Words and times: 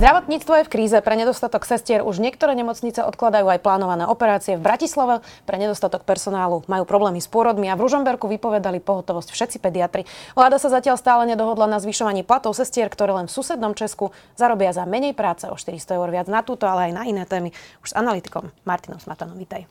Zdravotníctvo 0.00 0.56
je 0.56 0.64
v 0.64 0.72
kríze. 0.72 0.96
Pre 0.96 1.12
nedostatok 1.12 1.68
sestier 1.68 2.00
už 2.00 2.24
niektoré 2.24 2.56
nemocnice 2.56 3.04
odkladajú 3.04 3.52
aj 3.52 3.60
plánované 3.60 4.08
operácie 4.08 4.56
v 4.56 4.64
Bratislave. 4.64 5.20
Pre 5.44 5.56
nedostatok 5.60 6.08
personálu 6.08 6.64
majú 6.72 6.88
problémy 6.88 7.20
s 7.20 7.28
pôrodmi 7.28 7.68
a 7.68 7.76
v 7.76 7.84
Ružomberku 7.84 8.24
vypovedali 8.24 8.80
pohotovosť 8.80 9.28
všetci 9.28 9.60
pediatri. 9.60 10.08
Vláda 10.32 10.56
sa 10.56 10.72
zatiaľ 10.72 10.96
stále 10.96 11.28
nedohodla 11.28 11.68
na 11.68 11.76
zvyšovaní 11.84 12.24
platov 12.24 12.56
sestier, 12.56 12.88
ktoré 12.88 13.12
len 13.12 13.28
v 13.28 13.36
susednom 13.36 13.76
Česku 13.76 14.16
zarobia 14.40 14.72
za 14.72 14.88
menej 14.88 15.12
práce 15.12 15.44
o 15.44 15.52
400 15.52 16.00
eur 16.00 16.08
viac 16.08 16.32
na 16.32 16.40
túto, 16.40 16.64
ale 16.64 16.88
aj 16.88 16.92
na 16.96 17.04
iné 17.04 17.28
témy. 17.28 17.52
Už 17.84 17.92
s 17.92 17.94
analytikom 18.00 18.48
Martinom 18.64 19.04
Smatanom. 19.04 19.36
Vítaj. 19.36 19.68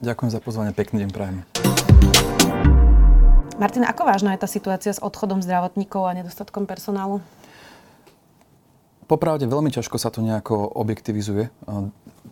Ďakujem 0.00 0.30
za 0.32 0.40
pozvanie, 0.40 0.72
pekný 0.72 1.04
deň 1.04 1.10
prajem. 1.12 1.44
Martina, 3.60 3.92
ako 3.92 4.08
vážna 4.08 4.32
je 4.32 4.40
tá 4.40 4.48
situácia 4.48 4.96
s 4.96 5.04
odchodom 5.04 5.44
zdravotníkov 5.44 6.08
a 6.08 6.16
nedostatkom 6.16 6.64
personálu? 6.64 7.20
Popravde 9.06 9.46
veľmi 9.46 9.70
ťažko 9.70 10.02
sa 10.02 10.10
to 10.10 10.18
nejako 10.18 10.66
objektivizuje. 10.66 11.46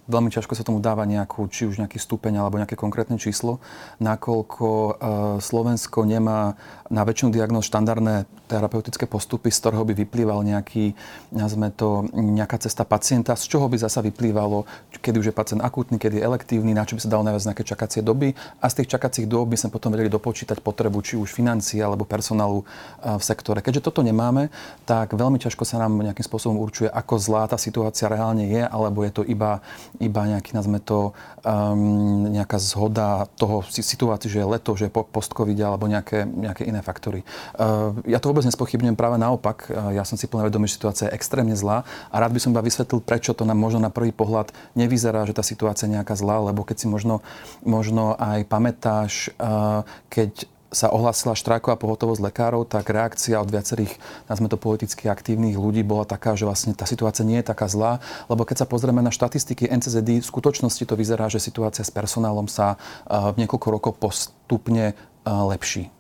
Veľmi 0.05 0.29
ťažko 0.29 0.53
sa 0.59 0.67
tomu 0.67 0.83
dáva 0.85 1.07
nejakú, 1.09 1.47
či 1.49 1.65
už 1.71 1.81
nejaký 1.81 1.97
stupeň 1.97 2.43
alebo 2.43 2.61
nejaké 2.61 2.77
konkrétne 2.77 3.17
číslo, 3.17 3.63
nakoľko 4.05 4.69
uh, 4.69 4.93
Slovensko 5.41 6.05
nemá 6.05 6.61
na 6.91 7.03
väčšinu 7.07 7.33
diagnóz 7.33 7.65
štandardné 7.71 8.29
terapeutické 8.45 9.09
postupy, 9.09 9.49
z 9.49 9.61
ktorého 9.65 9.85
by 9.89 9.95
vyplýval 10.05 10.45
nejaký, 10.45 10.93
nazvime 11.33 11.73
to, 11.73 12.05
nejaká 12.13 12.61
cesta 12.61 12.85
pacienta, 12.85 13.33
z 13.39 13.49
čoho 13.49 13.71
by 13.73 13.81
zasa 13.81 14.05
vyplývalo, 14.05 14.69
kedy 15.01 15.17
už 15.17 15.33
je 15.33 15.35
pacient 15.35 15.65
akútny, 15.65 15.97
kedy 15.97 16.21
je 16.21 16.27
elektívny, 16.27 16.77
na 16.77 16.85
čo 16.85 16.99
by 16.99 17.01
sa 17.01 17.13
dalo 17.13 17.25
najviac 17.25 17.55
nejaké 17.55 17.65
čakacie 17.65 18.01
doby 18.05 18.37
a 18.61 18.67
z 18.69 18.85
tých 18.85 18.99
čakacích 18.99 19.25
dôb 19.25 19.49
by 19.49 19.57
sme 19.57 19.73
potom 19.73 19.97
vedeli 19.97 20.13
dopočítať 20.13 20.61
potrebu 20.61 21.01
či 21.01 21.17
už 21.17 21.33
financií 21.33 21.81
alebo 21.81 22.05
personálu 22.05 22.63
uh, 22.63 23.17
v 23.17 23.23
sektore. 23.25 23.65
Keďže 23.65 23.89
toto 23.89 24.05
nemáme, 24.05 24.53
tak 24.85 25.17
veľmi 25.17 25.41
ťažko 25.41 25.65
sa 25.65 25.81
nám 25.81 25.97
nejakým 26.05 26.25
spôsobom 26.25 26.61
určuje, 26.61 26.93
ako 26.93 27.15
zlá 27.17 27.49
tá 27.49 27.57
situácia 27.57 28.13
reálne 28.13 28.45
je, 28.45 28.61
alebo 28.61 29.01
je 29.09 29.13
to 29.15 29.23
iba 29.25 29.65
iba 30.01 30.23
nejaký, 30.27 30.55
nazme 30.55 30.79
to, 30.79 31.17
um, 31.43 32.29
nejaká 32.31 32.59
zhoda 32.61 33.27
toho 33.35 33.65
situácii, 33.67 34.31
že 34.31 34.39
je 34.43 34.47
leto, 34.47 34.71
že 34.77 34.89
je 34.89 34.95
post-covid 34.95 35.57
alebo 35.59 35.89
nejaké, 35.89 36.27
nejaké 36.27 36.67
iné 36.67 36.84
faktory. 36.85 37.25
Uh, 37.57 37.97
ja 38.05 38.21
to 38.21 38.29
vôbec 38.29 38.45
nespochybňujem, 38.45 38.95
práve 38.95 39.17
naopak. 39.17 39.73
Uh, 39.73 39.97
ja 39.97 40.05
som 40.05 40.21
si 40.21 40.29
plne 40.29 40.45
vedomý, 40.45 40.69
že 40.69 40.77
situácia 40.77 41.09
je 41.09 41.17
extrémne 41.17 41.57
zlá 41.57 41.89
a 42.13 42.17
rád 42.21 42.37
by 42.37 42.41
som 42.45 42.53
iba 42.53 42.61
vysvetlil, 42.61 43.01
prečo 43.01 43.33
to 43.33 43.49
nám 43.49 43.57
možno 43.57 43.81
na 43.81 43.89
prvý 43.89 44.13
pohľad 44.13 44.53
nevyzerá, 44.77 45.25
že 45.25 45.33
tá 45.33 45.41
situácia 45.41 45.89
je 45.89 45.97
nejaká 45.97 46.13
zlá, 46.15 46.45
lebo 46.45 46.63
keď 46.63 46.85
si 46.85 46.87
možno, 46.87 47.25
možno 47.65 48.13
aj 48.21 48.45
pamätáš, 48.47 49.33
uh, 49.41 49.83
keď 50.13 50.45
sa 50.75 50.91
ohlásila 50.91 51.39
štrajková 51.39 51.79
pohotovosť 51.79 52.21
lekárov, 52.21 52.67
tak 52.67 52.91
reakcia 52.91 53.39
od 53.39 53.49
viacerých, 53.49 53.95
nazme 54.27 54.51
to 54.51 54.59
politicky 54.59 55.07
aktívnych 55.07 55.55
ľudí 55.55 55.87
bola 55.87 56.03
taká, 56.03 56.35
že 56.35 56.45
vlastne 56.45 56.75
tá 56.75 56.83
situácia 56.85 57.23
nie 57.23 57.39
je 57.41 57.47
taká 57.47 57.71
zlá, 57.71 58.03
lebo 58.27 58.43
keď 58.43 58.67
sa 58.67 58.69
pozrieme 58.69 58.99
na 58.99 59.15
štatistiky 59.15 59.71
NCZD, 59.71 60.21
v 60.21 60.27
skutočnosti 60.27 60.83
to 60.83 60.99
vyzerá, 60.99 61.31
že 61.31 61.39
situácia 61.39 61.87
s 61.87 61.95
personálom 61.95 62.51
sa 62.51 62.75
v 63.07 63.47
niekoľko 63.47 63.69
rokov 63.71 63.93
postupne 64.03 64.99
lepší. 65.25 65.94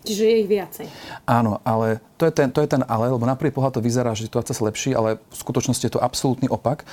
Čiže 0.00 0.22
je 0.24 0.36
ich 0.40 0.48
viacej. 0.48 0.86
Áno, 1.28 1.60
ale 1.60 2.00
to 2.16 2.24
je, 2.24 2.32
ten, 2.32 2.48
to 2.48 2.64
je 2.64 2.72
ten 2.72 2.80
ale, 2.88 3.12
lebo 3.12 3.28
na 3.28 3.36
prvý 3.36 3.52
pohľad 3.52 3.76
to 3.76 3.84
vyzerá, 3.84 4.16
že 4.16 4.28
situácia 4.28 4.56
sa 4.56 4.64
lepší, 4.64 4.96
ale 4.96 5.20
v 5.20 5.36
skutočnosti 5.36 5.84
je 5.84 5.92
to 5.92 6.00
absolútny 6.00 6.48
opak. 6.48 6.88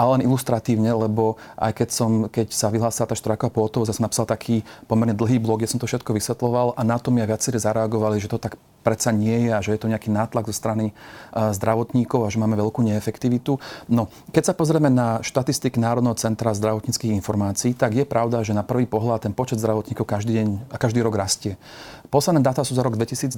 Ale 0.00 0.16
len 0.16 0.24
ilustratívne, 0.24 0.88
lebo 0.96 1.36
aj 1.60 1.76
keď, 1.76 1.88
som, 1.92 2.10
keď 2.32 2.56
sa 2.56 2.72
vyhlásila 2.72 3.04
tá 3.04 3.12
štrajková 3.12 3.52
pohotovosť, 3.52 3.88
ja 3.92 3.96
som 4.00 4.06
napísal 4.08 4.24
taký 4.24 4.64
pomerne 4.88 5.12
dlhý 5.12 5.36
blog, 5.36 5.60
kde 5.60 5.68
som 5.68 5.76
to 5.76 5.84
všetko 5.84 6.16
vysvetloval 6.16 6.72
a 6.72 6.80
na 6.80 6.96
to 6.96 7.12
mi 7.12 7.20
aj 7.20 7.36
viacerí 7.36 7.60
zareagovali, 7.60 8.16
že 8.16 8.32
to 8.32 8.40
tak 8.40 8.56
predsa 8.80 9.12
nie 9.12 9.44
je 9.44 9.50
a 9.52 9.60
že 9.60 9.76
je 9.76 9.80
to 9.84 9.92
nejaký 9.92 10.08
nátlak 10.08 10.48
zo 10.48 10.56
strany 10.56 10.96
zdravotníkov 11.36 12.24
a 12.24 12.32
že 12.32 12.40
máme 12.40 12.56
veľkú 12.56 12.80
neefektivitu. 12.80 13.60
No, 13.92 14.08
keď 14.32 14.42
sa 14.48 14.54
pozrieme 14.56 14.88
na 14.88 15.20
štatistiky 15.20 15.76
Národného 15.76 16.16
centra 16.16 16.56
zdravotníckých 16.56 17.12
informácií, 17.12 17.76
tak 17.76 17.92
je 17.92 18.08
pravda, 18.08 18.40
že 18.40 18.56
na 18.56 18.64
prvý 18.64 18.88
pohľad 18.88 19.28
ten 19.28 19.36
počet 19.36 19.60
zdravotníkov 19.60 20.08
každý 20.08 20.32
deň 20.40 20.72
a 20.72 20.80
každý 20.80 21.04
rok 21.04 21.12
rastie. 21.12 21.60
Posledné 22.08 22.40
dáta 22.40 22.64
sú 22.64 22.72
za 22.72 22.80
rok 22.80 22.96
2020 22.96 23.36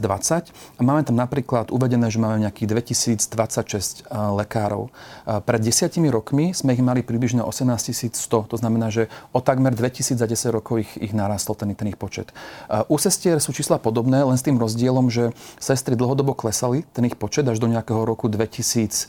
a 0.79 0.81
máme 0.81 1.03
tam 1.03 1.19
napríklad 1.19 1.75
uvedené, 1.75 2.07
že 2.07 2.23
máme 2.23 2.47
nejakých 2.47 2.95
2026 3.29 4.07
lekárov. 4.39 4.95
Pred 5.27 5.61
desiatimi 5.61 6.07
rokmi 6.07 6.52
sme 6.53 6.73
ich 6.77 6.85
mali 6.85 7.01
približne 7.05 7.43
18 7.45 8.13
100, 8.13 8.53
to 8.53 8.57
znamená, 8.57 8.89
že 8.93 9.09
o 9.33 9.41
takmer 9.41 9.75
2000 9.75 10.21
za 10.21 10.27
10 10.29 10.53
rokov 10.53 10.85
ich, 10.85 10.93
ich 11.01 11.13
narastol 11.13 11.57
ten, 11.57 11.73
ten 11.75 11.89
ich 11.89 11.99
počet. 11.99 12.33
U 12.89 12.97
sestier 13.01 13.41
sú 13.41 13.51
čísla 13.57 13.81
podobné, 13.81 14.23
len 14.23 14.37
s 14.37 14.45
tým 14.45 14.61
rozdielom, 14.61 15.09
že 15.09 15.33
sestry 15.59 15.97
dlhodobo 15.97 16.37
klesali, 16.37 16.85
ten 16.93 17.09
ich 17.09 17.17
počet 17.17 17.49
až 17.49 17.59
do 17.59 17.69
nejakého 17.69 18.05
roku 18.05 18.29
2015 18.29 19.09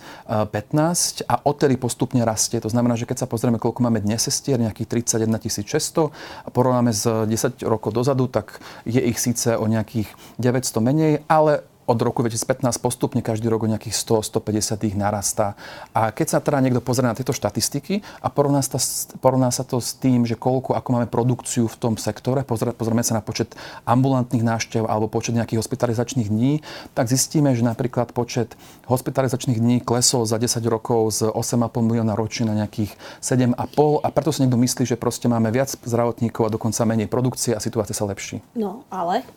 a 1.28 1.36
odtedy 1.44 1.76
postupne 1.76 2.24
rastie. 2.24 2.64
To 2.64 2.72
znamená, 2.72 2.96
že 2.96 3.06
keď 3.06 3.24
sa 3.24 3.28
pozrieme, 3.28 3.60
koľko 3.60 3.84
máme 3.84 4.00
dnes 4.00 4.24
sestier, 4.24 4.60
nejakých 4.60 5.04
31 5.04 5.36
600 5.44 6.48
a 6.48 6.50
porovnáme 6.50 6.96
s 6.96 7.04
10 7.04 7.60
rokov 7.68 7.92
dozadu, 7.92 8.32
tak 8.32 8.64
je 8.88 9.04
ich 9.04 9.20
síce 9.20 9.60
o 9.60 9.68
nejakých 9.68 10.08
900 10.40 10.80
menej, 10.80 11.14
ale 11.28 11.68
od 11.84 12.00
roku 12.00 12.24
2015 12.24 12.80
postupne 12.80 13.20
každý 13.20 13.52
rok 13.52 13.68
o 13.68 13.72
nejakých 13.72 13.96
100-150 13.96 14.88
ich 14.88 14.96
narastá. 14.96 15.60
A 15.92 16.16
keď 16.16 16.38
sa 16.38 16.40
teda 16.40 16.64
niekto 16.64 16.80
pozrie 16.80 17.08
na 17.08 17.16
tieto 17.16 17.36
štatistiky 17.36 18.00
a 18.24 18.28
porovná 18.32 18.64
sa, 18.64 18.80
porovná 19.20 19.52
sa 19.52 19.68
to 19.68 19.84
s 19.84 19.96
tým, 19.98 20.24
že 20.24 20.40
koľko, 20.40 20.76
ako 20.76 20.90
máme 20.96 21.08
produkciu 21.12 21.68
v 21.68 21.76
tom 21.76 21.94
sektore, 22.00 22.48
pozrieme 22.48 23.04
sa 23.04 23.20
na 23.20 23.24
počet 23.24 23.52
ambulantných 23.84 24.44
návštev 24.44 24.88
alebo 24.88 25.12
počet 25.12 25.36
nejakých 25.36 25.60
hospitalizačných 25.60 26.30
dní, 26.32 26.64
tak 26.96 27.12
zistíme, 27.12 27.52
že 27.52 27.68
napríklad 27.68 28.16
počet 28.16 28.56
hospitalizačných 28.88 29.60
dní 29.60 29.78
klesol 29.84 30.24
za 30.24 30.40
10 30.40 30.64
rokov 30.68 31.20
z 31.20 31.32
8,5 31.32 31.84
milióna 31.84 32.16
ročne 32.16 32.48
na 32.48 32.64
nejakých 32.64 32.96
7,5 33.20 34.04
a 34.04 34.08
preto 34.12 34.32
si 34.32 34.48
niekto 34.48 34.60
myslí, 34.60 34.84
že 34.88 34.96
proste 34.96 35.28
máme 35.28 35.52
viac 35.52 35.76
zdravotníkov 35.84 36.48
a 36.48 36.54
dokonca 36.54 36.88
menej 36.88 37.12
produkcie 37.12 37.52
a 37.52 37.60
situácia 37.60 37.96
sa 37.96 38.08
lepší. 38.08 38.40
No, 38.56 38.88
ale 38.88 39.28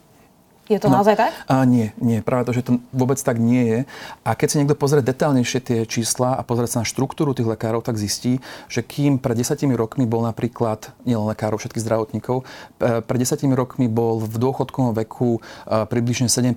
je 0.67 0.83
to 0.83 0.91
no, 0.91 0.99
naozaj 0.99 1.15
tak? 1.15 1.33
A 1.47 1.63
nie, 1.63 1.95
nie. 2.03 2.19
Práve 2.27 2.51
to, 2.51 2.53
že 2.53 2.67
to 2.67 2.83
vôbec 2.91 3.19
tak 3.23 3.39
nie 3.39 3.63
je. 3.63 3.79
A 4.27 4.35
keď 4.35 4.49
si 4.51 4.59
niekto 4.59 4.75
pozrie 4.75 4.99
detailnejšie 4.99 5.61
tie 5.63 5.79
čísla 5.87 6.35
a 6.35 6.43
pozrie 6.43 6.67
sa 6.67 6.83
na 6.83 6.87
štruktúru 6.87 7.39
tých 7.39 7.47
lekárov, 7.47 7.87
tak 7.87 7.95
zistí, 7.95 8.43
že 8.67 8.83
kým 8.83 9.23
pred 9.23 9.39
desiatimi 9.39 9.79
rokmi 9.79 10.11
bol 10.11 10.27
napríklad, 10.27 10.91
nielen 11.07 11.31
lekárov, 11.31 11.63
všetkých 11.63 11.85
zdravotníkov, 11.87 12.43
e, 12.43 12.99
pred 12.99 13.19
desiatimi 13.23 13.55
rokmi 13.55 13.87
bol 13.87 14.19
v 14.27 14.35
dôchodkovom 14.43 14.99
veku 15.07 15.39
e, 15.39 15.87
približne 15.87 16.27
7 16.27 16.51
e, 16.51 16.55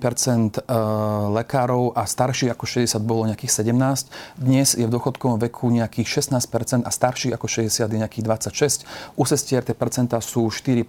lekárov 1.30 1.94
a 1.94 2.02
starší 2.02 2.50
ako 2.50 2.66
60 2.66 2.98
bolo 3.06 3.30
nejakých 3.30 3.62
17. 3.62 4.10
Dnes 4.42 4.74
je 4.74 4.82
v 4.82 4.90
dôchodkovom 4.90 5.38
veku 5.38 5.70
nejakých 5.70 6.26
16% 6.26 6.82
a 6.82 6.90
starší 6.90 7.30
ako 7.30 7.46
60 7.46 7.86
je 7.86 7.98
nejakých 8.02 8.24
26. 8.26 9.14
U 9.14 9.22
sestier 9.22 9.62
tie 9.62 9.78
percentá 9.78 10.18
sú 10.18 10.50
4% 10.50 10.82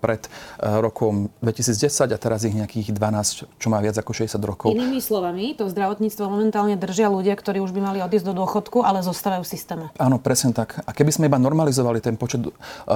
pred 0.00 0.24
rokom 0.62 1.28
2010 1.44 2.08
a 2.08 2.18
teraz 2.18 2.46
ich 2.48 2.54
nejakých 2.62 2.94
12, 2.94 3.58
čo 3.58 3.66
má 3.68 3.82
viac 3.82 3.98
ako 3.98 4.14
60 4.14 4.38
rokov. 4.46 4.68
Inými 4.70 5.02
slovami, 5.02 5.58
to 5.58 5.66
zdravotníctvo 5.66 6.24
momentálne 6.30 6.78
držia 6.78 7.10
ľudia, 7.10 7.34
ktorí 7.34 7.58
už 7.58 7.74
by 7.74 7.80
mali 7.82 7.98
odísť 7.98 8.30
do 8.30 8.34
dôchodku, 8.38 8.86
ale 8.86 9.02
zostávajú 9.02 9.42
v 9.42 9.50
systéme. 9.50 9.84
Áno, 9.98 10.22
presne 10.22 10.54
tak. 10.54 10.80
A 10.86 10.90
keby 10.94 11.10
sme 11.10 11.26
iba 11.26 11.36
normalizovali 11.36 11.98
ten 11.98 12.14
počet 12.14 12.46
uh, 12.46 12.52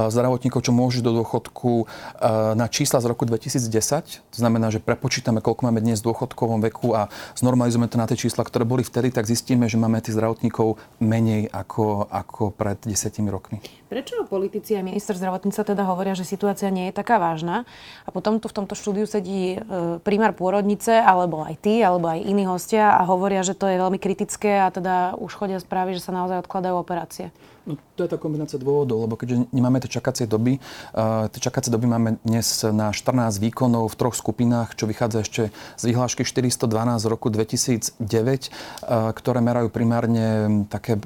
zdravotníkov, 0.09 0.63
čo 0.63 0.73
môžu 0.73 1.03
do 1.03 1.11
dôchodku 1.13 1.85
uh, 1.85 2.55
na 2.55 2.71
čísla 2.71 3.03
z 3.03 3.11
roku 3.11 3.27
2010, 3.27 3.67
to 4.31 4.39
znamená, 4.39 4.71
že 4.71 4.79
prepočítame, 4.79 5.43
koľko 5.43 5.67
máme 5.67 5.83
dnes 5.83 6.01
v 6.01 6.15
dôchodkovom 6.15 6.63
veku 6.71 6.95
a 6.95 7.11
znormalizujeme 7.35 7.91
to 7.91 7.99
na 7.99 8.07
tie 8.07 8.17
čísla, 8.17 8.47
ktoré 8.47 8.63
boli 8.63 8.87
vtedy, 8.87 9.11
tak 9.11 9.27
zistíme, 9.27 9.67
že 9.67 9.81
máme 9.81 9.99
tých 9.99 10.15
zdravotníkov 10.15 10.79
menej 11.03 11.51
ako, 11.51 12.07
ako 12.07 12.55
pred 12.55 12.79
desiatimi 12.87 13.29
rokmi. 13.33 13.59
Prečo 13.87 14.27
politici 14.27 14.75
a 14.75 14.83
minister 14.83 15.15
zdravotníctva 15.15 15.63
teda 15.63 15.87
hovoria, 15.87 16.19
že 16.19 16.27
situácia 16.27 16.75
nie 16.75 16.91
je 16.91 16.99
taká 16.99 17.23
vážna 17.23 17.63
a 18.03 18.11
potom 18.11 18.43
tu 18.43 18.51
v 18.51 18.57
tomto 18.59 18.75
štúdiu 18.75 19.07
sedí 19.07 19.63
e, 19.63 20.03
primár 20.03 20.35
pôrodnice, 20.35 20.99
alebo 20.99 21.47
aj 21.47 21.55
ty, 21.63 21.87
alebo 21.87 22.11
aj 22.11 22.19
iní 22.19 22.51
hostia 22.51 22.99
a 22.99 23.07
hovoria, 23.07 23.47
že 23.47 23.55
to 23.55 23.71
je 23.71 23.79
veľmi 23.79 24.03
kritické 24.03 24.59
a 24.59 24.75
teda 24.75 25.15
už 25.23 25.31
chodia 25.39 25.63
správy, 25.63 25.95
že 25.95 26.03
sa 26.03 26.11
naozaj 26.11 26.43
odkladajú 26.43 26.75
operácie? 26.75 27.31
No, 27.67 27.75
to 27.99 28.07
je 28.07 28.11
tá 28.15 28.15
kombinácia 28.15 28.63
dôvodov, 28.63 29.11
lebo 29.11 29.19
keďže 29.19 29.51
nemáme 29.51 29.83
tie 29.83 29.91
čakacie 29.91 30.31
doby, 30.31 30.63
uh, 30.95 31.27
tie 31.35 31.43
čakacie 31.43 31.75
doby 31.75 31.91
máme 31.91 32.23
dnes 32.23 32.63
na 32.63 32.95
14 32.95 33.43
výkonov 33.43 33.91
v 33.91 33.99
troch 33.99 34.15
skupinách, 34.15 34.79
čo 34.79 34.87
vychádza 34.87 35.27
ešte 35.27 35.43
z 35.75 35.83
vyhlášky 35.91 36.23
412 36.23 37.03
z 37.03 37.07
roku 37.11 37.27
2009, 37.27 37.99
uh, 37.99 39.11
ktoré 39.11 39.43
merajú 39.43 39.75
primárne 39.75 40.63
také, 40.71 41.03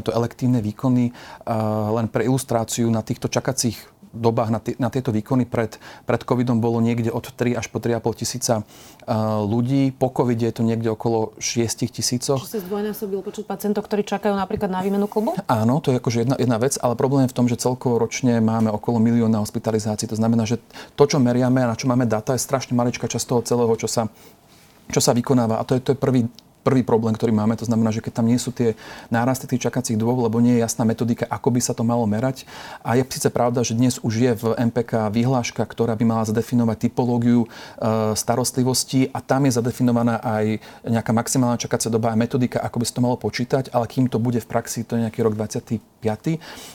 to, 0.00 0.08
elektívne 0.08 0.64
výkony. 0.64 1.12
Uh, 1.44 1.92
len 2.00 2.08
pre 2.08 2.24
ilustráciu 2.24 2.88
na 2.88 3.04
týchto 3.04 3.28
čakacích 3.28 3.76
dobách 4.12 4.50
na, 4.52 4.60
t- 4.60 4.78
na 4.80 4.88
tieto 4.88 5.12
výkony 5.12 5.44
pred, 5.44 5.76
pred 6.04 6.20
covidom 6.24 6.58
bolo 6.58 6.80
niekde 6.80 7.12
od 7.12 7.28
3 7.28 7.58
až 7.58 7.66
po 7.68 7.78
3,5 7.80 8.20
tisíca 8.24 8.54
uh, 8.62 9.44
ľudí. 9.44 9.92
Po 9.94 10.10
covide 10.12 10.48
je 10.48 10.54
to 10.58 10.62
niekde 10.64 10.88
okolo 10.92 11.36
6 11.40 11.88
tisícoch. 11.88 12.40
Čiže 12.44 12.58
sa 12.58 12.62
zdvojnásobil 12.64 13.20
počet 13.20 13.44
pacientov, 13.44 13.86
ktorí 13.86 14.04
čakajú 14.04 14.34
napríklad 14.34 14.70
na 14.72 14.80
výmenu 14.80 15.06
klubu? 15.06 15.36
Áno, 15.46 15.80
to 15.84 15.92
je 15.92 16.00
akože 16.00 16.18
jedna, 16.24 16.36
jedna 16.36 16.58
vec, 16.60 16.76
ale 16.80 16.94
problém 16.96 17.28
je 17.28 17.32
v 17.32 17.36
tom, 17.36 17.46
že 17.46 17.60
celkovo 17.60 18.00
ročne 18.00 18.40
máme 18.40 18.72
okolo 18.72 19.00
milióna 19.00 19.40
hospitalizácií. 19.42 20.08
To 20.08 20.18
znamená, 20.18 20.48
že 20.48 20.60
to, 20.96 21.04
čo 21.04 21.20
meriame 21.20 21.64
a 21.64 21.70
na 21.70 21.76
čo 21.78 21.88
máme 21.88 22.08
data, 22.08 22.34
je 22.34 22.42
strašne 22.42 22.72
maličká 22.76 23.06
časť 23.06 23.24
toho 23.24 23.42
celého, 23.44 23.72
čo 23.76 23.90
sa 23.90 24.10
čo 24.88 25.00
sa 25.04 25.12
vykonáva. 25.12 25.60
A 25.60 25.66
to 25.68 25.76
je, 25.76 25.80
to 25.84 25.92
je 25.92 25.98
prvý, 26.00 26.20
prvý 26.68 26.84
problém, 26.84 27.16
ktorý 27.16 27.32
máme. 27.32 27.56
To 27.56 27.64
znamená, 27.64 27.88
že 27.88 28.04
keď 28.04 28.20
tam 28.20 28.28
nie 28.28 28.36
sú 28.36 28.52
tie 28.52 28.76
nárasty 29.08 29.48
tých 29.48 29.64
čakacích 29.72 29.96
dôb, 29.96 30.20
lebo 30.20 30.36
nie 30.44 30.60
je 30.60 30.64
jasná 30.68 30.84
metodika, 30.84 31.24
ako 31.32 31.48
by 31.56 31.60
sa 31.64 31.72
to 31.72 31.80
malo 31.80 32.04
merať. 32.04 32.44
A 32.84 33.00
je 33.00 33.08
síce 33.08 33.32
pravda, 33.32 33.64
že 33.64 33.72
dnes 33.72 33.96
už 34.04 34.14
je 34.20 34.32
v 34.36 34.44
MPK 34.68 35.08
vyhláška, 35.08 35.64
ktorá 35.64 35.96
by 35.96 36.04
mala 36.04 36.28
zadefinovať 36.28 36.76
typológiu 36.92 37.48
e, 37.48 37.48
starostlivosti 38.12 39.08
a 39.16 39.24
tam 39.24 39.48
je 39.48 39.56
zadefinovaná 39.56 40.20
aj 40.20 40.60
nejaká 40.84 41.16
maximálna 41.16 41.56
čakacia 41.56 41.88
doba 41.88 42.12
a 42.12 42.20
metodika, 42.20 42.60
ako 42.60 42.76
by 42.82 42.84
sa 42.84 42.94
to 42.98 43.04
malo 43.06 43.16
počítať, 43.16 43.72
ale 43.72 43.88
kým 43.88 44.12
to 44.12 44.20
bude 44.20 44.36
v 44.44 44.46
praxi, 44.50 44.84
to 44.84 45.00
je 45.00 45.08
nejaký 45.08 45.24
rok 45.24 45.32
25. 45.38 45.80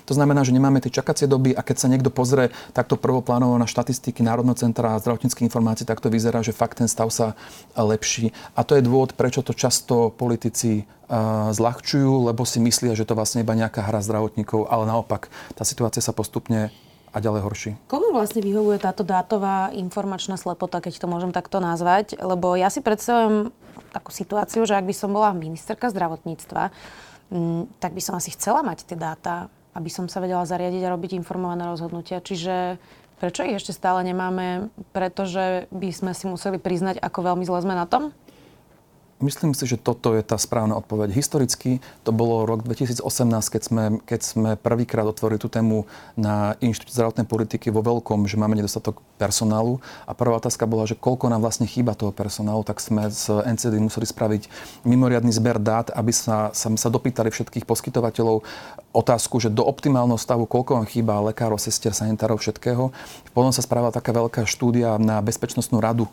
To 0.10 0.14
znamená, 0.16 0.42
že 0.44 0.56
nemáme 0.56 0.82
tie 0.82 0.92
čakacie 0.92 1.30
doby 1.30 1.54
a 1.54 1.62
keď 1.62 1.76
sa 1.80 1.88
niekto 1.92 2.10
pozrie 2.10 2.50
takto 2.74 2.98
prvoplánovo 2.98 3.56
na 3.60 3.70
štatistiky 3.70 4.26
Národného 4.26 4.58
centra 4.58 4.98
zdravotníckých 5.00 5.48
informácií, 5.48 5.86
tak 5.86 6.02
to 6.02 6.12
vyzerá, 6.12 6.42
že 6.42 6.56
fakt 6.56 6.80
ten 6.82 6.90
stav 6.90 7.12
sa 7.12 7.36
lepší. 7.76 8.32
A 8.56 8.64
to 8.64 8.76
je 8.76 8.84
dôvod, 8.84 9.16
prečo 9.16 9.44
to 9.44 9.52
často 9.52 9.83
často 9.84 10.16
politici 10.16 10.88
zľahčujú, 11.52 12.32
lebo 12.32 12.48
si 12.48 12.64
myslia, 12.64 12.96
že 12.96 13.04
to 13.04 13.20
vlastne 13.20 13.44
iba 13.44 13.52
nejaká 13.52 13.84
hra 13.84 14.00
zdravotníkov, 14.00 14.72
ale 14.72 14.88
naopak, 14.88 15.28
tá 15.60 15.68
situácia 15.68 16.00
sa 16.00 16.16
postupne 16.16 16.72
a 17.12 17.20
ďalej 17.20 17.42
horší. 17.44 17.72
Komu 17.92 18.16
vlastne 18.16 18.40
vyhovuje 18.40 18.80
táto 18.80 19.04
dátová 19.04 19.76
informačná 19.76 20.40
slepota, 20.40 20.80
keď 20.80 21.04
to 21.04 21.12
môžem 21.12 21.36
takto 21.36 21.60
nazvať? 21.60 22.16
Lebo 22.16 22.56
ja 22.56 22.72
si 22.72 22.80
predstavujem 22.80 23.52
takú 23.92 24.10
situáciu, 24.10 24.64
že 24.64 24.80
ak 24.80 24.88
by 24.88 24.96
som 24.96 25.12
bola 25.12 25.36
ministerka 25.36 25.92
zdravotníctva, 25.92 26.72
tak 27.84 27.92
by 27.92 28.02
som 28.02 28.16
asi 28.16 28.32
chcela 28.34 28.64
mať 28.64 28.88
tie 28.88 28.96
dáta, 28.98 29.52
aby 29.76 29.92
som 29.92 30.08
sa 30.08 30.24
vedela 30.24 30.48
zariadiť 30.48 30.82
a 30.88 30.94
robiť 30.96 31.14
informované 31.20 31.68
rozhodnutia. 31.70 32.24
Čiže 32.24 32.82
prečo 33.22 33.46
ich 33.46 33.60
ešte 33.60 33.76
stále 33.76 34.02
nemáme? 34.02 34.74
Pretože 34.96 35.70
by 35.70 35.90
sme 35.94 36.12
si 36.18 36.26
museli 36.26 36.58
priznať, 36.58 36.98
ako 36.98 37.36
veľmi 37.36 37.46
zle 37.46 37.62
sme 37.62 37.78
na 37.78 37.86
tom? 37.86 38.10
Myslím 39.24 39.56
si, 39.56 39.64
že 39.64 39.80
toto 39.80 40.12
je 40.12 40.20
tá 40.20 40.36
správna 40.36 40.76
odpoveď. 40.76 41.16
Historicky 41.16 41.80
to 42.04 42.12
bolo 42.12 42.44
rok 42.44 42.68
2018, 42.68 43.00
keď 43.48 43.62
sme, 43.64 43.84
keď 44.04 44.20
sme 44.20 44.50
prvýkrát 44.60 45.08
otvorili 45.08 45.40
tú 45.40 45.48
tému 45.48 45.88
na 46.20 46.60
Inštitút 46.60 46.92
zdravotnej 46.92 47.24
politiky 47.24 47.72
vo 47.72 47.80
veľkom, 47.80 48.28
že 48.28 48.36
máme 48.36 48.60
nedostatok 48.60 49.00
personálu. 49.16 49.80
A 50.04 50.12
prvá 50.12 50.36
otázka 50.36 50.68
bola, 50.68 50.84
že 50.84 51.00
koľko 51.00 51.32
nám 51.32 51.40
vlastne 51.40 51.64
chýba 51.64 51.96
toho 51.96 52.12
personálu, 52.12 52.68
tak 52.68 52.84
sme 52.84 53.08
z 53.08 53.48
NCD 53.48 53.80
museli 53.80 54.04
spraviť 54.04 54.52
mimoriadný 54.84 55.32
zber 55.32 55.56
dát, 55.56 55.88
aby 55.96 56.12
sa, 56.12 56.52
sa, 56.52 56.68
sa 56.76 56.90
dopýtali 56.92 57.32
všetkých 57.32 57.64
poskytovateľov 57.64 58.44
otázku, 58.94 59.42
že 59.42 59.50
do 59.50 59.66
optimálneho 59.66 60.22
stavu, 60.22 60.46
koľko 60.46 60.78
vám 60.78 60.88
chýba 60.88 61.18
lekárov, 61.34 61.58
sestier, 61.58 61.92
sanitárov, 61.98 62.38
všetkého. 62.38 62.94
Potom 63.34 63.50
sa 63.50 63.66
spravila 63.66 63.90
taká 63.90 64.14
veľká 64.14 64.46
štúdia 64.46 65.02
na 65.02 65.18
Bezpečnostnú 65.20 65.82
radu 65.82 66.06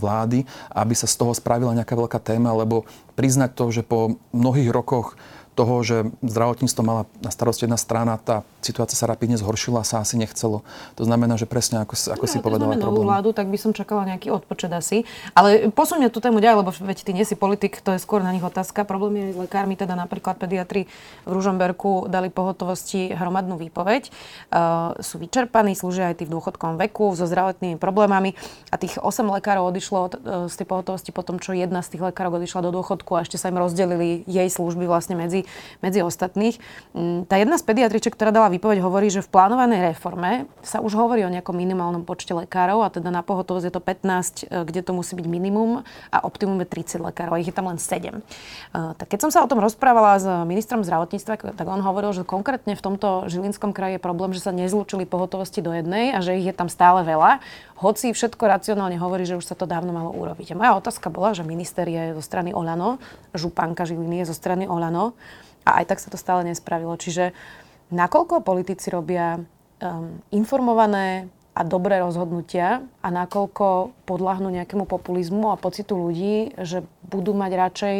vlády, 0.00 0.48
aby 0.72 0.94
sa 0.96 1.04
z 1.04 1.14
toho 1.20 1.36
spravila 1.36 1.76
nejaká 1.76 1.92
veľká 1.92 2.16
téma, 2.18 2.56
lebo 2.56 2.88
priznať 3.14 3.52
to, 3.52 3.64
že 3.68 3.82
po 3.84 4.16
mnohých 4.32 4.72
rokoch 4.72 5.20
toho, 5.56 5.80
že 5.80 6.12
zdravotníctvo 6.20 6.82
mala 6.84 7.02
na 7.24 7.32
starosti 7.32 7.64
jedna 7.64 7.80
strana, 7.80 8.20
tá 8.20 8.44
situácia 8.60 8.92
sa 8.92 9.08
rapidne 9.08 9.40
zhoršila, 9.40 9.88
sa 9.88 10.04
asi 10.04 10.20
nechcelo. 10.20 10.60
To 11.00 11.02
znamená, 11.08 11.40
že 11.40 11.48
presne 11.48 11.80
ako, 11.80 11.96
ako 11.96 12.26
no, 12.28 12.30
si 12.30 12.38
povedala 12.44 12.76
problém. 12.76 13.08
vládu, 13.08 13.32
tak 13.32 13.48
by 13.48 13.56
som 13.56 13.72
čakala 13.72 14.04
nejaký 14.04 14.28
odpočet 14.28 14.68
asi. 14.76 15.08
Ale 15.32 15.72
posuňme 15.72 16.12
tú 16.12 16.20
tému 16.20 16.44
ďalej, 16.44 16.60
lebo 16.60 16.70
veď 16.76 16.98
ty 17.08 17.16
nie 17.16 17.24
si 17.24 17.32
politik, 17.32 17.80
to 17.80 17.96
je 17.96 18.02
skôr 18.04 18.20
na 18.20 18.36
nich 18.36 18.44
otázka. 18.44 18.84
Problém 18.84 19.16
je 19.16 19.24
aj 19.24 19.32
s 19.32 19.38
lekármi, 19.48 19.74
teda 19.80 19.96
napríklad 19.96 20.36
pediatri 20.36 20.84
v 21.24 21.30
Ružomberku 21.32 22.12
dali 22.12 22.28
pohotovosti 22.28 23.16
hromadnú 23.16 23.56
výpoveď. 23.56 24.12
Uh, 24.52 24.92
sú 25.00 25.16
vyčerpaní, 25.16 25.72
slúžia 25.72 26.12
aj 26.12 26.20
tí 26.20 26.24
v 26.28 26.36
dôchodkovom 26.36 26.76
veku 26.76 27.16
so 27.16 27.24
zdravotnými 27.24 27.80
problémami 27.80 28.36
a 28.68 28.76
tých 28.76 29.00
8 29.00 29.24
lekárov 29.40 29.72
odišlo 29.72 29.98
uh, 30.04 30.10
z 30.52 30.54
tej 30.60 30.66
pohotovosti 30.68 31.10
po 31.16 31.24
tom, 31.24 31.40
čo 31.40 31.56
jedna 31.56 31.80
z 31.80 31.96
tých 31.96 32.12
lekárov 32.12 32.36
odišla 32.36 32.60
do 32.60 32.74
dôchodku 32.76 33.16
a 33.16 33.24
ešte 33.24 33.40
sa 33.40 33.48
im 33.48 33.56
rozdelili 33.56 34.26
jej 34.28 34.48
služby 34.52 34.84
vlastne 34.84 35.16
medzi 35.16 35.45
medzi 35.80 36.04
ostatných. 36.04 36.60
Mm, 36.92 37.24
tá 37.24 37.40
jedna 37.40 37.56
z 37.56 37.64
pediatriček, 37.64 38.12
ktorá 38.12 38.34
dala 38.34 38.52
výpoveď, 38.52 38.84
hovorí, 38.84 39.08
že 39.08 39.24
v 39.24 39.32
plánovanej 39.32 39.96
reforme 39.96 40.44
sa 40.60 40.84
už 40.84 40.92
hovorí 40.98 41.24
o 41.24 41.32
nejakom 41.32 41.56
minimálnom 41.56 42.04
počte 42.04 42.36
lekárov 42.36 42.84
a 42.84 42.92
teda 42.92 43.08
na 43.08 43.24
pohotovosť 43.24 43.66
je 43.70 43.74
to 43.74 43.80
15, 43.80 44.44
e, 44.44 44.66
kde 44.68 44.80
to 44.84 44.92
musí 44.92 45.16
byť 45.16 45.26
minimum 45.26 45.86
a 46.12 46.16
optimum 46.20 46.60
je 46.60 46.68
30 46.68 47.00
lekárov 47.00 47.38
ich 47.40 47.48
je 47.48 47.54
tam 47.54 47.70
len 47.70 47.78
7. 47.78 48.18
E, 48.18 48.20
tak 48.72 49.06
keď 49.06 49.18
som 49.28 49.30
sa 49.30 49.40
o 49.44 49.48
tom 49.48 49.62
rozprávala 49.62 50.18
s 50.18 50.26
ministrom 50.44 50.82
zdravotníctva, 50.82 51.54
tak 51.54 51.66
on 51.66 51.80
hovoril, 51.80 52.12
že 52.12 52.26
konkrétne 52.26 52.74
v 52.74 52.82
tomto 52.82 53.30
Žilinskom 53.30 53.70
kraji 53.70 53.96
je 53.96 54.02
problém, 54.02 54.34
že 54.34 54.42
sa 54.42 54.52
nezlúčili 54.52 55.06
pohotovosti 55.06 55.62
do 55.62 55.70
jednej 55.70 56.12
a 56.12 56.20
že 56.20 56.36
ich 56.36 56.46
je 56.48 56.54
tam 56.56 56.66
stále 56.66 57.06
veľa, 57.06 57.38
hoci 57.76 58.16
všetko 58.16 58.40
racionálne 58.48 58.96
hovorí, 58.96 59.28
že 59.28 59.36
už 59.36 59.44
sa 59.44 59.52
to 59.52 59.68
dávno 59.68 59.92
malo 59.92 60.08
urobiť. 60.16 60.56
A 60.56 60.58
moja 60.58 60.72
otázka 60.80 61.12
bola, 61.12 61.36
že 61.36 61.44
minister 61.44 61.84
je 61.84 62.16
zo 62.16 62.24
strany 62.24 62.56
Olano, 62.56 62.96
županka 63.36 63.84
Žiliny 63.84 64.24
je 64.24 64.32
zo 64.32 64.36
strany 64.36 64.64
Olano. 64.64 65.12
A 65.66 65.82
aj 65.82 65.90
tak 65.90 65.98
sa 65.98 66.08
to 66.08 66.16
stále 66.16 66.46
nespravilo. 66.46 66.94
Čiže 66.94 67.34
nakoľko 67.90 68.46
politici 68.46 68.88
robia 68.88 69.36
um, 69.36 70.22
informované 70.30 71.26
a 71.56 71.64
dobré 71.64 71.96
rozhodnutia 72.04 72.84
a 73.00 73.08
nakoľko 73.08 73.96
podľahnú 74.04 74.52
nejakému 74.52 74.84
populizmu 74.84 75.50
a 75.50 75.60
pocitu 75.60 75.96
ľudí, 75.96 76.52
že 76.60 76.84
budú 77.08 77.32
mať 77.32 77.52
radšej 77.56 77.96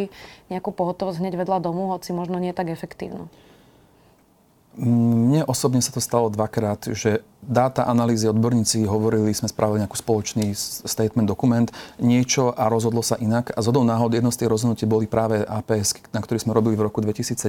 nejakú 0.53 0.71
pohotovosť 0.77 1.25
hneď 1.25 1.41
vedľa 1.41 1.65
domu, 1.65 1.89
hoci 1.89 2.13
možno 2.13 2.37
nie 2.37 2.53
tak 2.53 2.69
efektívnu. 2.69 3.33
Mne 4.77 5.49
osobne 5.49 5.81
sa 5.81 5.89
to 5.89 6.05
stalo 6.05 6.29
dvakrát, 6.29 6.93
že 6.93 7.25
dáta, 7.41 7.89
analýzy, 7.89 8.29
odborníci 8.29 8.85
hovorili, 8.85 9.33
sme 9.33 9.49
spravili 9.49 9.81
nejaký 9.81 9.97
spoločný 9.97 10.53
statement, 10.85 11.25
dokument, 11.25 11.65
niečo 11.97 12.53
a 12.53 12.69
rozhodlo 12.69 13.01
sa 13.01 13.17
inak. 13.17 13.57
A 13.57 13.65
zhodou 13.65 13.89
náhod 13.89 14.13
jedno 14.13 14.29
z 14.29 14.45
tých 14.45 14.53
rozhodnutí 14.53 14.85
boli 14.85 15.09
práve 15.09 15.49
APS, 15.49 15.97
na 16.13 16.21
ktorých 16.21 16.45
sme 16.45 16.53
robili 16.53 16.77
v 16.77 16.93
roku 16.93 17.01
2017 17.01 17.41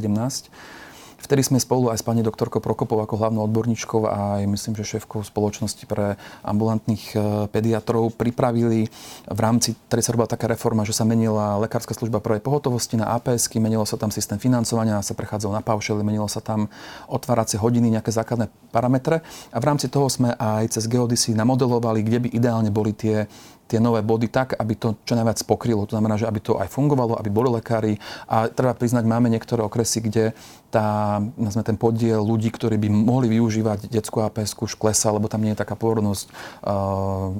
Vtedy 1.17 1.41
sme 1.41 1.57
spolu 1.57 1.89
aj 1.89 1.97
s 1.97 2.05
pani 2.05 2.21
doktorkou 2.21 2.61
Prokopov 2.61 3.01
ako 3.01 3.17
hlavnou 3.17 3.41
odborníčkou 3.49 4.05
a 4.05 4.37
aj 4.37 4.43
myslím, 4.53 4.73
že 4.77 4.97
šéfkou 4.97 5.25
spoločnosti 5.25 5.81
pre 5.89 6.13
ambulantných 6.45 7.03
e, 7.11 7.17
pediatrov 7.49 8.13
pripravili 8.13 8.85
v 9.25 9.39
rámci, 9.41 9.73
ktorej 9.89 10.05
sa 10.05 10.13
robila 10.13 10.29
taká 10.29 10.45
reforma, 10.45 10.85
že 10.85 10.93
sa 10.93 11.09
menila 11.09 11.57
lekárska 11.57 11.97
služba 11.97 12.21
prvej 12.21 12.45
pohotovosti 12.45 13.01
na 13.01 13.17
APS, 13.17 13.49
menilo 13.57 13.81
sa 13.89 13.97
tam 13.97 14.13
systém 14.13 14.37
financovania, 14.37 15.01
sa 15.01 15.17
prechádzal 15.17 15.57
na 15.57 15.65
paušely, 15.65 16.05
menilo 16.05 16.29
sa 16.29 16.37
tam 16.37 16.69
otváracie 17.09 17.57
hodiny, 17.57 17.97
nejaké 17.97 18.13
základné 18.13 18.53
parametre. 18.69 19.25
A 19.49 19.57
v 19.57 19.67
rámci 19.73 19.89
toho 19.89 20.13
sme 20.13 20.37
aj 20.37 20.77
cez 20.77 20.85
Geodisy 20.85 21.33
namodelovali, 21.33 22.05
kde 22.05 22.19
by 22.23 22.29
ideálne 22.29 22.69
boli 22.69 22.93
tie 22.93 23.25
tie 23.67 23.83
nové 23.83 23.99
body 23.99 24.31
tak, 24.31 24.55
aby 24.55 24.73
to 24.79 24.95
čo 25.03 25.13
najviac 25.13 25.43
pokrylo. 25.43 25.83
To 25.85 25.99
znamená, 25.99 26.15
že 26.15 26.25
aby 26.25 26.39
to 26.39 26.55
aj 26.55 26.71
fungovalo, 26.71 27.19
aby 27.19 27.27
boli 27.27 27.51
lekári. 27.51 27.99
A 28.31 28.47
treba 28.47 28.73
priznať, 28.73 29.03
máme 29.03 29.27
niektoré 29.27 29.61
okresy, 29.61 29.99
kde 29.99 30.31
tá, 30.71 31.19
nazme, 31.35 31.61
ten 31.67 31.75
podiel 31.75 32.23
ľudí, 32.23 32.47
ktorí 32.49 32.79
by 32.79 32.87
mohli 32.87 33.27
využívať 33.35 33.91
detskú 33.91 34.23
APS 34.23 34.55
už 34.55 34.79
klesa, 34.79 35.11
lebo 35.11 35.27
tam 35.27 35.43
nie 35.43 35.51
je 35.53 35.61
taká 35.61 35.75
pôrodnosť. 35.75 36.25
Uh, 36.63 37.35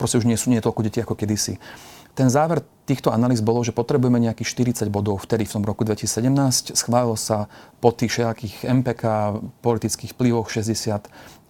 proste 0.00 0.16
už 0.16 0.24
nie 0.24 0.40
sú 0.40 0.48
nie 0.48 0.64
toľko 0.64 0.80
detí 0.82 0.98
ako 1.04 1.14
kedysi. 1.14 1.60
Ten 2.18 2.26
záver 2.34 2.66
týchto 2.82 3.14
analýz 3.14 3.38
bolo, 3.38 3.62
že 3.62 3.70
potrebujeme 3.70 4.18
nejakých 4.18 4.82
40 4.82 4.90
bodov 4.90 5.22
vtedy 5.22 5.46
v 5.46 5.54
tom 5.54 5.62
roku 5.62 5.86
2017. 5.86 6.74
Schválilo 6.74 7.14
sa 7.14 7.46
po 7.78 7.94
tých 7.94 8.10
všetkých 8.10 8.66
MPK, 8.66 9.04
politických 9.62 10.18
vplyvoch 10.18 10.50
60 10.50 11.06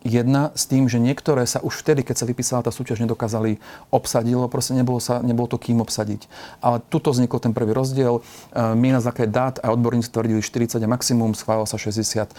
jedna 0.07 0.55
s 0.55 0.71
tým, 0.71 0.87
že 0.87 1.03
niektoré 1.03 1.43
sa 1.49 1.59
už 1.59 1.83
vtedy, 1.83 2.07
keď 2.07 2.23
sa 2.23 2.27
vypísala 2.29 2.63
tá 2.63 2.71
súťaž, 2.71 3.03
nedokázali 3.03 3.59
obsadiť, 3.91 4.33
lebo 4.39 4.47
proste 4.47 4.79
nebolo, 4.79 5.03
sa, 5.03 5.19
nebolo 5.25 5.51
to 5.51 5.59
kým 5.59 5.83
obsadiť. 5.83 6.31
Ale 6.63 6.79
tuto 6.87 7.11
vznikol 7.11 7.43
ten 7.43 7.51
prvý 7.51 7.75
rozdiel. 7.75 8.21
E, 8.21 8.23
my 8.79 8.95
na 8.95 9.03
základe 9.03 9.35
dát 9.35 9.59
a 9.59 9.75
odborníci 9.75 10.15
tvrdili 10.15 10.39
40 10.39 10.79
a 10.79 10.89
maximum, 10.89 11.35
schválilo 11.35 11.67
sa 11.67 11.81
61 11.81 12.31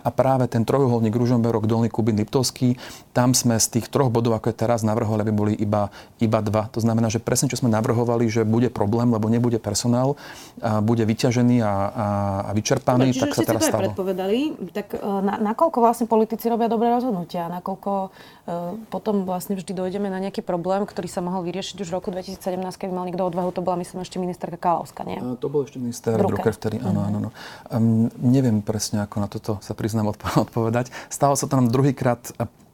a 0.00 0.08
práve 0.14 0.48
ten 0.48 0.64
trojuholník 0.64 1.12
Ružomberok, 1.12 1.68
Dolný 1.68 1.92
Kubin, 1.92 2.16
Liptovský, 2.16 2.80
tam 3.12 3.36
sme 3.36 3.60
z 3.60 3.80
tých 3.80 3.92
troch 3.92 4.08
bodov, 4.08 4.40
ako 4.40 4.50
je 4.50 4.56
teraz, 4.56 4.80
navrhovali, 4.80 5.20
aby 5.28 5.34
boli 5.34 5.52
iba, 5.58 5.92
iba 6.18 6.38
dva. 6.40 6.72
To 6.72 6.80
znamená, 6.80 7.12
že 7.12 7.20
presne 7.20 7.52
čo 7.52 7.60
sme 7.60 7.68
navrhovali, 7.68 8.26
že 8.32 8.48
bude 8.48 8.72
problém, 8.72 9.12
lebo 9.12 9.28
nebude 9.28 9.60
personál, 9.60 10.16
a 10.64 10.80
bude 10.80 11.04
vyťažený 11.04 11.60
a, 11.60 11.66
a, 11.68 12.06
a 12.48 12.50
vyčerpaný, 12.56 13.12
Dobre, 13.12 13.22
tak 13.22 13.30
sa 13.36 13.42
teraz 13.44 13.62
stalo. 13.68 13.82
predpovedali, 13.90 14.38
tak 14.72 14.96
e, 14.96 15.00
na, 15.02 15.38
nakoľko 15.52 15.78
vlastne 15.82 16.06
politici 16.08 16.48
robia 16.48 16.70
dobré 16.70 16.93
rozhodnutia, 16.94 17.50
nakoľko 17.50 17.92
uh, 18.08 18.78
potom 18.88 19.26
vlastne 19.26 19.58
vždy 19.58 19.74
dojdeme 19.74 20.06
na 20.06 20.22
nejaký 20.22 20.46
problém, 20.46 20.86
ktorý 20.86 21.10
sa 21.10 21.18
mohol 21.20 21.42
vyriešiť 21.50 21.76
už 21.82 21.88
v 21.90 21.96
roku 21.98 22.08
2017, 22.14 22.38
keď 22.78 22.88
mal 22.94 23.04
niekto 23.04 23.26
odvahu, 23.26 23.50
to 23.50 23.60
bola 23.66 23.82
myslím 23.82 24.06
ešte 24.06 24.22
ministerka 24.22 24.56
Kalavska, 24.56 25.02
nie? 25.02 25.18
To 25.42 25.48
bol 25.50 25.66
ešte 25.66 25.82
minister 25.82 26.14
Drucker, 26.14 26.54
vtedy, 26.54 26.78
áno, 26.78 27.04
áno. 27.04 27.18
áno. 27.18 27.30
Um, 27.68 28.08
neviem 28.22 28.62
presne, 28.62 29.02
ako 29.02 29.16
na 29.18 29.28
toto 29.28 29.52
sa 29.60 29.74
priznám 29.74 30.14
odpovedať. 30.46 30.94
Stalo 31.10 31.34
sa 31.34 31.50
to 31.50 31.58
nám 31.58 31.74
druhýkrát 31.74 32.22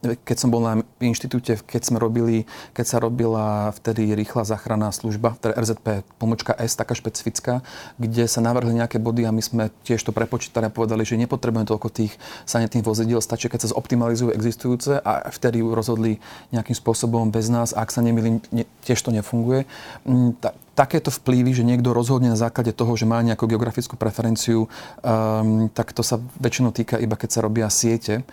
keď 0.00 0.37
som 0.37 0.49
bol 0.49 0.64
na 0.64 0.80
inštitúte, 0.97 1.61
keď 1.61 1.83
sme 1.85 2.00
robili, 2.00 2.49
keď 2.73 2.87
sa 2.88 2.97
robila 2.97 3.69
vtedy 3.76 4.16
rýchla 4.16 4.49
záchranná 4.49 4.88
služba, 4.97 5.37
teda 5.37 5.61
RZP 5.61 5.87
pomočka 6.16 6.57
S, 6.57 6.73
taká 6.73 6.97
špecifická, 6.97 7.61
kde 8.00 8.25
sa 8.25 8.40
navrhli 8.40 8.73
nejaké 8.80 8.97
body 8.97 9.28
a 9.28 9.35
my 9.35 9.45
sme 9.45 9.69
tiež 9.85 10.00
to 10.00 10.16
prepočítali 10.16 10.69
a 10.69 10.73
povedali, 10.73 11.04
že 11.04 11.21
nepotrebujeme 11.21 11.69
toľko 11.69 11.88
tých 11.92 12.16
sanitných 12.49 12.85
vozidiel, 12.85 13.21
stačí, 13.21 13.52
keď 13.52 13.69
sa 13.69 13.73
zoptimalizujú 13.76 14.33
existujúce 14.33 15.04
a 15.04 15.28
vtedy 15.28 15.61
rozhodli 15.61 16.16
nejakým 16.57 16.76
spôsobom 16.76 17.28
bez 17.28 17.52
nás 17.52 17.76
a 17.76 17.85
ak 17.85 17.92
sa 17.92 18.00
nemýlim, 18.00 18.40
ne, 18.57 18.64
tiež 18.88 19.04
to 19.04 19.12
nefunguje. 19.12 19.69
Mm, 20.09 20.33
ta, 20.40 20.57
takéto 20.80 21.12
vplyvy, 21.12 21.52
že 21.52 21.66
niekto 21.66 21.92
rozhodne 21.92 22.33
na 22.33 22.40
základe 22.40 22.73
toho, 22.73 22.97
že 22.97 23.04
má 23.04 23.21
nejakú 23.21 23.45
geografickú 23.45 24.00
preferenciu, 24.00 24.64
um, 25.04 25.69
tak 25.69 25.92
to 25.92 26.00
sa 26.00 26.16
väčšinou 26.40 26.73
týka 26.73 26.97
iba 26.97 27.21
keď 27.21 27.28
sa 27.37 27.45
robia 27.45 27.69
siete 27.69 28.25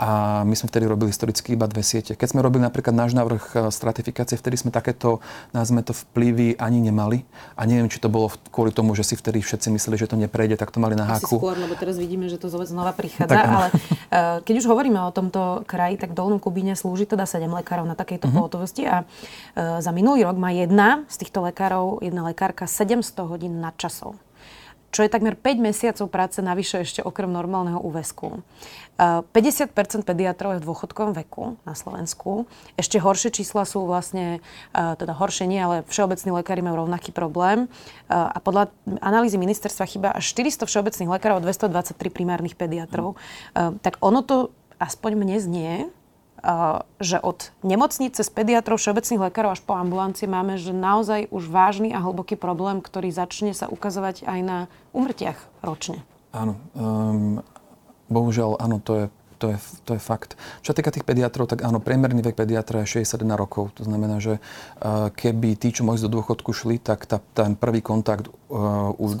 a 0.00 0.42
my 0.42 0.54
sme 0.56 0.66
vtedy 0.72 0.88
robili 0.88 1.12
historicky 1.12 1.54
iba 1.54 1.68
dve 1.68 1.84
siete. 1.84 2.16
Keď 2.16 2.34
sme 2.34 2.40
robili 2.40 2.64
napríklad 2.64 2.96
náš 2.96 3.12
návrh 3.14 3.44
e, 3.52 3.56
stratifikácie, 3.70 4.40
vtedy 4.40 4.56
sme 4.58 4.70
takéto, 4.74 5.22
nazme 5.54 5.84
to, 5.84 5.94
vplyvy 5.94 6.56
ani 6.56 6.82
nemali. 6.82 7.22
A 7.54 7.68
neviem, 7.68 7.86
či 7.86 8.02
to 8.02 8.10
bolo 8.10 8.32
kvôli 8.50 8.74
tomu, 8.74 8.96
že 8.98 9.06
si 9.06 9.14
vtedy 9.14 9.44
všetci 9.44 9.70
mysleli, 9.70 9.96
že 10.00 10.10
to 10.10 10.16
neprejde, 10.18 10.58
tak 10.58 10.74
to 10.74 10.82
mali 10.82 10.96
na 10.96 11.06
háku. 11.06 11.36
Asi 11.36 11.42
skôr, 11.42 11.56
lebo 11.56 11.74
teraz 11.78 12.00
vidíme, 12.00 12.26
že 12.26 12.40
to 12.40 12.50
znova 12.50 12.96
prichádza. 12.96 13.30
Tak, 13.30 13.46
ale 13.46 13.68
uh, 13.70 14.38
keď 14.42 14.54
už 14.64 14.66
hovoríme 14.66 14.98
o 15.02 15.10
tomto 15.14 15.62
kraji, 15.68 16.00
tak 16.00 16.16
Dolnú 16.16 16.42
Kubíne 16.42 16.74
slúži 16.74 17.06
teda 17.06 17.28
7 17.28 17.46
lekárov 17.62 17.86
na 17.86 17.94
takejto 17.94 18.28
uh-huh. 18.28 18.36
pohotovosti 18.42 18.88
a 18.88 19.04
uh, 19.04 19.78
za 19.78 19.90
minulý 19.94 20.26
rok 20.26 20.36
má 20.40 20.50
jedna 20.50 21.06
z 21.06 21.26
týchto 21.26 21.44
lekárov, 21.44 22.02
jedna 22.02 22.26
lekárka 22.26 22.66
700 22.66 23.30
hodín 23.30 23.62
nadčasov 23.62 24.18
čo 24.92 25.00
je 25.00 25.08
takmer 25.08 25.34
5 25.34 25.56
mesiacov 25.56 26.06
práce 26.12 26.38
navyše 26.44 26.84
ešte 26.84 27.00
okrem 27.00 27.32
normálneho 27.32 27.80
úvesku. 27.80 28.44
50 29.00 29.32
pediatrov 30.04 30.54
je 30.54 30.60
v 30.60 30.68
dôchodkovom 30.68 31.16
veku 31.16 31.56
na 31.64 31.72
Slovensku. 31.72 32.44
Ešte 32.76 33.00
horšie 33.00 33.32
čísla 33.32 33.64
sú 33.64 33.88
vlastne, 33.88 34.44
teda 34.76 35.16
horšie 35.16 35.48
nie, 35.48 35.58
ale 35.58 35.82
všeobecní 35.88 36.30
lekári 36.36 36.60
majú 36.60 36.84
rovnaký 36.86 37.10
problém. 37.10 37.72
A 38.12 38.36
podľa 38.38 38.68
analýzy 39.00 39.40
ministerstva 39.40 39.88
chyba 39.88 40.08
až 40.12 40.28
400 40.36 40.68
všeobecných 40.68 41.08
lekárov 41.08 41.40
a 41.40 41.44
223 41.50 41.96
primárnych 42.12 42.54
pediatrov. 42.54 43.16
Tak 43.56 43.96
ono 44.04 44.20
to 44.20 44.52
aspoň 44.76 45.10
mne 45.16 45.36
znie, 45.40 45.72
že 46.98 47.22
od 47.22 47.54
nemocnice 47.62 48.26
z 48.26 48.30
pediatrov, 48.34 48.82
všeobecných 48.82 49.30
lekárov 49.30 49.54
až 49.54 49.62
po 49.62 49.78
ambulancie 49.78 50.26
máme, 50.26 50.58
že 50.58 50.74
naozaj 50.74 51.30
už 51.30 51.46
vážny 51.46 51.94
a 51.94 52.02
hlboký 52.02 52.34
problém, 52.34 52.82
ktorý 52.82 53.14
začne 53.14 53.54
sa 53.54 53.70
ukazovať 53.70 54.26
aj 54.26 54.40
na 54.42 54.58
umrtiach 54.90 55.38
ročne. 55.62 56.02
Áno. 56.34 56.58
Um, 56.74 57.46
bohužiaľ, 58.10 58.58
áno, 58.58 58.82
to 58.82 58.92
je 58.98 59.04
to 59.42 59.50
je, 59.50 59.58
to 59.82 59.98
je 59.98 60.02
fakt. 60.02 60.38
Čo 60.62 60.70
sa 60.70 60.78
týka 60.78 60.94
tých 60.94 61.02
pediatrov, 61.02 61.50
tak 61.50 61.66
áno, 61.66 61.82
priemerný 61.82 62.22
vek 62.22 62.38
pediatra 62.38 62.86
je 62.86 63.02
61 63.02 63.34
rokov. 63.34 63.74
To 63.74 63.82
znamená, 63.82 64.22
že 64.22 64.38
uh, 64.38 65.10
keby 65.10 65.58
tí, 65.58 65.74
čo 65.74 65.82
mohli 65.82 65.98
do 65.98 66.06
dôchodku 66.06 66.54
šli, 66.54 66.78
tak 66.78 67.10
tá, 67.10 67.18
ten 67.34 67.58
prvý 67.58 67.82
kontakt 67.82 68.30
uh, 68.30 68.94
už 69.02 69.18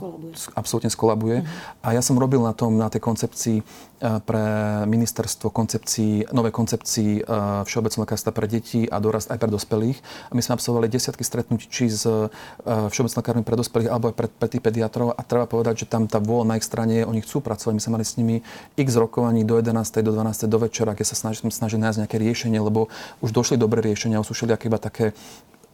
absolútne 0.54 0.94
skolabuje. 0.94 1.42
Uh-huh. 1.42 1.82
A 1.82 1.98
ja 1.98 2.02
som 2.06 2.14
robil 2.14 2.38
na 2.38 2.54
tom, 2.54 2.78
na 2.78 2.86
tej 2.86 3.02
koncepcii 3.02 3.58
uh, 3.66 4.22
pre 4.22 4.44
ministerstvo 4.86 5.50
koncepcií, 5.50 6.30
nové 6.30 6.54
koncepcii 6.54 7.26
uh, 7.26 7.66
všeobecného 7.66 8.06
lekárstva 8.06 8.30
pre 8.30 8.46
deti 8.46 8.86
a 8.86 9.02
dorast 9.02 9.26
aj 9.34 9.42
pre 9.42 9.50
dospelých. 9.50 9.98
A 10.30 10.38
my 10.38 10.42
sme 10.44 10.54
absolvovali 10.54 10.86
desiatky 10.86 11.26
stretnutí 11.26 11.66
či 11.66 11.90
s 11.90 12.06
uh, 12.06 12.30
všeobecnou 12.62 13.18
lekármi 13.18 13.42
pre 13.42 13.58
dospelých 13.58 13.90
alebo 13.90 14.14
aj 14.14 14.14
pre, 14.14 14.28
pre 14.30 14.46
tých 14.46 14.62
pediatrov. 14.62 15.18
A 15.18 15.20
treba 15.26 15.50
povedať, 15.50 15.82
že 15.82 15.90
tam 15.90 16.06
tá 16.06 16.22
vôľa 16.22 16.46
na 16.46 16.54
ich 16.62 16.66
strane 16.68 17.02
je, 17.02 17.08
oni 17.10 17.26
chcú 17.26 17.42
pracovať. 17.42 17.74
My 17.74 17.82
sme 17.82 17.94
mali 17.98 18.06
s 18.06 18.14
nimi 18.14 18.36
x 18.78 18.94
rokovaní 18.94 19.42
do 19.42 19.58
11. 19.58 19.74
do 20.04 20.11
do 20.12 20.20
12. 20.20 20.44
do 20.46 20.58
večera, 20.60 20.92
keď 20.92 21.06
sa 21.08 21.16
snažili, 21.16 21.48
snažili 21.48 21.80
nájsť 21.80 21.98
nejaké 22.04 22.16
riešenie, 22.20 22.60
lebo 22.60 22.92
už 23.24 23.32
došli 23.32 23.56
dobré 23.56 23.80
riešenia, 23.80 24.20
sú 24.20 24.36
všelijaké 24.36 24.68
iba 24.68 24.76
také 24.76 25.16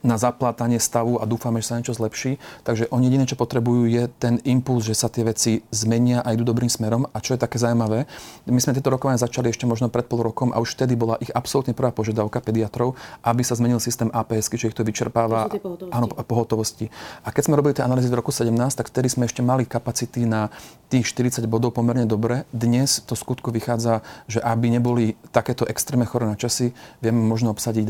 na 0.03 0.17
zaplátanie 0.17 0.79
stavu 0.79 1.19
a 1.19 1.27
dúfame, 1.27 1.59
že 1.59 1.71
sa 1.71 1.79
niečo 1.79 1.95
zlepší. 1.97 2.39
Takže 2.63 2.87
oni 2.95 3.11
jediné, 3.11 3.25
čo 3.27 3.35
potrebujú, 3.35 3.91
je 3.91 4.07
ten 4.19 4.39
impuls, 4.47 4.87
že 4.87 4.95
sa 4.95 5.11
tie 5.11 5.27
veci 5.27 5.67
zmenia 5.75 6.23
a 6.23 6.33
idú 6.35 6.47
dobrým 6.47 6.71
smerom. 6.71 7.11
A 7.11 7.19
čo 7.19 7.35
je 7.35 7.43
také 7.43 7.59
zaujímavé, 7.59 8.07
my 8.47 8.61
sme 8.63 8.75
tieto 8.75 8.95
rokovania 8.95 9.19
začali 9.19 9.51
ešte 9.51 9.67
možno 9.67 9.91
pred 9.91 10.07
pol 10.07 10.23
rokom 10.23 10.55
a 10.55 10.63
už 10.63 10.79
vtedy 10.79 10.95
bola 10.95 11.19
ich 11.19 11.31
absolútne 11.35 11.75
prvá 11.75 11.91
požiadavka 11.91 12.39
pediatrov, 12.39 12.95
aby 13.27 13.43
sa 13.43 13.59
zmenil 13.59 13.83
systém 13.83 14.11
APS, 14.15 14.51
čiže 14.51 14.71
ich 14.71 14.77
to 14.79 14.87
vyčerpáva 14.87 15.51
to 15.51 15.59
pohotovosti. 15.59 15.95
Áno, 15.95 16.07
pohotovosti. 16.11 16.87
A 17.27 17.35
keď 17.35 17.43
sme 17.51 17.59
robili 17.59 17.75
tie 17.75 17.85
analýzy 17.87 18.09
v 18.11 18.19
roku 18.23 18.31
17, 18.31 18.55
tak 18.55 18.91
vtedy 18.91 19.11
sme 19.11 19.27
ešte 19.27 19.43
mali 19.43 19.67
kapacity 19.67 20.25
na 20.27 20.51
tých 20.89 21.11
40 21.13 21.45
bodov 21.51 21.77
pomerne 21.77 22.09
dobre. 22.09 22.49
Dnes 22.55 23.05
to 23.05 23.13
skutku 23.13 23.53
vychádza, 23.53 24.01
že 24.25 24.41
aby 24.41 24.73
neboli 24.73 25.21
takéto 25.35 25.69
extrémne 25.69 26.09
chore 26.09 26.25
na 26.25 26.39
časy, 26.39 26.73
vieme 27.05 27.21
možno 27.21 27.53
obsadiť 27.53 27.85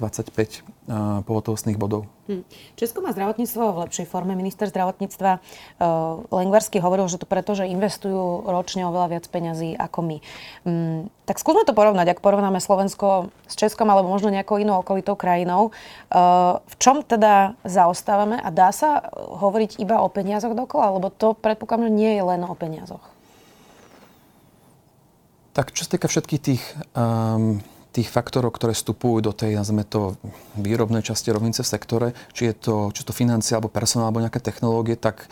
20-25 0.00 0.82
pohotovostných 1.42 1.74
bodov. 1.74 2.06
Hm. 2.30 2.46
Česko 2.78 3.02
má 3.02 3.10
zdravotníctvo 3.10 3.74
v 3.74 3.80
lepšej 3.82 4.06
forme. 4.06 4.38
Minister 4.38 4.70
zdravotníctva 4.70 5.42
uh, 5.42 6.22
Lengvarsky 6.30 6.78
hovoril, 6.78 7.10
že 7.10 7.18
to 7.18 7.26
preto, 7.26 7.58
že 7.58 7.66
investujú 7.66 8.46
ročne 8.46 8.86
oveľa 8.86 9.18
viac 9.18 9.24
peňazí 9.26 9.74
ako 9.74 9.98
my. 10.06 10.16
Um, 10.62 11.10
tak 11.26 11.42
skúsme 11.42 11.66
to 11.66 11.74
porovnať, 11.74 12.14
ak 12.14 12.22
porovnáme 12.22 12.62
Slovensko 12.62 13.34
s 13.50 13.58
Českom 13.58 13.90
alebo 13.90 14.06
možno 14.06 14.30
nejakou 14.30 14.62
inou 14.62 14.86
okolitou 14.86 15.18
krajinou. 15.18 15.74
Uh, 16.14 16.62
v 16.70 16.74
čom 16.78 17.02
teda 17.02 17.58
zaostávame 17.66 18.38
a 18.38 18.48
dá 18.54 18.70
sa 18.70 19.02
hovoriť 19.18 19.82
iba 19.82 19.98
o 19.98 20.06
peniazoch 20.06 20.54
dokola? 20.54 20.94
Lebo 20.94 21.10
to 21.10 21.34
predpokladám, 21.34 21.90
že 21.90 21.98
nie 21.98 22.14
je 22.14 22.22
len 22.22 22.46
o 22.46 22.54
peniazoch. 22.54 23.02
Tak 25.52 25.74
čo 25.74 25.84
sa 25.84 25.98
týka 25.98 26.06
všetkých 26.06 26.40
tých 26.40 26.62
um, 26.96 27.60
tých 27.92 28.08
faktorov, 28.08 28.56
ktoré 28.56 28.72
vstupujú 28.72 29.20
do 29.20 29.32
tej, 29.36 29.60
nazveme 29.60 29.84
to, 29.84 30.16
výrobnej 30.56 31.04
časti 31.04 31.28
rovnice 31.28 31.60
v 31.60 31.72
sektore, 31.72 32.08
či 32.32 32.50
je 32.50 32.54
to, 32.56 32.74
či 32.96 33.04
to 33.04 33.12
financie, 33.12 33.52
alebo 33.52 33.68
personál, 33.68 34.08
alebo 34.08 34.24
nejaké 34.24 34.40
technológie, 34.40 34.96
tak 34.96 35.28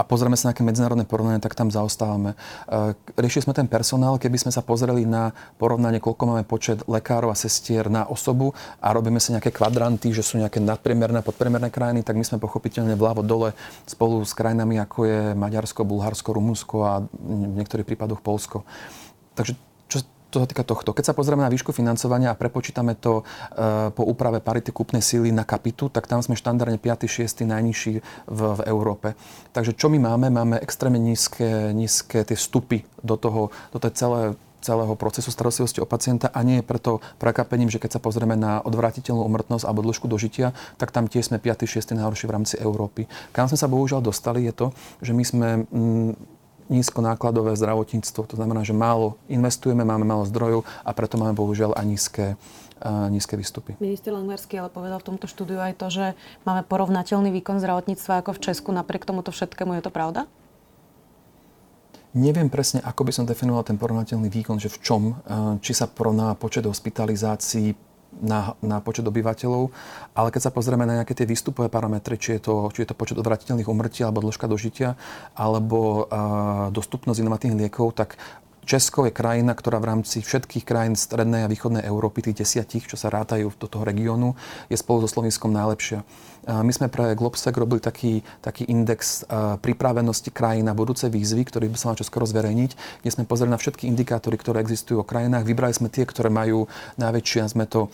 a 0.00 0.02
pozrieme 0.06 0.32
sa 0.32 0.48
na 0.48 0.56
nejaké 0.56 0.64
medzinárodné 0.64 1.04
porovnanie, 1.04 1.44
tak 1.44 1.52
tam 1.52 1.68
zaostávame. 1.68 2.32
E, 2.32 2.96
riešili 3.20 3.44
sme 3.44 3.52
ten 3.52 3.68
personál, 3.68 4.16
keby 4.16 4.40
sme 4.40 4.52
sa 4.54 4.64
pozreli 4.64 5.04
na 5.04 5.36
porovnanie, 5.60 6.00
koľko 6.00 6.24
máme 6.24 6.44
počet 6.48 6.80
lekárov 6.88 7.28
a 7.28 7.36
sestier 7.36 7.92
na 7.92 8.08
osobu 8.08 8.56
a 8.80 8.96
robíme 8.96 9.20
sa 9.20 9.36
nejaké 9.36 9.52
kvadranty, 9.52 10.16
že 10.16 10.24
sú 10.24 10.40
nejaké 10.40 10.56
nadpriemerné 10.56 11.20
a 11.20 11.26
podpriemerné 11.26 11.68
krajiny, 11.68 12.00
tak 12.00 12.16
my 12.16 12.24
sme 12.24 12.40
pochopiteľne 12.40 12.96
vľavo 12.96 13.20
dole 13.20 13.52
spolu 13.84 14.24
s 14.24 14.32
krajinami, 14.32 14.80
ako 14.80 14.98
je 15.04 15.20
Maďarsko, 15.36 15.84
Bulharsko, 15.84 16.32
Rumunsko 16.32 16.76
a 16.80 17.04
v 17.04 17.60
niektorých 17.60 17.84
prípadoch 17.84 18.24
Polsko. 18.24 18.64
Takže 19.36 19.69
čo 20.30 20.38
sa 20.38 20.46
týka 20.46 20.62
tohto. 20.62 20.94
Keď 20.94 21.10
sa 21.10 21.14
pozrieme 21.14 21.42
na 21.42 21.50
výšku 21.50 21.74
financovania 21.74 22.30
a 22.32 22.38
prepočítame 22.38 22.94
to 22.94 23.20
e, 23.20 23.22
po 23.90 24.02
úprave 24.06 24.38
parity 24.38 24.70
kúpnej 24.70 25.02
síly 25.02 25.34
na 25.34 25.42
kapitu, 25.42 25.90
tak 25.90 26.06
tam 26.06 26.22
sme 26.22 26.38
štandardne 26.38 26.78
5. 26.78 27.10
6. 27.10 27.44
najnižší 27.44 27.94
v, 28.30 28.40
v 28.40 28.60
Európe. 28.70 29.18
Takže 29.50 29.74
čo 29.74 29.90
my 29.90 29.98
máme? 29.98 30.30
Máme 30.30 30.62
extrémne 30.62 31.02
nízke, 31.02 31.74
nízke 31.74 32.22
tie 32.22 32.38
vstupy 32.38 32.86
do 33.02 33.18
toho, 33.18 33.50
do 33.74 33.78
tej 33.82 33.92
celé, 33.98 34.22
celého 34.60 34.92
procesu 34.94 35.32
starostlivosti 35.32 35.80
o 35.80 35.88
pacienta 35.88 36.28
a 36.30 36.44
nie 36.44 36.60
je 36.60 36.68
preto 36.68 37.00
prekapením, 37.16 37.72
že 37.72 37.80
keď 37.80 37.98
sa 37.98 38.00
pozrieme 38.00 38.36
na 38.36 38.60
odvratiteľnú 38.60 39.24
umrtnosť 39.24 39.64
alebo 39.64 39.82
dĺžku 39.82 40.06
dožitia, 40.06 40.52
tak 40.76 40.92
tam 40.92 41.08
tiež 41.08 41.32
sme 41.32 41.40
5. 41.40 41.64
6. 41.66 41.96
najhorší 41.96 42.24
v 42.28 42.34
rámci 42.36 42.54
Európy. 42.60 43.08
Kam 43.32 43.48
sme 43.48 43.58
sa 43.58 43.66
bohužiaľ 43.66 44.04
dostali 44.04 44.46
je 44.46 44.52
to, 44.52 44.66
že 45.00 45.12
my 45.16 45.24
sme 45.24 45.48
mm, 45.66 46.29
nízkonákladové 46.70 47.58
zdravotníctvo. 47.58 48.30
To 48.30 48.34
znamená, 48.38 48.62
že 48.62 48.70
málo 48.70 49.18
investujeme, 49.26 49.82
máme 49.82 50.06
málo 50.06 50.22
zdrojov 50.24 50.62
a 50.86 50.90
preto 50.94 51.18
máme 51.18 51.34
bohužiaľ 51.34 51.74
aj 51.74 51.84
nízke, 51.90 52.26
nízke 53.10 53.34
výstupy. 53.34 53.74
Minister 53.82 54.14
Langvarský 54.14 54.62
ale 54.62 54.70
povedal 54.70 55.02
v 55.02 55.12
tomto 55.12 55.26
štúdiu 55.26 55.58
aj 55.58 55.74
to, 55.76 55.90
že 55.90 56.04
máme 56.46 56.62
porovnateľný 56.64 57.34
výkon 57.42 57.58
zdravotníctva 57.58 58.22
ako 58.22 58.38
v 58.38 58.42
Česku. 58.46 58.70
Napriek 58.70 59.02
tomuto 59.02 59.34
všetkému 59.34 59.76
je 59.76 59.82
to 59.82 59.90
pravda? 59.90 60.30
Neviem 62.10 62.50
presne, 62.50 62.82
ako 62.82 63.06
by 63.06 63.12
som 63.14 63.22
definoval 63.26 63.62
ten 63.62 63.78
porovnateľný 63.78 64.30
výkon, 64.30 64.58
že 64.58 64.66
v 64.66 64.78
čom. 64.82 65.02
Či 65.62 65.72
sa 65.74 65.86
porovná 65.86 66.34
počet 66.34 66.66
hospitalizácií, 66.66 67.74
na, 68.18 68.58
na 68.60 68.82
počet 68.82 69.06
obyvateľov, 69.06 69.70
ale 70.18 70.28
keď 70.34 70.50
sa 70.50 70.54
pozrieme 70.54 70.84
na 70.84 71.02
nejaké 71.02 71.14
tie 71.14 71.28
výstupové 71.28 71.70
parametre, 71.70 72.18
či 72.18 72.36
je 72.36 72.50
to, 72.50 72.54
či 72.74 72.82
je 72.82 72.88
to 72.90 72.98
počet 72.98 73.16
odvratiteľných 73.22 73.70
umrtí 73.70 74.02
alebo 74.02 74.26
dĺžka 74.26 74.50
dožitia, 74.50 74.98
alebo 75.38 76.10
uh, 76.10 76.68
dostupnosť 76.74 77.22
inovatívnych 77.22 77.70
liekov, 77.70 77.94
tak 77.94 78.18
Česko 78.70 79.08
je 79.08 79.10
krajina, 79.10 79.56
ktorá 79.56 79.82
v 79.82 79.88
rámci 79.96 80.22
všetkých 80.22 80.62
krajín 80.62 80.94
strednej 80.94 81.42
a 81.42 81.50
východnej 81.50 81.82
Európy, 81.82 82.22
tých 82.22 82.46
desiatich, 82.46 82.86
čo 82.86 82.94
sa 82.94 83.10
rátajú 83.10 83.50
do 83.56 83.66
toho 83.66 83.82
regiónu, 83.82 84.38
je 84.70 84.76
spolu 84.78 85.02
so 85.02 85.10
Slovenskom 85.10 85.50
najlepšia. 85.50 86.06
My 86.48 86.72
sme 86.72 86.88
pre 86.88 87.12
Globsec 87.12 87.52
robili 87.52 87.84
taký, 87.84 88.24
taký 88.40 88.64
index 88.68 89.26
pripravenosti 89.60 90.32
krajín 90.32 90.66
na 90.66 90.74
budúce 90.76 91.10
výzvy, 91.10 91.44
ktorý 91.44 91.68
by 91.68 91.76
sa 91.76 91.92
mal 91.92 92.00
skoro 92.00 92.24
zverejniť, 92.24 93.04
kde 93.04 93.10
sme 93.12 93.28
pozreli 93.28 93.52
na 93.52 93.60
všetky 93.60 93.84
indikátory, 93.84 94.40
ktoré 94.40 94.64
existujú 94.64 95.04
o 95.04 95.08
krajinách. 95.08 95.44
Vybrali 95.44 95.76
sme 95.76 95.92
tie, 95.92 96.08
ktoré 96.08 96.32
majú 96.32 96.64
najväčšie, 96.96 97.52
sme 97.52 97.68
to 97.68 97.92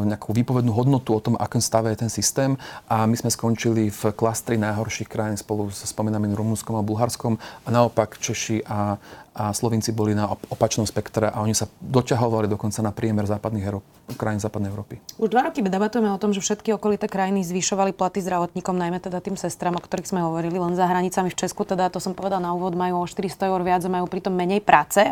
nejakú 0.00 0.32
výpovednú 0.32 0.72
hodnotu 0.72 1.12
o 1.12 1.20
tom, 1.20 1.36
akým 1.36 1.60
stave 1.60 1.92
je 1.92 2.00
ten 2.00 2.08
systém 2.08 2.56
a 2.88 3.04
my 3.04 3.12
sme 3.20 3.28
skončili 3.28 3.92
v 3.92 4.02
klastri 4.16 4.56
najhorších 4.56 5.12
krajín 5.12 5.36
spolu 5.36 5.68
so 5.68 5.84
spomínaným 5.84 6.32
Rumunskom 6.32 6.72
a 6.72 6.80
Bulharskom 6.80 7.36
a 7.36 7.68
naopak 7.68 8.16
Češi 8.16 8.64
a, 8.64 8.96
a 9.36 9.52
Slovinci 9.52 9.92
boli 9.92 10.16
na 10.16 10.32
opačnom 10.32 10.88
spektre 10.88 11.28
a 11.28 11.44
oni 11.44 11.52
sa 11.52 11.68
doťahovali 11.68 12.48
dokonca 12.48 12.80
na 12.80 12.88
priemer 12.88 13.28
západných 13.28 13.64
Euró- 13.68 13.84
krajín 14.16 14.40
západnej 14.40 14.72
Európy. 14.72 14.96
Už 15.20 15.28
dva 15.28 15.52
roky 15.52 15.60
debatujeme 15.60 16.08
o 16.08 16.16
tom, 16.16 16.32
že 16.32 16.40
všetky 16.40 16.72
okolité 16.72 17.04
krajiny 17.04 17.44
zvyšovali 17.44 17.92
platy 17.92 18.24
zdravotníkom, 18.24 18.72
najmä 18.72 18.96
teda 19.04 19.20
tým 19.20 19.36
sestram, 19.36 19.76
o 19.76 19.82
ktorých 19.84 20.08
sme 20.08 20.24
hovorili, 20.24 20.56
len 20.56 20.72
za 20.72 20.88
hranicami 20.88 21.28
v 21.28 21.36
Česku, 21.36 21.68
teda 21.68 21.92
to 21.92 22.00
som 22.00 22.16
povedal 22.16 22.40
na 22.40 22.56
úvod, 22.56 22.72
majú 22.72 23.04
o 23.04 23.06
400 23.06 23.52
eur 23.52 23.60
viac 23.60 23.84
a 23.84 23.92
majú 23.92 24.08
pritom 24.08 24.32
menej 24.32 24.64
práce. 24.64 25.04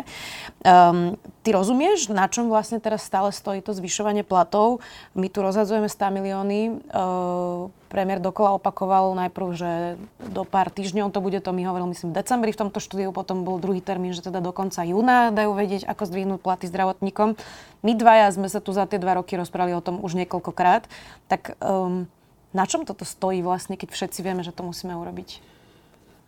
Um, 0.65 1.13
ty 1.45 1.53
rozumieš, 1.53 2.09
na 2.09 2.25
čom 2.25 2.49
vlastne 2.49 2.81
teraz 2.81 3.05
stále 3.05 3.29
stojí 3.29 3.61
to 3.61 3.77
zvyšovanie 3.77 4.25
platov? 4.25 4.81
My 5.13 5.29
tu 5.29 5.45
rozhadzujeme 5.45 5.85
100 5.85 6.17
milióny. 6.17 6.59
Uh, 6.89 7.69
premiér 7.87 8.19
dokola 8.19 8.57
opakoval 8.57 9.15
najprv, 9.15 9.47
že 9.55 9.71
do 10.19 10.43
pár 10.43 10.73
týždňov 10.73 11.13
to 11.13 11.19
bude, 11.23 11.39
to 11.39 11.51
mi 11.55 11.63
hovoril 11.63 11.89
myslím 11.89 12.11
v 12.11 12.19
decembri 12.19 12.51
v 12.51 12.61
tomto 12.65 12.83
štúdiu, 12.83 13.15
potom 13.15 13.47
bol 13.47 13.61
druhý 13.61 13.79
termín, 13.79 14.11
že 14.11 14.25
teda 14.25 14.43
do 14.43 14.51
konca 14.51 14.83
júna 14.83 15.31
dajú 15.31 15.55
vedieť, 15.55 15.87
ako 15.87 16.03
zdvihnúť 16.09 16.39
platy 16.43 16.65
zdravotníkom. 16.67 17.39
My 17.85 17.91
dvaja 17.93 18.33
sme 18.33 18.51
sa 18.51 18.59
tu 18.59 18.75
za 18.75 18.83
tie 18.89 18.99
dva 18.99 19.21
roky 19.21 19.37
rozprávali 19.39 19.77
o 19.77 19.85
tom 19.85 20.01
už 20.01 20.17
niekoľkokrát. 20.19 20.89
Tak 21.31 21.57
um, 21.61 22.09
na 22.51 22.65
čom 22.67 22.83
toto 22.83 23.03
stojí 23.03 23.43
vlastne, 23.43 23.75
keď 23.75 23.91
všetci 23.93 24.19
vieme, 24.23 24.41
že 24.41 24.55
to 24.55 24.63
musíme 24.63 24.95
urobiť? 24.95 25.54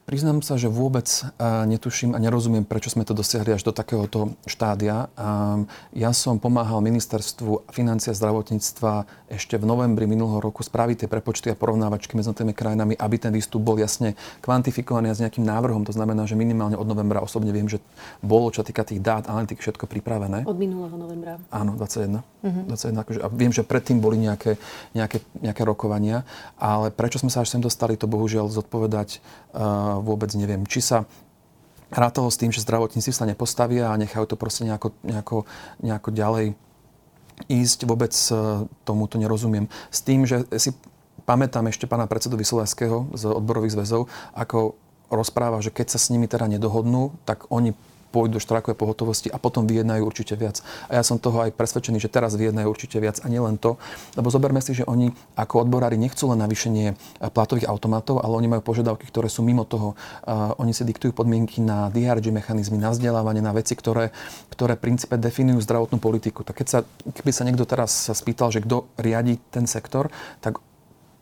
Priznám 0.08 0.40
sa, 0.40 0.56
že 0.56 0.72
vôbec 0.72 1.04
netuším 1.68 2.16
a 2.16 2.24
nerozumiem, 2.24 2.64
prečo 2.64 2.88
sme 2.88 3.04
to 3.04 3.12
dosiahli 3.12 3.60
až 3.60 3.68
do 3.68 3.76
takéhoto 3.76 4.40
štádia. 4.48 5.12
Ja 5.92 6.12
som 6.16 6.40
pomáhal 6.40 6.80
ministerstvu 6.80 7.68
financia 7.76 8.16
a 8.16 8.18
zdravotníctva 8.18 9.04
ešte 9.28 9.60
v 9.60 9.68
novembri 9.68 10.08
minulého 10.08 10.40
roku 10.40 10.64
spraviť 10.64 11.04
tie 11.04 11.12
prepočty 11.12 11.52
a 11.52 11.60
porovnávačky 11.60 12.16
medzi 12.16 12.32
tými 12.32 12.56
krajinami, 12.56 12.96
aby 12.96 13.20
ten 13.20 13.36
výstup 13.36 13.60
bol 13.60 13.76
jasne 13.76 14.16
kvantifikovaný 14.40 15.12
a 15.12 15.16
s 15.20 15.20
nejakým 15.28 15.44
návrhom. 15.44 15.84
To 15.84 15.92
znamená, 15.92 16.24
že 16.24 16.40
minimálne 16.40 16.80
od 16.80 16.88
novembra 16.88 17.20
osobne 17.20 17.52
viem, 17.52 17.68
že 17.68 17.84
bolo, 18.24 18.48
čo 18.48 18.64
týka 18.64 18.88
tých 18.88 19.04
dát, 19.04 19.28
analytik, 19.28 19.60
všetko 19.60 19.92
pripravené. 19.92 20.48
Od 20.48 20.56
minulého 20.56 20.96
novembra. 20.96 21.36
Áno, 21.52 21.76
21. 21.76 22.24
Uh-huh. 22.48 22.64
21 22.72 23.04
akože, 23.04 23.20
a 23.20 23.28
viem, 23.28 23.52
že 23.52 23.68
predtým 23.68 24.00
boli 24.00 24.16
nejaké, 24.24 24.56
nejaké, 24.96 25.20
nejaké 25.44 25.68
rokovania, 25.68 26.24
ale 26.56 26.96
prečo 26.96 27.20
sme 27.20 27.28
sa 27.28 27.44
až 27.44 27.52
sem 27.52 27.60
dostali, 27.60 28.00
to 28.00 28.08
bohužiaľ 28.08 28.48
zodpovedať 28.48 29.20
uh, 29.52 29.97
vôbec 30.02 30.32
neviem. 30.38 30.64
Či 30.66 30.80
sa 30.82 30.98
rátalo 31.92 32.28
s 32.28 32.40
tým, 32.40 32.52
že 32.52 32.64
zdravotníci 32.64 33.16
sa 33.16 33.24
nepostavia 33.24 33.92
a 33.92 34.00
nechajú 34.00 34.28
to 34.28 34.36
proste 34.36 34.68
nejako, 34.68 34.92
nejako, 35.04 35.38
nejako 35.80 36.10
ďalej 36.12 36.48
ísť, 37.48 37.80
vôbec 37.86 38.12
e, 38.12 38.34
tomuto 38.84 39.16
nerozumiem. 39.22 39.70
S 39.94 40.02
tým, 40.02 40.26
že 40.26 40.44
si 40.58 40.74
pamätám 41.24 41.70
ešte 41.70 41.86
pána 41.86 42.10
predsedu 42.10 42.36
Vysolajského 42.36 43.14
z 43.14 43.24
odborových 43.30 43.78
zväzov, 43.78 44.10
ako 44.34 44.76
rozpráva, 45.08 45.64
že 45.64 45.72
keď 45.72 45.96
sa 45.96 46.00
s 46.02 46.10
nimi 46.12 46.28
teda 46.28 46.50
nedohodnú, 46.50 47.16
tak 47.24 47.48
oni 47.54 47.72
pôjdu 48.10 48.38
do 48.38 48.44
štrajkovej 48.44 48.78
pohotovosti 48.78 49.28
a 49.32 49.38
potom 49.42 49.66
vyjednajú 49.66 50.04
určite 50.04 50.34
viac. 50.38 50.62
A 50.88 51.00
ja 51.00 51.04
som 51.04 51.20
toho 51.20 51.44
aj 51.44 51.56
presvedčený, 51.56 51.98
že 52.00 52.12
teraz 52.12 52.36
vyjednajú 52.38 52.68
určite 52.68 52.98
viac 53.02 53.20
a 53.24 53.28
nielen 53.28 53.60
to, 53.60 53.76
lebo 54.16 54.28
zoberme 54.30 54.60
si, 54.64 54.78
že 54.78 54.88
oni 54.88 55.12
ako 55.36 55.68
odborári 55.68 56.00
nechcú 56.00 56.32
len 56.32 56.40
navýšenie 56.44 56.94
platových 57.32 57.68
automatov, 57.68 58.24
ale 58.24 58.34
oni 58.38 58.48
majú 58.48 58.62
požiadavky, 58.64 59.08
ktoré 59.10 59.28
sú 59.28 59.44
mimo 59.44 59.68
toho. 59.68 59.98
Uh, 60.24 60.54
oni 60.62 60.72
si 60.72 60.88
diktujú 60.88 61.12
podmienky 61.14 61.60
na 61.60 61.92
DRG 61.92 62.30
mechanizmy, 62.32 62.80
na 62.80 62.94
vzdelávanie, 62.94 63.44
na 63.44 63.52
veci, 63.52 63.74
ktoré, 63.74 64.14
ktoré 64.54 64.80
v 64.80 64.84
princípe 64.88 65.16
definujú 65.20 65.60
zdravotnú 65.64 65.98
politiku. 66.00 66.46
Tak 66.48 66.64
keď 66.64 66.68
sa, 66.68 66.80
keby 67.12 67.32
sa 67.34 67.44
niekto 67.44 67.66
teraz 67.68 68.10
spýtal, 68.14 68.54
že 68.54 68.64
kto 68.64 68.88
riadi 68.98 69.40
ten 69.52 69.66
sektor, 69.68 70.08
tak 70.40 70.62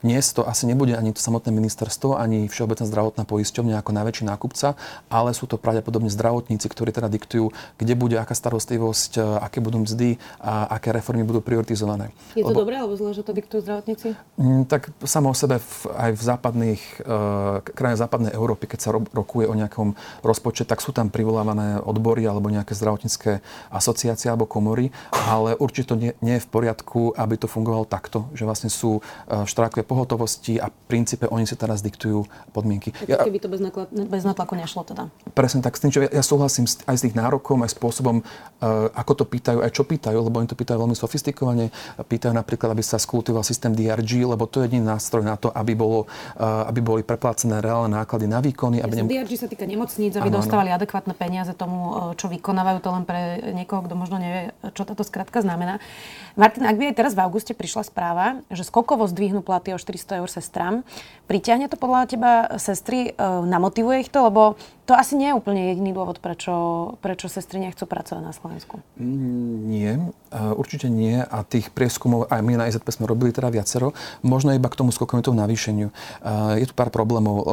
dnes 0.05 0.29
to 0.37 0.45
asi 0.45 0.69
nebude 0.69 0.93
ani 0.93 1.17
to 1.17 1.17
samotné 1.17 1.49
ministerstvo, 1.49 2.13
ani 2.13 2.45
Všeobecná 2.45 2.85
zdravotná 2.85 3.25
poisťovňa 3.25 3.81
ako 3.81 3.91
najväčší 3.97 4.23
nákupca, 4.29 4.77
ale 5.09 5.33
sú 5.33 5.49
to 5.49 5.57
pravdepodobne 5.57 6.13
zdravotníci, 6.13 6.69
ktorí 6.69 6.93
teda 6.93 7.09
diktujú, 7.09 7.49
kde 7.81 7.93
bude 7.97 8.13
aká 8.21 8.37
starostlivosť, 8.37 9.11
e, 9.17 9.21
aké 9.41 9.65
budú 9.65 9.81
mzdy 9.81 10.21
a 10.37 10.77
aké 10.77 10.93
reformy 10.93 11.25
budú 11.25 11.41
prioritizované. 11.41 12.13
Je 12.37 12.45
to 12.45 12.53
Lebo, 12.53 12.61
dobré 12.61 12.77
alebo 12.77 12.93
zle, 12.93 13.17
že 13.17 13.25
to 13.25 13.33
diktujú 13.33 13.65
zdravotníci? 13.65 14.13
Mm, 14.37 14.69
tak 14.69 14.93
samo 15.01 15.33
o 15.33 15.35
sebe 15.35 15.57
v, 15.57 15.73
aj 15.89 16.11
v 16.13 16.21
západných, 16.21 16.81
uh, 17.01 17.65
krajinách 17.65 18.05
západnej 18.05 18.31
Európy, 18.37 18.69
keď 18.69 18.79
sa 18.85 18.89
ro, 18.93 19.01
rokuje 19.09 19.49
o 19.49 19.57
nejakom 19.57 19.97
rozpočte, 20.21 20.69
tak 20.69 20.85
sú 20.85 20.93
tam 20.93 21.09
privolávané 21.09 21.81
odbory 21.81 22.29
alebo 22.29 22.53
nejaké 22.53 22.77
zdravotnícke 22.77 23.41
asociácie 23.73 24.29
alebo 24.29 24.45
komory, 24.45 24.93
ale 25.25 25.57
určite 25.57 25.89
to 25.89 25.95
nie, 25.97 26.11
nie 26.21 26.37
je 26.37 26.45
v 26.45 26.51
poriadku, 26.51 27.17
aby 27.17 27.41
to 27.41 27.49
fungovalo 27.49 27.89
takto, 27.89 28.29
že 28.37 28.45
vlastne 28.45 28.69
sú 28.69 29.01
uh, 29.01 29.47
štrákové 29.49 29.87
pohotovosti 29.95 30.59
a 30.59 30.67
princípe 30.67 31.31
oni 31.31 31.47
si 31.47 31.55
teraz 31.55 31.79
diktujú 31.79 32.27
podmienky. 32.51 32.91
Ja, 33.07 33.23
keby 33.23 33.39
to 33.39 33.47
bez, 33.47 33.63
nakla- 33.63 33.87
bez 33.87 34.27
natlaku 34.27 34.59
nešlo 34.59 34.83
teda. 34.83 35.07
Presne 35.31 35.63
tak, 35.63 35.79
s 35.79 35.87
tým, 35.87 35.91
čo 35.95 36.03
ja, 36.03 36.11
ja 36.11 36.19
súhlasím 36.19 36.67
aj 36.67 36.95
s 36.99 37.01
tých 37.07 37.15
nárokom, 37.15 37.63
aj 37.63 37.71
spôsobom, 37.71 38.19
uh, 38.19 38.91
ako 38.91 39.23
to 39.23 39.25
pýtajú, 39.25 39.63
aj 39.63 39.71
čo 39.71 39.87
pýtajú, 39.87 40.19
lebo 40.19 40.43
oni 40.43 40.51
to 40.51 40.59
pýtajú 40.59 40.75
veľmi 40.83 40.97
sofistikovane. 40.99 41.71
Pýtajú 41.95 42.35
napríklad, 42.35 42.75
aby 42.75 42.83
sa 42.83 42.99
skultivoval 42.99 43.47
systém 43.47 43.71
DRG, 43.71 44.27
lebo 44.27 44.43
to 44.51 44.59
je 44.59 44.67
jediný 44.67 44.91
nástroj 44.91 45.23
na 45.23 45.39
to, 45.39 45.47
aby, 45.55 45.71
bolo, 45.71 46.11
uh, 46.35 46.67
aby 46.67 46.83
boli 46.83 47.01
preplácené 47.07 47.63
reálne 47.63 47.95
náklady 47.95 48.27
na 48.27 48.43
výkony. 48.43 48.83
Aby 48.83 48.99
nem... 48.99 49.07
DRG 49.07 49.31
sa 49.39 49.47
týka 49.47 49.63
nemocníc, 49.63 50.19
aby 50.19 50.27
ano, 50.27 50.43
dostávali 50.43 50.75
ano. 50.75 50.83
adekvátne 50.83 51.15
peniaze 51.15 51.55
tomu, 51.55 52.11
čo 52.19 52.27
vykonávajú. 52.27 52.77
To 52.83 52.89
len 52.91 53.03
pre 53.07 53.39
niekoho, 53.55 53.87
kto 53.87 53.95
možno 53.95 54.19
nevie, 54.19 54.51
čo 54.75 54.83
táto 54.83 55.07
skratka 55.07 55.39
znamená. 55.39 55.79
Martin, 56.35 56.67
ak 56.67 56.75
by 56.75 56.91
aj 56.91 56.95
teraz 56.99 57.13
v 57.15 57.23
auguste 57.23 57.55
prišla 57.55 57.87
správa, 57.87 58.43
že 58.51 58.67
skokovo 58.67 59.07
zdvihnú 59.07 59.45
platy 59.45 59.71
o 59.71 59.79
400 59.85 60.25
eur 60.25 60.29
sestram. 60.33 60.81
Priťahne 61.29 61.69
to 61.69 61.77
podľa 61.77 62.01
teba 62.09 62.31
sestry, 62.57 63.13
e, 63.13 63.21
namotivuje 63.45 64.01
ich 64.01 64.09
to, 64.09 64.25
lebo 64.25 64.57
to 64.85 64.93
asi 64.93 65.17
nie 65.17 65.33
je 65.33 65.37
úplne 65.37 65.73
jediný 65.73 65.97
dôvod, 65.97 66.21
prečo, 66.21 66.53
prečo 67.01 67.25
sestry 67.25 67.57
nechcú 67.57 67.89
pracovať 67.89 68.21
na 68.21 68.29
Slovensku. 68.29 68.85
Nie, 69.01 69.97
určite 70.29 70.93
nie. 70.93 71.25
A 71.25 71.41
tých 71.41 71.73
prieskumov 71.73 72.29
aj 72.29 72.41
my 72.45 72.53
na 72.53 72.69
IZP 72.69 72.93
sme 72.93 73.09
robili 73.09 73.33
teda 73.33 73.49
viacero. 73.49 73.97
Možno 74.21 74.53
iba 74.53 74.69
k 74.69 74.77
tomu 74.77 74.93
skokovitou 74.93 75.33
navýšeniu. 75.33 75.89
Je 76.61 76.65
tu 76.69 76.73
pár 76.77 76.93
problémov. 76.93 77.49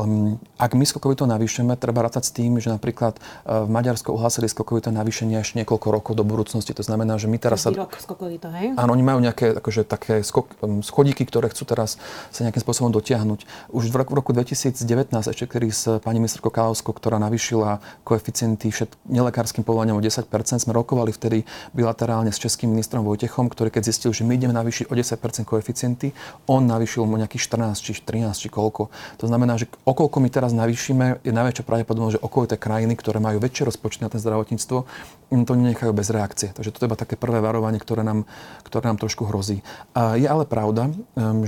Ak 0.60 0.76
my 0.76 0.84
skokovito 0.84 1.24
navýšeme, 1.24 1.72
treba 1.80 2.04
rátať 2.04 2.28
s 2.28 2.32
tým, 2.36 2.60
že 2.60 2.68
napríklad 2.68 3.16
e, 3.16 3.20
v 3.64 3.68
Maďarsku 3.72 4.12
ohlásili 4.12 4.46
skokovito 4.52 4.92
navýšenie 4.92 5.40
ešte 5.40 5.64
niekoľko 5.64 5.88
rokov 5.88 6.12
do 6.12 6.28
budúcnosti. 6.28 6.76
To 6.76 6.84
znamená, 6.84 7.16
že 7.16 7.32
my 7.32 7.40
teraz 7.40 7.64
sa... 7.64 7.72
rok 7.72 7.96
skokovito, 7.96 8.52
hej? 8.52 8.76
Áno, 8.76 8.92
oni 8.92 9.00
majú 9.00 9.24
nejaké 9.24 9.56
akože, 9.56 9.88
také 9.88 10.20
skok, 10.20 10.52
schodíky, 10.84 11.24
ktoré 11.24 11.48
chcú 11.48 11.64
teraz 11.64 11.96
sa 12.30 12.46
nejakým 12.46 12.62
spôsobom 12.62 12.92
dotiahnuť. 12.94 13.72
Už 13.72 13.90
v 13.90 13.96
roku, 13.98 14.12
v 14.14 14.20
roku 14.22 14.30
2019, 14.30 14.84
ešte 15.10 15.44
kedy 15.48 15.68
s 15.72 15.82
pani 16.04 16.22
ministerkou 16.22 16.52
Kalavskou, 16.52 16.94
ktorá 16.94 17.18
navýšila 17.18 17.82
koeficienty 18.06 18.70
všet, 18.70 18.94
nelekárskym 19.08 19.64
povolaniam 19.66 19.98
o 19.98 20.02
10% 20.04 20.28
sme 20.62 20.72
rokovali 20.76 21.10
vtedy 21.10 21.48
bilaterálne 21.72 22.30
s 22.30 22.38
českým 22.38 22.70
ministrom 22.70 23.02
Vojtechom, 23.02 23.48
ktorý 23.50 23.72
keď 23.72 23.82
zistil, 23.88 24.12
že 24.12 24.22
my 24.22 24.36
ideme 24.36 24.54
navýšiť 24.54 24.86
o 24.86 24.94
10 24.94 25.48
koeficienty, 25.48 26.12
on 26.46 26.68
navýšil 26.68 27.08
mu 27.08 27.16
nejakých 27.16 27.48
14 27.48 27.80
či 27.80 27.92
13 27.98 28.36
či 28.36 28.48
koľko. 28.52 28.92
To 29.18 29.26
znamená, 29.26 29.56
že 29.56 29.66
okolko 29.88 30.20
my 30.20 30.28
teraz 30.28 30.52
navýšime, 30.52 31.24
je 31.24 31.32
najväčšia 31.32 31.64
pravdepodobnosť, 31.64 32.14
že 32.18 32.24
okolité 32.24 32.54
krajiny, 32.60 32.94
ktoré 32.98 33.18
majú 33.18 33.40
väčšie 33.40 33.66
rozpočty 33.66 34.04
na 34.04 34.12
ten 34.12 34.20
zdravotníctvo, 34.20 34.84
im 35.32 35.48
to 35.48 35.56
nenechajú 35.56 35.96
bez 35.96 36.12
reakcie. 36.12 36.52
Takže 36.52 36.70
to 36.76 36.84
je 36.84 36.88
iba 36.92 36.98
také 36.98 37.16
prvé 37.16 37.40
varovanie, 37.40 37.80
ktoré 37.80 38.04
nám, 38.04 38.28
ktoré 38.68 38.92
nám 38.92 39.00
trošku 39.00 39.24
hrozí. 39.24 39.64
A 39.96 40.20
je 40.20 40.28
ale 40.28 40.44
pravda, 40.44 40.92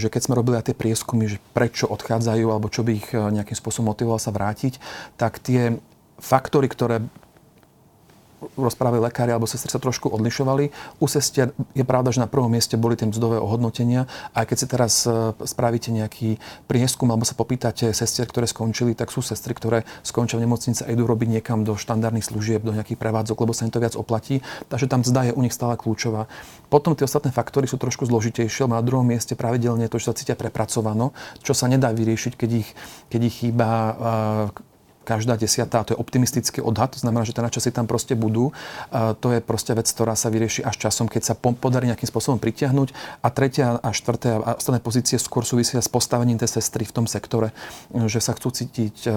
že 0.01 0.09
keď 0.09 0.21
sme 0.25 0.39
robili 0.41 0.54
aj 0.59 0.71
tie 0.71 0.77
prieskumy, 0.77 1.27
že 1.27 1.39
prečo 1.53 1.91
odchádzajú 1.91 2.47
alebo 2.51 2.71
čo 2.71 2.87
by 2.87 2.93
ich 2.95 3.09
eh, 3.13 3.21
nejakým 3.21 3.57
spôsobom 3.57 3.93
motivovalo 3.93 4.23
sa 4.23 4.35
vrátiť, 4.35 4.79
tak 5.19 5.43
tie 5.43 5.79
faktory, 6.19 6.71
ktoré 6.71 7.05
rozprávali 8.55 9.01
lekári 9.01 9.33
alebo 9.33 9.49
sestry 9.49 9.73
sa 9.73 9.81
trošku 9.81 10.13
odlišovali. 10.13 10.71
U 11.01 11.07
sestier 11.09 11.51
je 11.73 11.83
pravda, 11.83 12.13
že 12.13 12.21
na 12.21 12.29
prvom 12.29 12.53
mieste 12.53 12.77
boli 12.77 12.95
tie 12.95 13.09
mzdové 13.09 13.41
ohodnotenia. 13.41 14.07
A 14.37 14.45
keď 14.45 14.57
si 14.61 14.67
teraz 14.69 15.09
e, 15.09 15.33
spravíte 15.43 15.89
nejaký 15.89 16.37
prieskum 16.69 17.09
alebo 17.09 17.25
sa 17.25 17.33
popýtate 17.33 17.91
sestier, 17.97 18.29
ktoré 18.29 18.45
skončili, 18.45 18.93
tak 18.93 19.09
sú 19.09 19.25
sestry, 19.25 19.57
ktoré 19.57 19.89
skončia 20.05 20.37
v 20.37 20.45
nemocnici 20.45 20.85
a 20.85 20.93
idú 20.93 21.09
robiť 21.09 21.41
niekam 21.41 21.65
do 21.65 21.75
štandardných 21.75 22.29
služieb, 22.29 22.61
do 22.61 22.77
nejakých 22.77 23.01
prevádzok, 23.01 23.37
lebo 23.41 23.57
sa 23.57 23.65
im 23.65 23.73
to 23.73 23.81
viac 23.81 23.97
oplatí. 23.97 24.45
Takže 24.69 24.87
tam 24.87 25.01
mzda 25.01 25.33
je 25.33 25.33
u 25.33 25.41
nich 25.41 25.57
stále 25.57 25.81
kľúčová. 25.81 26.29
Potom 26.69 26.93
tie 26.93 27.09
ostatné 27.09 27.33
faktory 27.33 27.65
sú 27.65 27.81
trošku 27.81 28.05
zložitejšie, 28.05 28.67
na 28.75 28.83
druhom 28.83 29.07
mieste 29.07 29.39
pravidelne 29.39 29.87
je 29.87 29.93
to, 29.95 30.01
že 30.03 30.07
sa 30.11 30.19
cítia 30.19 30.37
prepracovano, 30.37 31.15
čo 31.47 31.55
sa 31.55 31.71
nedá 31.71 31.95
vyriešiť, 31.95 32.35
keď 32.35 32.51
ich, 32.51 32.69
keď 33.09 33.21
ich 33.31 33.35
chýba 33.45 33.71
každá 35.05 35.37
desiatá, 35.37 35.85
to 35.85 35.93
je 35.93 36.01
optimistický 36.01 36.65
odhad, 36.65 36.97
to 36.97 37.05
znamená, 37.05 37.29
že 37.29 37.37
tie 37.37 37.45
časy 37.45 37.69
tam 37.69 37.85
proste 37.85 38.17
budú. 38.17 38.57
To 38.91 39.29
je 39.29 39.45
proste 39.45 39.77
vec, 39.77 39.85
ktorá 39.85 40.17
sa 40.17 40.33
vyrieši 40.33 40.65
až 40.65 40.89
časom, 40.89 41.07
keď 41.13 41.23
sa 41.23 41.35
podarí 41.37 41.93
nejakým 41.93 42.09
spôsobom 42.09 42.41
pritiahnuť. 42.41 43.21
A 43.21 43.29
tretia 43.29 43.77
a 43.77 43.93
štvrté 43.93 44.41
a 44.41 44.57
ostatné 44.57 44.81
pozície 44.81 45.21
skôr 45.21 45.45
súvisia 45.45 45.85
s 45.85 45.93
postavením 45.93 46.41
tej 46.41 46.57
sestry 46.57 46.89
v 46.89 46.97
tom 46.97 47.07
sektore, 47.07 47.53
že 47.93 48.25
sa 48.25 48.33
chcú 48.33 48.49
cítiť 48.49 49.13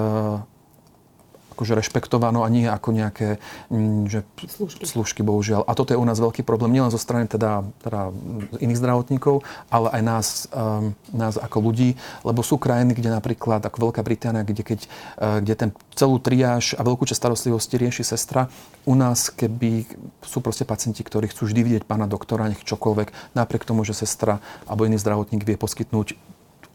akože 1.58 1.74
rešpektované 1.74 2.38
a 2.38 2.54
nie 2.54 2.70
ako 2.70 2.94
nejaké 2.94 3.42
mm, 3.74 4.06
že 4.06 4.22
služky. 4.46 4.86
služky, 4.86 5.22
bohužiaľ. 5.26 5.66
A 5.66 5.74
toto 5.74 5.98
je 5.98 5.98
u 5.98 6.06
nás 6.06 6.22
veľký 6.22 6.46
problém, 6.46 6.78
nielen 6.78 6.94
zo 6.94 7.02
strany 7.02 7.26
teda, 7.26 7.66
teda 7.82 8.14
iných 8.62 8.78
zdravotníkov, 8.78 9.42
ale 9.74 9.90
aj 9.90 10.02
nás, 10.06 10.28
um, 10.54 10.94
nás 11.18 11.42
ako 11.42 11.66
ľudí, 11.66 11.98
lebo 12.22 12.46
sú 12.46 12.62
krajiny, 12.62 12.94
kde 12.94 13.10
napríklad 13.10 13.66
ako 13.66 13.90
Veľká 13.90 14.06
Británia, 14.06 14.46
kde, 14.46 14.62
keď, 14.62 14.80
uh, 15.18 15.42
kde 15.42 15.54
ten 15.58 15.70
celú 15.98 16.22
triáž 16.22 16.78
a 16.78 16.86
veľkú 16.86 17.10
časť 17.10 17.18
starostlivosti 17.18 17.82
rieši 17.82 18.06
sestra, 18.06 18.54
u 18.86 18.94
nás, 18.94 19.34
keby 19.34 19.90
sú 20.22 20.40
proste 20.46 20.64
pacienti, 20.64 21.02
ktorí 21.02 21.34
chcú 21.34 21.50
vždy 21.50 21.62
vidieť 21.66 21.84
pána 21.90 22.06
doktora, 22.06 22.48
nech 22.48 22.62
čokoľvek, 22.62 23.34
napriek 23.34 23.66
tomu, 23.66 23.82
že 23.82 23.98
sestra 23.98 24.38
alebo 24.70 24.86
iný 24.86 25.02
zdravotník 25.02 25.42
vie 25.42 25.58
poskytnúť 25.58 26.16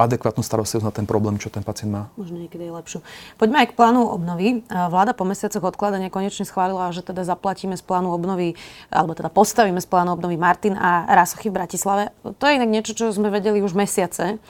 adekvátnu 0.04 0.42
starostlivosť 0.42 0.86
na 0.86 0.94
ten 0.94 1.06
problém, 1.06 1.38
čo 1.38 1.48
ten 1.48 1.62
pacient 1.62 1.90
má. 1.90 2.02
Možno 2.18 2.42
niekedy 2.42 2.68
je 2.68 2.72
lepšiu. 2.74 2.98
Poďme 3.38 3.62
aj 3.62 3.68
k 3.70 3.76
plánu 3.78 4.06
obnovy. 4.10 4.66
Vláda 4.68 5.14
po 5.14 5.22
mesiacoch 5.22 5.62
odkladania 5.62 6.10
konečne 6.10 6.44
schválila, 6.44 6.90
že 6.90 7.06
teda 7.06 7.22
zaplatíme 7.22 7.78
z 7.78 7.82
plánu 7.86 8.10
obnovy, 8.10 8.58
alebo 8.90 9.14
teda 9.14 9.30
postavíme 9.30 9.78
z 9.78 9.88
plánu 9.88 10.18
obnovy 10.18 10.36
Martin 10.36 10.74
a 10.74 11.06
Rasochy 11.08 11.48
v 11.48 11.56
Bratislave. 11.62 12.04
To 12.22 12.44
je 12.44 12.58
inak 12.58 12.70
niečo, 12.70 12.92
čo 12.98 13.14
sme 13.14 13.30
vedeli 13.30 13.62
už 13.62 13.72
mesiace 13.72 14.42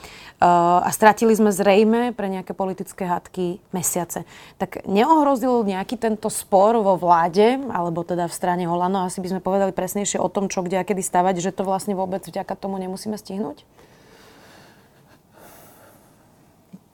a 0.43 0.89
stratili 0.91 1.31
sme 1.31 1.55
zrejme 1.55 2.11
pre 2.11 2.27
nejaké 2.27 2.51
politické 2.51 3.07
hádky 3.07 3.63
mesiace. 3.71 4.27
Tak 4.59 4.83
neohrozil 4.83 5.63
nejaký 5.63 5.95
tento 5.95 6.27
spor 6.27 6.75
vo 6.83 6.99
vláde, 6.99 7.63
alebo 7.71 8.03
teda 8.03 8.27
v 8.27 8.35
strane 8.35 8.67
Holano, 8.67 9.07
asi 9.07 9.23
by 9.23 9.31
sme 9.31 9.39
povedali 9.39 9.71
presnejšie 9.71 10.19
o 10.19 10.27
tom, 10.27 10.51
čo 10.51 10.59
kde 10.59 10.83
a 10.83 10.83
kedy 10.83 10.99
stavať, 10.99 11.39
že 11.39 11.55
to 11.55 11.63
vlastne 11.63 11.95
vôbec 11.95 12.27
vďaka 12.27 12.59
tomu 12.59 12.75
nemusíme 12.75 13.15
stihnúť? 13.15 13.63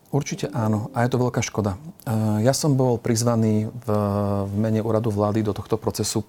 Určite 0.09 0.49
áno 0.49 0.89
a 0.97 1.05
je 1.05 1.13
to 1.13 1.21
veľká 1.21 1.45
škoda. 1.45 1.77
Ja 2.41 2.49
som 2.57 2.73
bol 2.73 2.97
prizvaný 2.97 3.69
v, 3.69 3.87
v 4.49 4.53
mene 4.57 4.81
úradu 4.81 5.13
vlády 5.13 5.45
do 5.45 5.53
tohto 5.53 5.77
procesu 5.77 6.25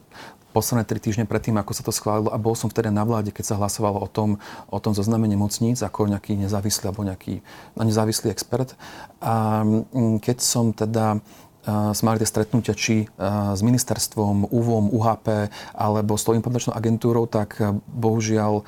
posledné 0.53 0.85
tri 0.85 0.99
týždne 1.01 1.25
predtým, 1.25 1.57
ako 1.57 1.73
sa 1.73 1.81
to 1.87 1.95
schválilo 1.95 2.29
a 2.29 2.37
bol 2.37 2.53
som 2.53 2.69
vtedy 2.69 2.91
na 2.93 3.07
vláde, 3.07 3.33
keď 3.33 3.55
sa 3.55 3.59
hlasovalo 3.59 4.03
o 4.03 4.09
tom, 4.11 4.37
o 4.69 4.79
tom 4.83 4.93
zozname 4.93 5.31
nemocníc 5.31 5.81
ako 5.81 6.11
nejaký 6.11 6.37
nezávislý 6.37 6.91
alebo 6.91 7.07
nejaký 7.07 7.41
no, 7.79 7.83
nezávislý 7.87 8.29
expert. 8.29 8.75
A 9.23 9.65
keď 10.21 10.37
som 10.45 10.77
teda 10.77 11.23
sme 11.67 12.07
mali 12.09 12.19
tie 12.25 12.29
stretnutia 12.29 12.73
či 12.73 13.05
s 13.53 13.61
ministerstvom, 13.61 14.49
UVOM, 14.49 14.89
UHP 14.97 15.53
alebo 15.77 16.17
s 16.17 16.25
tou 16.25 16.33
implementačnou 16.33 16.73
agentúrou, 16.73 17.29
tak 17.29 17.61
bohužiaľ 17.93 18.65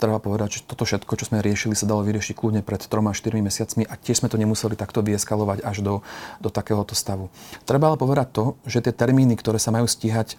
treba 0.00 0.16
povedať, 0.16 0.60
že 0.60 0.64
toto 0.64 0.88
všetko, 0.88 1.12
čo 1.16 1.28
sme 1.28 1.44
riešili, 1.44 1.76
sa 1.76 1.84
dalo 1.84 2.04
vyriešiť 2.04 2.32
kľudne 2.36 2.64
pred 2.64 2.80
3-4 2.80 3.40
mesiacmi 3.40 3.84
a 3.84 3.94
tiež 4.00 4.24
sme 4.24 4.32
to 4.32 4.40
nemuseli 4.40 4.76
takto 4.76 5.04
vyeskalovať 5.04 5.60
až 5.64 5.84
do, 5.84 5.94
do 6.40 6.48
takéhoto 6.48 6.96
stavu. 6.96 7.28
Treba 7.68 7.92
ale 7.92 8.00
povedať 8.00 8.32
to, 8.32 8.44
že 8.64 8.84
tie 8.84 8.92
termíny, 8.96 9.36
ktoré 9.36 9.60
sa 9.60 9.72
majú 9.72 9.84
stíhať, 9.84 10.36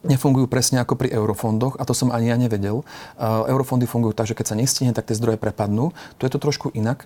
nefungujú 0.00 0.48
presne 0.48 0.80
ako 0.80 0.96
pri 0.96 1.12
eurofondoch 1.12 1.76
a 1.76 1.84
to 1.84 1.92
som 1.92 2.08
ani 2.08 2.32
ja 2.32 2.36
nevedel. 2.40 2.86
Eurofondy 3.20 3.84
fungujú 3.84 4.16
tak, 4.16 4.32
že 4.32 4.38
keď 4.38 4.46
sa 4.48 4.56
nestihne, 4.56 4.96
tak 4.96 5.10
tie 5.10 5.18
zdroje 5.18 5.36
prepadnú. 5.36 5.92
Tu 6.16 6.24
je 6.24 6.32
to 6.32 6.40
trošku 6.40 6.72
inak 6.72 7.04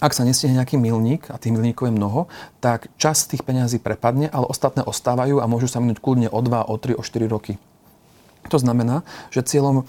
ak 0.00 0.12
sa 0.16 0.26
nestihne 0.26 0.58
nejaký 0.58 0.80
milník, 0.80 1.28
a 1.30 1.38
tých 1.38 1.54
milníkov 1.54 1.88
je 1.90 1.96
mnoho, 1.96 2.26
tak 2.58 2.88
čas 2.96 3.28
tých 3.28 3.44
peňazí 3.44 3.78
prepadne, 3.78 4.28
ale 4.32 4.48
ostatné 4.48 4.82
ostávajú 4.82 5.38
a 5.38 5.50
môžu 5.50 5.70
sa 5.70 5.78
minúť 5.78 6.00
kľudne 6.00 6.28
o 6.32 6.40
2, 6.40 6.70
o 6.70 6.74
3, 6.76 6.98
o 6.98 7.02
4 7.02 7.28
roky. 7.30 7.60
To 8.52 8.60
znamená, 8.60 9.06
že 9.32 9.46
cieľom 9.46 9.88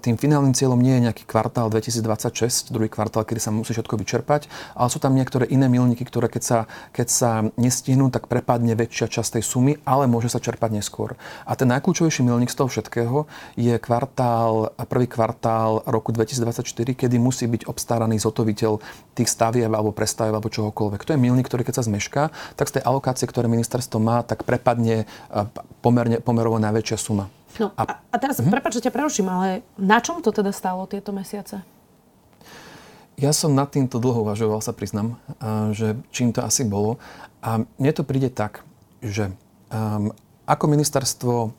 tým 0.00 0.16
finálnym 0.16 0.56
cieľom 0.56 0.80
nie 0.80 0.96
je 0.96 1.04
nejaký 1.12 1.28
kvartál 1.28 1.68
2026, 1.68 2.72
druhý 2.72 2.88
kvartál, 2.88 3.28
kedy 3.28 3.40
sa 3.40 3.52
musí 3.52 3.76
všetko 3.76 4.00
vyčerpať, 4.00 4.48
ale 4.72 4.88
sú 4.88 4.96
tam 4.96 5.12
niektoré 5.12 5.44
iné 5.52 5.68
milníky, 5.68 6.08
ktoré 6.08 6.32
keď 6.32 6.42
sa, 6.42 6.58
keď 6.96 7.08
sa 7.12 7.30
nestihnú, 7.60 8.08
tak 8.08 8.32
prepadne 8.32 8.72
väčšia 8.72 9.12
časť 9.12 9.36
tej 9.36 9.44
sumy, 9.44 9.72
ale 9.84 10.08
môže 10.08 10.32
sa 10.32 10.40
čerpať 10.40 10.72
neskôr. 10.72 11.20
A 11.44 11.52
ten 11.52 11.68
najkľúčovejší 11.68 12.24
milník 12.24 12.48
z 12.48 12.64
toho 12.64 12.72
všetkého 12.72 13.28
je 13.60 13.76
kvartál, 13.76 14.72
prvý 14.88 15.04
kvartál 15.04 15.84
roku 15.84 16.16
2024, 16.16 16.96
kedy 16.96 17.16
musí 17.20 17.44
byť 17.44 17.68
obstaraný 17.68 18.16
zotoviteľ 18.24 18.80
tých 19.12 19.28
stavieb 19.28 19.68
alebo 19.68 19.92
prestavieb 19.92 20.32
alebo 20.32 20.48
čohokoľvek. 20.48 21.04
To 21.04 21.12
je 21.12 21.20
milník, 21.20 21.44
ktorý 21.44 21.68
keď 21.68 21.84
sa 21.84 21.84
zmešká, 21.84 22.32
tak 22.56 22.72
z 22.72 22.80
tej 22.80 22.82
alokácie, 22.88 23.28
ktoré 23.28 23.52
ministerstvo 23.52 24.00
má, 24.00 24.24
tak 24.24 24.48
prepadne 24.48 25.04
pomerne, 25.84 26.24
pomerovo 26.24 26.56
najväčšia 26.56 26.96
suma. 26.96 27.28
No 27.60 27.74
a, 27.76 28.00
a 28.00 28.16
teraz, 28.16 28.40
mm-hmm. 28.40 28.52
prepáč, 28.52 28.80
že 28.80 28.88
ťa 28.88 28.94
preruším, 28.96 29.28
ale 29.28 29.66
na 29.76 30.00
čom 30.00 30.24
to 30.24 30.32
teda 30.32 30.52
stálo 30.54 30.88
tieto 30.88 31.12
mesiace? 31.12 31.60
Ja 33.20 33.30
som 33.36 33.52
nad 33.52 33.68
týmto 33.68 34.00
dlho 34.00 34.24
uvažoval, 34.24 34.64
sa 34.64 34.72
priznam, 34.72 35.20
že 35.76 36.00
čím 36.10 36.32
to 36.32 36.40
asi 36.42 36.64
bolo. 36.64 36.96
A 37.44 37.62
mne 37.78 37.92
to 37.92 38.08
príde 38.08 38.32
tak, 38.32 38.64
že 39.04 39.30
um, 39.68 40.10
ako 40.48 40.64
ministerstvo 40.66 41.34
um, 41.46 41.52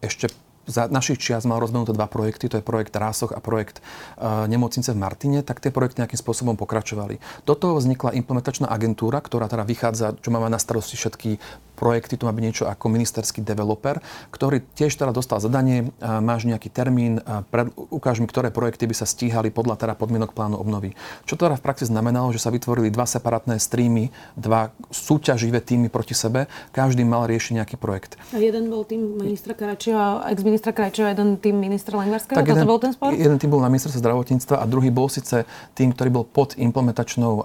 ešte 0.00 0.32
za 0.66 0.90
našich 0.90 1.22
čias 1.22 1.46
mal 1.46 1.62
rozbenuté 1.62 1.94
dva 1.94 2.10
projekty, 2.10 2.50
to 2.50 2.58
je 2.58 2.66
projekt 2.66 2.98
Rásoch 2.98 3.30
a 3.30 3.38
projekt 3.38 3.78
uh, 4.18 4.50
nemocnice 4.50 4.90
v 4.90 4.98
Martine, 4.98 5.38
tak 5.46 5.62
tie 5.62 5.70
projekty 5.70 6.02
nejakým 6.02 6.18
spôsobom 6.18 6.58
pokračovali. 6.58 7.22
Do 7.46 7.54
toho 7.54 7.78
vznikla 7.78 8.18
implementačná 8.18 8.66
agentúra, 8.66 9.22
ktorá 9.22 9.46
teda 9.46 9.62
vychádza, 9.62 10.18
čo 10.18 10.34
má 10.34 10.42
na 10.50 10.58
starosti 10.58 10.98
všetky 10.98 11.38
projekty, 11.76 12.16
tu 12.16 12.24
má 12.24 12.32
byť 12.32 12.44
niečo 12.44 12.64
ako 12.64 12.88
ministerský 12.88 13.44
developer, 13.44 14.00
ktorý 14.32 14.64
tiež 14.74 14.96
teda 14.96 15.12
dostal 15.12 15.38
zadanie, 15.38 15.92
máš 16.00 16.48
nejaký 16.48 16.72
termín, 16.72 17.20
pred, 17.52 17.68
ukáž 17.76 18.24
mi, 18.24 18.26
ktoré 18.26 18.48
projekty 18.48 18.88
by 18.88 18.96
sa 18.96 19.04
stíhali 19.04 19.52
podľa 19.52 19.76
teda 19.76 19.92
podmienok 19.92 20.32
plánu 20.32 20.56
obnovy. 20.56 20.96
Čo 21.28 21.36
to 21.36 21.46
teda 21.46 21.60
v 21.60 21.64
praxi 21.68 21.84
znamenalo, 21.84 22.32
že 22.32 22.40
sa 22.40 22.48
vytvorili 22.48 22.88
dva 22.88 23.04
separátne 23.04 23.60
streamy, 23.60 24.08
dva 24.34 24.72
súťaživé 24.88 25.60
týmy 25.60 25.92
proti 25.92 26.16
sebe, 26.16 26.48
každý 26.72 27.04
mal 27.04 27.28
riešiť 27.28 27.60
nejaký 27.60 27.76
projekt. 27.76 28.16
A 28.32 28.40
jeden 28.40 28.72
bol 28.72 28.88
tým 28.88 29.20
ministra 29.20 29.52
Krajčího, 29.52 30.24
ex-ministra 30.32 30.72
Krajčího, 30.72 31.12
jeden 31.12 31.36
tým 31.36 31.60
ministra 31.60 32.00
Lengvarského, 32.00 32.40
tak 32.40 32.48
jeden, 32.48 32.64
bol 32.64 32.80
ten 32.80 32.96
spor? 32.96 33.12
Jeden 33.12 33.36
tým 33.36 33.52
bol 33.52 33.60
na 33.60 33.68
ministerstve 33.68 34.00
zdravotníctva 34.00 34.56
a 34.56 34.64
druhý 34.64 34.88
bol 34.88 35.12
síce 35.12 35.44
tým, 35.76 35.92
ktorý 35.92 36.08
bol 36.08 36.24
pod 36.24 36.56
implementačnou 36.56 37.44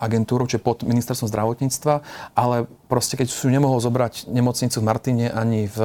agentúrou, 0.00 0.48
čiže 0.48 0.62
pod 0.62 0.86
ministerstvom 0.86 1.28
zdravotníctva, 1.28 1.94
ale 2.32 2.70
proste 2.86 3.18
keď 3.18 3.28
sú 3.30 3.50
nemohol 3.50 3.82
zobrať 3.82 4.30
nemocnicu 4.30 4.78
v 4.78 4.84
Martine 4.86 5.26
ani 5.30 5.66
v, 5.66 5.78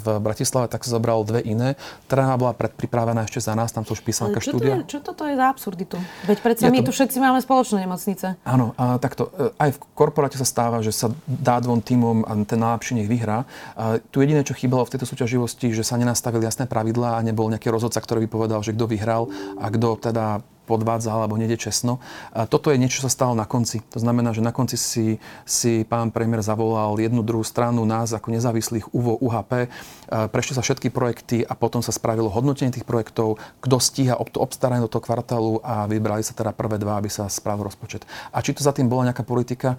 v 0.00 0.06
Bratislave, 0.20 0.72
tak 0.72 0.82
sa 0.82 0.96
zobral 0.96 1.22
dve 1.22 1.44
iné. 1.44 1.76
Ktorá 2.08 2.32
bola 2.40 2.56
predpripravená 2.56 3.28
ešte 3.28 3.44
za 3.44 3.52
nás, 3.52 3.72
tam 3.72 3.84
to 3.84 3.92
už 3.92 4.02
písalka 4.02 4.40
čo 4.40 4.56
štúdia. 4.56 4.80
To 4.80 4.82
je, 4.82 4.88
čo 4.88 4.98
toto 5.04 5.22
je 5.28 5.36
za 5.36 5.46
absurditu? 5.52 5.96
Veď 6.24 6.38
predsa 6.40 6.68
my 6.72 6.80
to... 6.80 6.90
tu 6.90 6.92
všetci 6.96 7.16
máme 7.20 7.38
spoločné 7.44 7.84
nemocnice. 7.84 8.40
Áno, 8.42 8.72
a 8.80 8.96
takto. 8.96 9.30
E, 9.36 9.52
aj 9.60 9.70
v 9.76 9.78
korporáte 9.92 10.40
sa 10.40 10.48
stáva, 10.48 10.80
že 10.80 10.90
sa 10.90 11.12
dá 11.28 11.60
dvom 11.60 11.84
týmom 11.84 12.24
a 12.24 12.32
ten 12.48 12.58
najlepší 12.58 12.92
nech 12.98 13.08
vyhrá. 13.08 13.44
A 13.76 14.00
tu 14.00 14.24
jediné, 14.24 14.42
čo 14.42 14.56
chýbalo 14.56 14.88
v 14.88 14.96
tejto 14.96 15.06
súťaživosti, 15.06 15.76
že 15.76 15.84
sa 15.84 16.00
nenastavili 16.00 16.48
jasné 16.48 16.64
pravidlá 16.64 17.20
a 17.20 17.24
nebol 17.24 17.52
nejaký 17.52 17.68
rozhodca, 17.68 18.00
ktorý 18.00 18.24
by 18.26 18.28
povedal, 18.32 18.60
že 18.64 18.72
kto 18.72 18.88
vyhral 18.88 19.28
a 19.60 19.68
kto 19.68 20.00
teda 20.00 20.40
podvádza 20.66 21.14
alebo 21.14 21.38
nede 21.38 21.54
čestno. 21.54 22.02
A 22.34 22.44
toto 22.50 22.74
je 22.74 22.76
niečo, 22.76 23.00
čo 23.00 23.06
sa 23.06 23.12
stalo 23.14 23.38
na 23.38 23.46
konci. 23.46 23.80
To 23.94 24.02
znamená, 24.02 24.34
že 24.34 24.42
na 24.42 24.50
konci 24.50 24.74
si, 24.74 25.22
si 25.46 25.86
pán 25.86 26.10
premiér 26.10 26.42
zavolal 26.42 26.98
jednu 26.98 27.22
druhú 27.22 27.46
stranu, 27.46 27.86
nás 27.86 28.10
ako 28.10 28.34
nezávislých 28.34 28.90
UVO, 28.90 29.16
UHP. 29.22 29.70
Prešli 30.10 30.58
sa 30.58 30.62
všetky 30.66 30.90
projekty 30.90 31.46
a 31.46 31.54
potom 31.54 31.80
sa 31.80 31.94
spravilo 31.94 32.26
hodnotenie 32.26 32.74
tých 32.74 32.84
projektov, 32.84 33.38
kto 33.62 33.76
stíha 33.78 34.18
to 34.34 34.42
obstaranie 34.42 34.82
do 34.82 34.90
toho 34.90 35.06
kvartálu 35.06 35.62
a 35.62 35.86
vybrali 35.86 36.26
sa 36.26 36.34
teda 36.34 36.50
prvé 36.50 36.82
dva, 36.82 36.98
aby 36.98 37.06
sa 37.06 37.30
spravil 37.30 37.70
rozpočet. 37.70 38.02
A 38.34 38.42
či 38.42 38.50
to 38.50 38.66
za 38.66 38.74
tým 38.74 38.90
bola 38.90 39.08
nejaká 39.08 39.22
politika, 39.22 39.78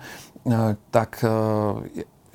tak 0.90 1.20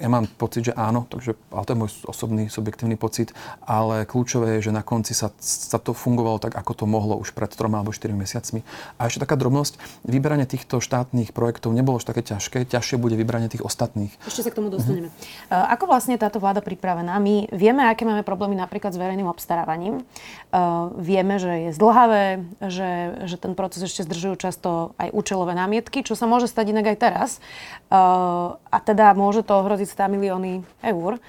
ja 0.03 0.11
mám 0.11 0.27
pocit, 0.27 0.67
že 0.67 0.75
áno, 0.75 1.07
takže, 1.07 1.39
ale 1.55 1.63
to 1.63 1.71
je 1.71 1.79
môj 1.79 1.91
osobný, 2.11 2.51
subjektívny 2.51 2.99
pocit, 2.99 3.31
ale 3.63 4.03
kľúčové 4.03 4.59
je, 4.59 4.69
že 4.69 4.73
na 4.75 4.83
konci 4.83 5.15
sa, 5.15 5.31
sa 5.39 5.79
to 5.79 5.95
fungovalo 5.95 6.43
tak, 6.43 6.59
ako 6.59 6.75
to 6.75 6.85
mohlo 6.91 7.15
už 7.15 7.31
pred 7.31 7.47
troma 7.55 7.79
alebo 7.79 7.95
4 7.95 8.11
mesiacmi. 8.11 8.67
A 8.99 9.07
ešte 9.07 9.23
taká 9.23 9.39
drobnosť, 9.39 9.79
vyberanie 10.03 10.51
týchto 10.51 10.83
štátnych 10.83 11.31
projektov 11.31 11.71
nebolo 11.71 12.03
už 12.03 12.11
také 12.11 12.27
ťažké, 12.27 12.67
ťažšie 12.67 12.99
bude 12.99 13.15
vybranie 13.15 13.47
tých 13.47 13.63
ostatných. 13.63 14.11
Ešte 14.27 14.43
sa 14.43 14.51
k 14.51 14.59
tomu 14.59 14.75
dostaneme. 14.75 15.15
Uh-huh. 15.15 15.71
Ako 15.71 15.87
vlastne 15.87 16.19
táto 16.19 16.43
vláda 16.43 16.59
pripravená? 16.59 17.15
My 17.23 17.47
vieme, 17.55 17.87
aké 17.87 18.03
máme 18.03 18.27
problémy 18.27 18.59
napríklad 18.59 18.91
s 18.91 18.99
verejným 18.99 19.31
obstarávaním. 19.31 20.03
Uh, 20.51 20.91
vieme, 20.99 21.39
že 21.39 21.71
je 21.71 21.71
zdlhavé, 21.79 22.43
že, 22.67 22.91
že 23.31 23.37
ten 23.39 23.55
proces 23.55 23.87
ešte 23.87 24.03
zdržujú 24.03 24.35
často 24.35 24.99
aj 24.99 25.15
účelové 25.15 25.55
námietky, 25.55 26.03
čo 26.03 26.19
sa 26.19 26.27
môže 26.27 26.51
stať 26.51 26.75
inak 26.75 26.91
aj 26.91 26.99
teraz. 26.99 27.31
Uh, 27.87 28.59
a 28.73 28.83
teda 28.83 29.15
môže 29.15 29.47
to 29.47 29.55
ohroziť 29.55 29.92
100 29.93 30.09
milióny 30.09 30.65
eur. 30.81 31.21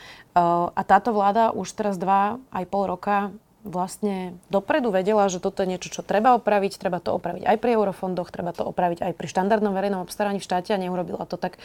A 0.73 0.81
táto 0.87 1.11
vláda 1.11 1.51
už 1.51 1.67
teraz 1.75 1.99
dva 1.99 2.39
aj 2.49 2.63
pol 2.71 2.87
roka 2.87 3.35
vlastne 3.63 4.35
dopredu 4.51 4.91
vedela, 4.91 5.23
že 5.31 5.39
toto 5.39 5.63
je 5.63 5.71
niečo, 5.71 5.87
čo 5.87 6.03
treba 6.03 6.35
opraviť, 6.35 6.75
treba 6.75 6.99
to 6.99 7.15
opraviť 7.15 7.47
aj 7.47 7.57
pri 7.63 7.79
eurofondoch, 7.79 8.27
treba 8.27 8.51
to 8.51 8.67
opraviť 8.67 9.07
aj 9.07 9.13
pri 9.15 9.27
štandardnom 9.31 9.71
verejnom 9.71 10.03
obstarávaní 10.03 10.43
v 10.43 10.47
štáte 10.47 10.75
a 10.75 10.81
neurobila 10.81 11.23
to 11.23 11.39
tak. 11.39 11.55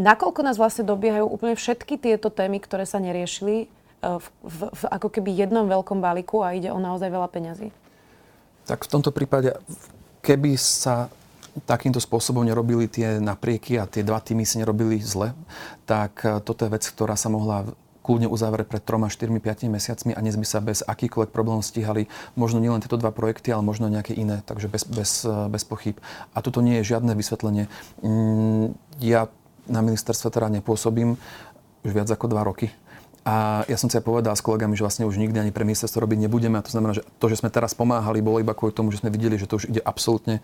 Nakoľko 0.00 0.40
nás 0.44 0.56
vlastne 0.56 0.84
dobiehajú 0.84 1.28
úplne 1.28 1.56
všetky 1.56 2.00
tieto 2.00 2.32
témy, 2.32 2.60
ktoré 2.60 2.88
sa 2.88 3.00
neriešili 3.00 3.68
v, 4.00 4.26
v, 4.44 4.58
v 4.72 4.82
ako 4.92 5.08
keby 5.08 5.32
jednom 5.32 5.64
veľkom 5.68 6.00
balíku 6.00 6.44
a 6.44 6.52
ide 6.56 6.72
o 6.72 6.80
naozaj 6.80 7.08
veľa 7.08 7.28
peňazí? 7.32 7.68
Tak 8.66 8.84
v 8.84 8.92
tomto 8.92 9.14
prípade, 9.14 9.56
keby 10.20 10.58
sa 10.58 11.08
takýmto 11.64 12.02
spôsobom 12.02 12.44
nerobili 12.44 12.84
tie 12.84 13.16
naprieky 13.16 13.80
a 13.80 13.88
tie 13.88 14.04
dva 14.04 14.20
týmy 14.20 14.44
si 14.44 14.60
nerobili 14.60 15.00
zle, 15.00 15.32
tak 15.88 16.20
toto 16.44 16.68
je 16.68 16.72
vec, 16.76 16.84
ktorá 16.84 17.16
sa 17.16 17.32
mohla 17.32 17.64
kľudne 18.06 18.30
uzavrieť 18.30 18.70
pred 18.70 18.82
3, 18.86 19.02
4, 19.10 19.66
5 19.66 19.74
mesiacmi 19.74 20.12
a 20.14 20.22
dnes 20.22 20.38
by 20.38 20.46
sa 20.46 20.62
bez 20.62 20.86
akýkoľvek 20.86 21.34
problém 21.34 21.58
stíhali 21.58 22.06
možno 22.38 22.62
nielen 22.62 22.78
tieto 22.78 22.94
dva 22.94 23.10
projekty, 23.10 23.50
ale 23.50 23.66
možno 23.66 23.90
nejaké 23.90 24.14
iné, 24.14 24.46
takže 24.46 24.70
bez, 24.70 24.86
bez, 24.86 25.26
bez 25.26 25.62
pochyb. 25.66 25.98
A 26.30 26.38
toto 26.38 26.62
nie 26.62 26.78
je 26.78 26.94
žiadne 26.94 27.18
vysvetlenie. 27.18 27.66
Mm, 28.06 28.78
ja 29.02 29.26
na 29.66 29.82
ministerstve 29.82 30.30
teda 30.30 30.46
nepôsobím 30.54 31.18
už 31.82 31.90
viac 31.90 32.06
ako 32.06 32.30
dva 32.30 32.46
roky. 32.46 32.70
A 33.26 33.66
ja 33.66 33.74
som 33.74 33.90
si 33.90 33.98
aj 33.98 34.06
povedal 34.06 34.38
s 34.38 34.46
kolegami, 34.46 34.78
že 34.78 34.86
vlastne 34.86 35.02
už 35.02 35.18
nikdy 35.18 35.42
ani 35.42 35.50
pre 35.50 35.66
ministerstvo 35.66 35.98
robiť 35.98 36.30
nebudeme. 36.30 36.62
A 36.62 36.62
to 36.62 36.70
znamená, 36.70 36.94
že 36.94 37.02
to, 37.18 37.26
že 37.26 37.42
sme 37.42 37.50
teraz 37.50 37.74
pomáhali, 37.74 38.22
bolo 38.22 38.38
iba 38.38 38.54
kvôli 38.54 38.70
tomu, 38.70 38.94
že 38.94 39.02
sme 39.02 39.10
videli, 39.10 39.34
že 39.34 39.50
to 39.50 39.58
už 39.58 39.66
ide 39.66 39.82
absolútne, 39.82 40.38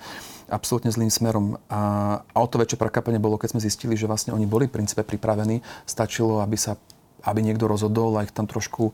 absolútne 0.50 0.90
zlým 0.90 1.06
smerom. 1.06 1.62
A, 1.70 1.80
a 2.26 2.36
o 2.42 2.46
to 2.50 2.58
väčšie 2.58 2.82
prekvapenie 2.82 3.22
bolo, 3.22 3.38
keď 3.38 3.54
sme 3.54 3.62
zistili, 3.62 3.94
že 3.94 4.10
vlastne 4.10 4.34
oni 4.34 4.50
boli 4.50 4.66
v 4.66 4.82
princípe 4.82 5.06
pripravení. 5.06 5.62
Stačilo, 5.86 6.42
aby 6.42 6.58
sa 6.58 6.74
aby 7.22 7.40
niekto 7.42 7.70
rozhodol 7.70 8.18
a 8.18 8.26
ich 8.26 8.34
tam 8.34 8.50
trošku 8.50 8.90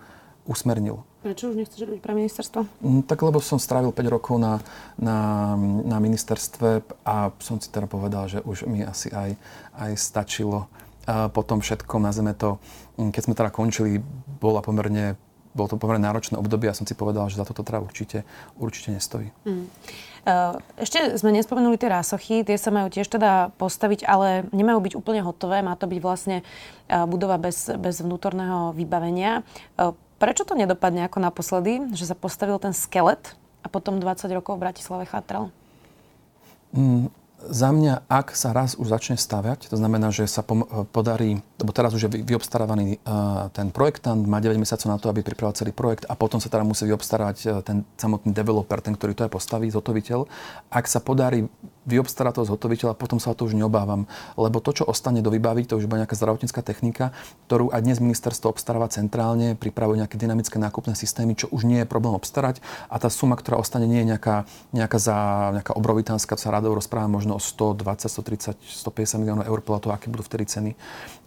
usmernil. 0.48 1.04
Prečo 1.20 1.52
už 1.52 1.60
nechceš 1.60 1.84
robiť 1.84 2.00
pre 2.00 2.16
ministerstvo? 2.16 2.60
Mm, 2.80 3.02
tak 3.04 3.20
lebo 3.20 3.36
som 3.42 3.60
strávil 3.60 3.92
5 3.92 4.14
rokov 4.16 4.40
na, 4.40 4.62
na, 4.96 5.52
na 5.84 5.98
ministerstve 6.00 6.84
a 7.04 7.28
som 7.42 7.60
si 7.60 7.68
teda 7.68 7.84
povedal, 7.84 8.30
že 8.32 8.40
už 8.40 8.64
mi 8.64 8.80
asi 8.80 9.12
aj, 9.12 9.36
aj 9.76 9.90
stačilo. 9.98 10.70
A 11.08 11.32
potom 11.32 11.64
všetko, 11.64 12.04
nazveme 12.04 12.36
to, 12.36 12.60
mm, 13.00 13.10
keď 13.16 13.22
sme 13.24 13.34
teda 13.34 13.48
končili, 13.48 14.04
bola 14.38 14.60
pomerne 14.60 15.16
bolo 15.56 15.74
to 15.74 15.80
pomerne 15.80 16.06
náročné 16.06 16.38
obdobie 16.38 16.70
a 16.70 16.76
som 16.76 16.86
si 16.86 16.94
povedal, 16.94 17.26
že 17.26 17.40
za 17.40 17.42
toto 17.42 17.66
teda 17.66 17.82
určite, 17.82 18.22
určite 18.60 18.94
nestojí. 18.94 19.34
Mm. 19.42 19.66
Ešte 20.76 21.16
sme 21.16 21.34
nespomenuli 21.34 21.80
tie 21.80 21.90
rásochy, 21.90 22.44
tie 22.44 22.54
sa 22.60 22.68
majú 22.70 22.92
tiež 22.92 23.08
teda 23.08 23.50
postaviť, 23.56 24.04
ale 24.04 24.44
nemajú 24.52 24.78
byť 24.78 24.92
úplne 24.94 25.24
hotové, 25.24 25.64
má 25.64 25.74
to 25.74 25.88
byť 25.88 25.98
vlastne 25.98 26.46
budova 26.86 27.40
bez, 27.40 27.72
bez 27.80 28.04
vnútorného 28.04 28.76
vybavenia. 28.76 29.42
Prečo 30.20 30.44
to 30.44 30.52
nedopadne 30.54 31.08
ako 31.08 31.18
naposledy, 31.18 31.90
že 31.96 32.06
sa 32.06 32.14
postavil 32.14 32.60
ten 32.60 32.76
skelet 32.76 33.34
a 33.64 33.72
potom 33.72 33.96
20 33.98 34.28
rokov 34.36 34.60
v 34.60 34.62
Bratislave 34.68 35.08
chatral? 35.08 35.48
Mm, 36.76 37.08
za 37.38 37.70
mňa, 37.70 38.10
ak 38.10 38.34
sa 38.34 38.50
raz 38.50 38.74
už 38.74 38.90
začne 38.90 39.14
stavať, 39.14 39.70
to 39.70 39.78
znamená, 39.78 40.10
že 40.10 40.26
sa 40.26 40.42
podarí, 40.90 41.38
lebo 41.62 41.70
teraz 41.70 41.94
už 41.94 42.10
je 42.10 42.26
vyobstarávaný 42.26 42.98
ten 43.54 43.70
projektant, 43.70 44.18
má 44.26 44.42
9 44.42 44.58
mesiacov 44.58 44.88
na 44.90 44.98
to, 44.98 45.06
aby 45.06 45.22
pripravil 45.22 45.54
celý 45.54 45.70
projekt 45.70 46.02
a 46.10 46.18
potom 46.18 46.42
sa 46.42 46.50
teda 46.50 46.66
musí 46.66 46.82
vyobstarať 46.90 47.36
e, 47.46 47.46
ten 47.62 47.86
samotný 47.94 48.34
developer, 48.34 48.82
ten, 48.82 48.98
ktorý 48.98 49.14
to 49.14 49.22
aj 49.22 49.32
postaví, 49.32 49.70
zhotoviteľ. 49.70 50.26
Ak 50.66 50.90
sa 50.90 50.98
podarí 50.98 51.46
vyobstará 51.88 52.30
toho 52.36 52.44
zhotoviteľa, 52.44 52.94
potom 52.94 53.16
sa 53.16 53.32
to 53.32 53.48
už 53.48 53.56
neobávam. 53.56 54.04
Lebo 54.36 54.60
to, 54.60 54.76
čo 54.76 54.84
ostane 54.84 55.24
do 55.24 55.32
vybaviť, 55.32 55.72
to 55.72 55.80
už 55.80 55.88
bude 55.88 56.04
nejaká 56.04 56.12
zdravotnícka 56.12 56.60
technika, 56.60 57.16
ktorú 57.48 57.72
aj 57.72 57.80
dnes 57.80 57.98
ministerstvo 58.04 58.52
obstaráva 58.52 58.92
centrálne, 58.92 59.56
pripravuje 59.56 60.04
nejaké 60.04 60.20
dynamické 60.20 60.60
nákupné 60.60 60.92
systémy, 60.92 61.32
čo 61.32 61.48
už 61.48 61.64
nie 61.64 61.80
je 61.80 61.88
problém 61.88 62.12
obstarať. 62.12 62.60
A 62.92 63.00
tá 63.00 63.08
suma, 63.08 63.34
ktorá 63.40 63.56
ostane, 63.56 63.88
nie 63.88 64.04
je 64.04 64.12
nejaká, 64.12 64.44
nejaká, 64.76 64.98
za, 65.00 65.16
nejaká 65.56 65.72
obrovitánska, 65.72 66.36
sa 66.36 66.52
radov 66.52 66.76
rozpráva 66.76 67.08
možno 67.08 67.34
o 67.34 67.40
120, 67.40 68.06
130, 68.06 68.60
150 68.60 69.22
miliónov 69.24 69.48
eur 69.48 69.64
podľa 69.64 69.80
toho, 69.80 69.92
aké 69.96 70.12
budú 70.12 70.22
vtedy 70.22 70.44
ceny. 70.44 70.70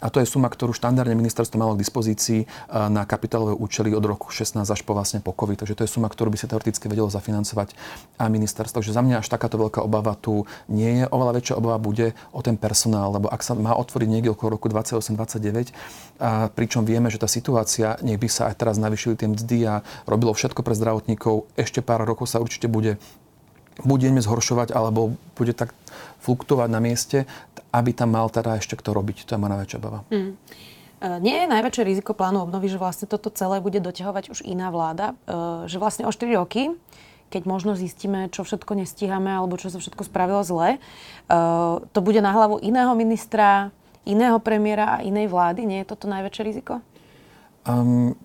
A 0.02 0.10
to 0.10 0.18
je 0.18 0.26
suma, 0.30 0.50
ktorú 0.50 0.74
štandardne 0.74 1.14
ministerstvo 1.14 1.58
malo 1.62 1.78
k 1.78 1.84
dispozícii 1.86 2.40
eh, 2.44 2.48
na 2.70 3.06
kapitálové 3.06 3.54
účely 3.58 3.94
od 3.94 4.02
roku 4.06 4.30
16 4.30 4.62
až 4.62 4.82
po 4.86 4.94
vlastne 4.94 5.22
po 5.22 5.34
COVID. 5.34 5.62
Takže 5.66 5.78
to 5.78 5.84
je 5.86 5.90
suma, 5.90 6.10
ktorú 6.10 6.34
by 6.34 6.38
sa 6.42 6.50
teoreticky 6.50 6.90
vedelo 6.90 7.08
zafinancovať 7.10 7.74
a 8.18 8.26
ministerstvo. 8.30 8.82
Takže 8.82 8.98
za 8.98 9.02
mňa 9.06 9.22
až 9.22 9.28
takáto 9.30 9.62
veľká 9.62 9.86
obava 9.86 10.18
tu 10.18 10.46
nie 10.72 11.02
je. 11.02 11.06
Oveľa 11.10 11.42
väčšia 11.42 11.58
obava 11.58 11.78
bude 11.82 12.14
o 12.32 12.40
ten 12.46 12.56
personál, 12.56 13.14
lebo 13.16 13.28
ak 13.28 13.42
sa 13.42 13.58
má 13.58 13.76
otvoriť 13.76 14.08
niekde 14.08 14.34
okolo 14.34 14.58
roku 14.58 14.68
28-29, 14.70 15.72
a 16.22 16.48
pričom 16.54 16.86
vieme, 16.86 17.10
že 17.10 17.18
tá 17.18 17.26
situácia, 17.26 17.98
nech 18.06 18.22
by 18.22 18.30
sa 18.30 18.54
aj 18.54 18.62
teraz 18.62 18.78
navyšili 18.78 19.18
tie 19.18 19.28
mzdy 19.30 19.58
a 19.66 19.82
robilo 20.06 20.36
všetko 20.36 20.62
pre 20.62 20.78
zdravotníkov, 20.78 21.50
ešte 21.58 21.82
pár 21.82 22.06
rokov 22.06 22.30
sa 22.30 22.38
určite 22.38 22.70
bude 22.70 23.02
budeme 23.82 24.22
zhoršovať, 24.22 24.76
alebo 24.76 25.16
bude 25.34 25.56
tak 25.56 25.74
fluktovať 26.22 26.70
na 26.70 26.80
mieste, 26.84 27.26
aby 27.72 27.96
tam 27.96 28.14
mal 28.14 28.28
teda 28.30 28.60
ešte 28.60 28.78
kto 28.78 28.94
robiť. 28.94 29.26
To 29.26 29.34
je 29.36 29.40
moja 29.42 29.58
najväčšia 29.58 29.80
obava. 29.80 30.00
Mm. 30.12 30.36
Nie 31.02 31.36
je 31.46 31.48
najväčšie 31.50 31.82
riziko 31.82 32.14
plánu 32.14 32.46
obnovy, 32.46 32.70
že 32.70 32.78
vlastne 32.78 33.10
toto 33.10 33.34
celé 33.34 33.58
bude 33.58 33.82
doťahovať 33.82 34.38
už 34.38 34.46
iná 34.46 34.70
vláda, 34.70 35.18
e, 35.26 35.66
že 35.66 35.82
vlastne 35.82 36.06
o 36.06 36.14
4 36.14 36.30
roky 36.38 36.78
keď 37.32 37.48
možno 37.48 37.80
zistíme, 37.80 38.28
čo 38.28 38.44
všetko 38.44 38.76
nestíhame 38.76 39.32
alebo 39.32 39.56
čo 39.56 39.72
sa 39.72 39.80
všetko 39.80 40.04
spravilo 40.04 40.44
zle, 40.44 40.78
uh, 40.78 41.80
to 41.96 42.00
bude 42.04 42.20
na 42.20 42.36
hlavu 42.36 42.60
iného 42.60 42.92
ministra, 42.94 43.72
iného 44.04 44.36
premiéra 44.44 45.00
a 45.00 45.04
inej 45.08 45.32
vlády? 45.32 45.64
Nie 45.64 45.88
je 45.88 45.96
toto 45.96 46.12
najväčšie 46.12 46.44
riziko? 46.44 46.84
Um, 47.64 48.20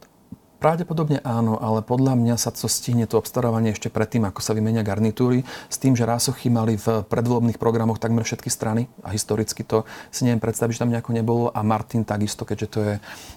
Pravdepodobne 0.57 1.21
áno, 1.21 1.61
ale 1.61 1.85
podľa 1.85 2.17
mňa 2.17 2.41
sa 2.41 2.49
to 2.49 2.65
stihne 2.65 3.05
to 3.05 3.21
obstarávanie 3.21 3.77
ešte 3.77 3.93
predtým, 3.93 4.25
ako 4.25 4.41
sa 4.41 4.57
vymenia 4.57 4.81
garnitúry, 4.81 5.45
s 5.69 5.77
tým, 5.77 5.93
že 5.93 6.09
Rásochy 6.09 6.49
mali 6.49 6.81
v 6.81 7.05
predvolebných 7.05 7.61
programoch 7.61 8.01
takmer 8.01 8.25
všetky 8.25 8.49
strany 8.49 8.89
a 9.05 9.13
historicky 9.13 9.61
to 9.61 9.85
si 10.09 10.25
neviem 10.25 10.41
predstaviť, 10.41 10.73
že 10.73 10.81
tam 10.81 10.93
nejako 10.97 11.13
nebolo 11.13 11.53
a 11.53 11.61
Martin 11.61 12.09
takisto, 12.09 12.49
keďže 12.49 12.69
to 12.73 12.79
je 12.81 12.95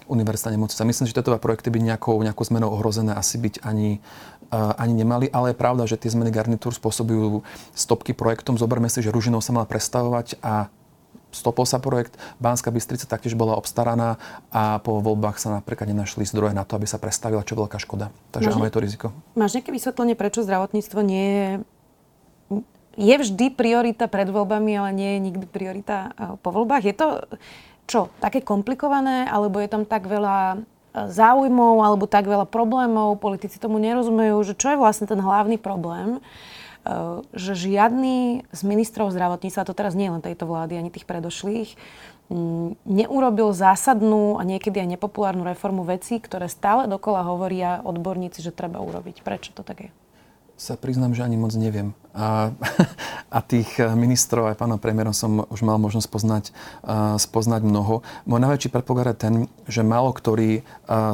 univerzita 0.08 0.48
nemocnica. 0.48 0.88
Myslím, 0.88 1.12
že 1.12 1.16
tieto 1.20 1.36
projekty 1.36 1.68
by 1.68 1.92
nejakou, 1.92 2.16
nejakou 2.24 2.48
zmenou 2.48 2.72
ohrozené 2.72 3.12
asi 3.12 3.36
byť 3.36 3.68
ani, 3.68 4.00
ani 4.50 4.94
nemali, 4.98 5.30
ale 5.30 5.54
je 5.54 5.56
pravda, 5.56 5.86
že 5.86 5.96
tie 5.96 6.10
zmeny 6.10 6.34
garnitúr 6.34 6.74
spôsobujú 6.74 7.46
stopky 7.72 8.12
projektom. 8.12 8.58
Zoberme 8.58 8.90
si, 8.90 9.00
že 9.00 9.14
Ružinov 9.14 9.46
sa 9.46 9.54
mala 9.54 9.66
prestavovať 9.70 10.36
a 10.42 10.68
stopol 11.30 11.62
sa 11.62 11.78
projekt, 11.78 12.18
Banská 12.42 12.74
Bystrica 12.74 13.06
taktiež 13.06 13.38
bola 13.38 13.54
obstaraná 13.54 14.18
a 14.50 14.82
po 14.82 14.98
voľbách 14.98 15.38
sa 15.38 15.62
napríklad 15.62 15.86
nenašli 15.86 16.26
zdroje 16.26 16.58
na 16.58 16.66
to, 16.66 16.74
aby 16.74 16.90
sa 16.90 16.98
prestavila, 16.98 17.46
čo 17.46 17.54
veľká 17.54 17.78
škoda. 17.78 18.10
Takže 18.34 18.50
áno, 18.50 18.66
je 18.66 18.74
to 18.74 18.82
riziko. 18.82 19.06
Máš 19.38 19.54
nejaké 19.54 19.70
vysvetlenie, 19.70 20.18
prečo 20.18 20.42
zdravotníctvo 20.42 21.00
nie 21.06 21.26
je 21.30 21.48
je 22.98 23.14
vždy 23.16 23.54
priorita 23.54 24.10
pred 24.10 24.26
voľbami, 24.28 24.74
ale 24.74 24.90
nie 24.90 25.10
je 25.16 25.20
nikdy 25.30 25.46
priorita 25.46 26.10
po 26.42 26.50
voľbách. 26.50 26.84
Je 26.84 26.94
to 26.98 27.22
čo, 27.86 28.10
také 28.18 28.42
komplikované, 28.42 29.30
alebo 29.30 29.62
je 29.62 29.70
tam 29.70 29.86
tak 29.86 30.10
veľa 30.10 30.62
záujmov, 30.94 31.82
alebo 31.82 32.10
tak 32.10 32.26
veľa 32.26 32.46
problémov, 32.50 33.22
politici 33.22 33.62
tomu 33.62 33.78
nerozumejú, 33.78 34.42
že 34.42 34.54
čo 34.58 34.74
je 34.74 34.80
vlastne 34.80 35.06
ten 35.06 35.22
hlavný 35.22 35.56
problém, 35.56 36.18
Eh, 36.80 37.20
že 37.36 37.52
žiadny 37.52 38.48
z 38.48 38.60
ministrov 38.64 39.12
zdravotníctva, 39.12 39.68
to 39.68 39.76
teraz 39.76 39.92
nie 39.92 40.08
len 40.08 40.24
tejto 40.24 40.48
vlády, 40.48 40.80
ani 40.80 40.88
tých 40.88 41.04
predošlých, 41.04 41.76
neurobil 42.86 43.50
zásadnú 43.50 44.38
a 44.38 44.46
niekedy 44.46 44.78
aj 44.78 44.96
nepopulárnu 44.96 45.42
reformu 45.44 45.82
vecí, 45.82 46.22
ktoré 46.22 46.46
stále 46.46 46.86
dokola 46.86 47.26
hovoria 47.26 47.82
odborníci, 47.82 48.38
že 48.38 48.54
treba 48.54 48.78
urobiť. 48.80 49.26
Prečo 49.26 49.50
to 49.50 49.66
tak 49.66 49.82
je? 49.82 49.90
Sa 50.60 50.76
priznám, 50.76 51.16
že 51.16 51.24
ani 51.24 51.40
moc 51.40 51.56
neviem. 51.56 51.96
A, 52.12 52.52
a 53.36 53.38
tých 53.40 53.80
ministrov 53.80 54.52
aj 54.52 54.60
pána 54.60 54.76
premiérom 54.76 55.16
som 55.16 55.48
už 55.48 55.64
mal 55.64 55.80
možnosť 55.80 56.08
poznať, 56.12 56.44
spoznať 57.16 57.64
mnoho. 57.64 58.04
Môj 58.28 58.40
najväčší 58.44 58.68
predpoklad 58.68 59.16
je 59.16 59.16
ten, 59.16 59.34
že 59.64 59.80
málo 59.80 60.12
ktorý 60.12 60.60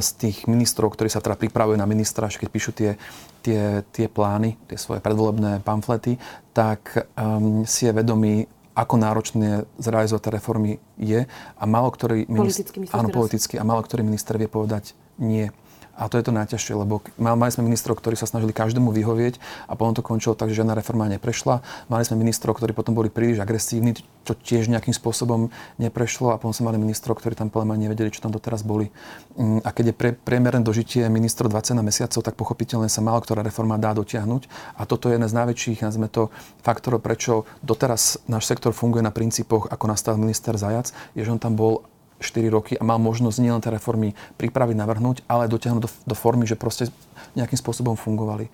z 0.02 0.08
tých 0.18 0.50
ministrov, 0.50 0.98
ktorí 0.98 1.06
sa 1.06 1.22
teda 1.22 1.38
pripravujú 1.38 1.78
na 1.78 1.86
ministra, 1.86 2.26
keď 2.26 2.48
píšu 2.50 2.74
tie, 2.74 2.98
tie, 3.46 3.86
tie 3.94 4.10
plány, 4.10 4.58
tie 4.66 4.74
svoje 4.74 4.98
predvolebné 4.98 5.62
pamflety, 5.62 6.18
tak 6.50 7.06
um, 7.14 7.62
si 7.62 7.86
je 7.86 7.94
vedomý, 7.94 8.50
ako 8.76 8.94
náročné 8.98 9.64
zrealizovať 9.80 10.22
tie 10.26 10.34
reformy 10.36 10.72
je 11.00 11.24
a 11.56 11.64
málo 11.64 11.88
ktorý 11.88 12.28
minister, 12.28 12.68
áno, 12.92 13.08
politicky, 13.08 13.56
a 13.56 13.64
málo 13.64 13.80
ktorý 13.80 14.04
minister 14.04 14.36
vie 14.36 14.50
povedať 14.50 14.92
nie. 15.16 15.48
A 15.96 16.12
to 16.12 16.20
je 16.20 16.28
to 16.28 16.32
najťažšie, 16.32 16.76
lebo 16.76 17.00
mali 17.16 17.50
sme 17.50 17.64
ministrov, 17.64 17.96
ktorí 17.96 18.20
sa 18.20 18.28
snažili 18.28 18.52
každému 18.52 18.92
vyhovieť 18.92 19.40
a 19.66 19.72
potom 19.74 19.96
to 19.96 20.04
končilo 20.04 20.36
tak, 20.36 20.52
že 20.52 20.60
žiadna 20.60 20.76
reforma 20.76 21.08
neprešla. 21.08 21.64
Mali 21.88 22.04
sme 22.04 22.20
ministrov, 22.20 22.60
ktorí 22.60 22.76
potom 22.76 22.92
boli 22.92 23.08
príliš 23.08 23.40
agresívni, 23.40 23.96
čo 24.28 24.32
tiež 24.36 24.68
nejakým 24.68 24.92
spôsobom 24.92 25.48
neprešlo 25.80 26.32
a 26.32 26.40
potom 26.40 26.52
sme 26.52 26.68
mali 26.68 26.78
ministrov, 26.84 27.16
ktorí 27.16 27.32
tam 27.32 27.48
podľa 27.48 27.80
nevedeli, 27.80 28.12
čo 28.12 28.20
tam 28.20 28.30
doteraz 28.30 28.60
boli. 28.60 28.92
Mm, 29.40 29.64
a 29.64 29.68
keď 29.72 29.84
je 29.90 29.94
pre, 29.96 30.10
priemerné 30.12 30.60
dožitie 30.60 31.08
ministrov 31.08 31.48
20 31.48 31.80
mesiacov, 31.80 32.20
tak 32.20 32.36
pochopiteľne 32.36 32.92
sa 32.92 33.00
málo 33.00 33.24
ktorá 33.24 33.40
reforma 33.40 33.80
dá 33.80 33.96
dotiahnuť. 33.96 34.76
A 34.76 34.84
toto 34.84 35.08
je 35.08 35.16
jeden 35.16 35.26
z 35.26 35.34
najväčších, 35.34 35.80
nazvime 35.80 36.12
to, 36.12 36.28
faktorov, 36.60 37.00
prečo 37.00 37.48
doteraz 37.64 38.20
náš 38.28 38.44
sektor 38.44 38.76
funguje 38.76 39.00
na 39.00 39.14
princípoch, 39.14 39.72
ako 39.72 39.84
nastavil 39.88 40.20
minister 40.20 40.54
Zajac, 40.60 40.92
je, 41.16 41.24
že 41.24 41.32
on 41.32 41.40
tam 41.40 41.56
bol 41.56 41.88
4 42.20 42.48
roky 42.48 42.74
a 42.76 42.82
mal 42.82 42.96
možnosť 43.00 43.38
nielen 43.40 43.60
tie 43.60 43.72
reformy 43.72 44.16
pripraviť, 44.40 44.76
navrhnúť, 44.76 45.16
ale 45.28 45.50
dotiahnuť 45.50 45.82
do, 45.82 45.90
do 45.90 46.14
formy, 46.16 46.48
že 46.48 46.56
proste 46.56 46.88
nejakým 47.36 47.58
spôsobom 47.60 47.94
fungovali. 47.96 48.48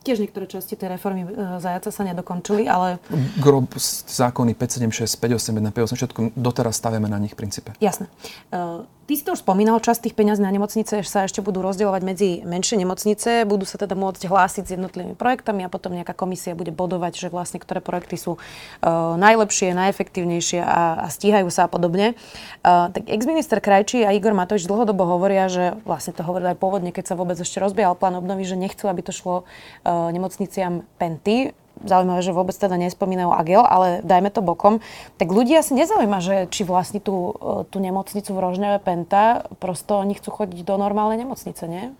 Tiež 0.00 0.16
niektoré 0.16 0.48
časti 0.48 0.80
tej 0.80 0.96
reformy 0.96 1.28
e, 1.28 1.60
Zajaca 1.60 1.92
sa 1.92 2.02
nedokončili, 2.08 2.64
ale... 2.64 2.96
Grob, 3.36 3.68
zákony 4.08 4.56
576, 4.56 5.20
581, 5.20 5.76
580, 5.76 6.00
všetko 6.00 6.20
doteraz 6.40 6.80
stavíme 6.80 7.04
na 7.04 7.20
nich 7.20 7.36
v 7.36 7.44
princípe. 7.44 7.76
Jasné. 7.84 8.08
Uh, 8.48 8.88
Ty 9.10 9.18
si 9.18 9.26
to 9.26 9.34
už 9.34 9.42
spomínal, 9.42 9.82
časť 9.82 10.06
tých 10.06 10.14
peňazí 10.14 10.38
na 10.38 10.54
nemocnice 10.54 11.02
sa 11.02 11.26
ešte 11.26 11.42
budú 11.42 11.66
rozdielovať 11.66 12.02
medzi 12.06 12.46
menšie 12.46 12.78
nemocnice, 12.78 13.42
budú 13.42 13.66
sa 13.66 13.74
teda 13.74 13.98
môcť 13.98 14.22
hlásiť 14.22 14.70
s 14.70 14.74
jednotlivými 14.78 15.18
projektami 15.18 15.66
a 15.66 15.72
potom 15.72 15.98
nejaká 15.98 16.14
komisia 16.14 16.54
bude 16.54 16.70
bodovať, 16.70 17.26
že 17.26 17.26
vlastne 17.26 17.58
ktoré 17.58 17.82
projekty 17.82 18.14
sú 18.14 18.38
uh, 18.38 19.18
najlepšie, 19.18 19.74
najefektívnejšie 19.74 20.62
a, 20.62 21.02
a 21.02 21.06
stíhajú 21.10 21.50
sa 21.50 21.66
a 21.66 21.72
podobne. 21.74 22.14
Uh, 22.62 22.86
tak 22.94 23.10
ex-minister 23.10 23.58
Krajčí 23.58 24.06
a 24.06 24.14
Igor 24.14 24.30
Matovič 24.30 24.70
dlhodobo 24.70 25.02
hovoria, 25.02 25.50
že 25.50 25.74
vlastne 25.82 26.14
to 26.14 26.22
hovorili 26.22 26.54
aj 26.54 26.62
pôvodne, 26.62 26.94
keď 26.94 27.10
sa 27.10 27.18
vôbec 27.18 27.34
ešte 27.34 27.58
rozbiehal 27.58 27.98
plán 27.98 28.14
obnovy, 28.14 28.46
že 28.46 28.54
nechcú, 28.54 28.86
aby 28.86 29.02
to 29.02 29.10
šlo 29.10 29.42
uh, 29.42 30.14
nemocniciam 30.14 30.86
Penty 31.02 31.50
zaujímavé, 31.84 32.20
že 32.20 32.36
vôbec 32.36 32.56
teda 32.56 32.76
nespomínajú 32.76 33.30
Agel, 33.32 33.62
ale 33.64 34.04
dajme 34.04 34.30
to 34.32 34.44
bokom, 34.44 34.84
tak 35.16 35.32
ľudia 35.32 35.64
si 35.64 35.76
nezaujíma, 35.76 36.18
že 36.20 36.36
či 36.52 36.64
vlastní 36.64 37.00
tú, 37.00 37.34
e, 37.36 37.64
tú 37.68 37.80
nemocnicu 37.80 38.30
v 38.32 38.42
Rožňave 38.42 38.78
Penta, 38.84 39.48
prosto 39.58 40.00
oni 40.00 40.16
chcú 40.16 40.44
chodiť 40.44 40.64
do 40.64 40.74
normálnej 40.76 41.24
nemocnice, 41.24 41.64
nie? 41.66 41.92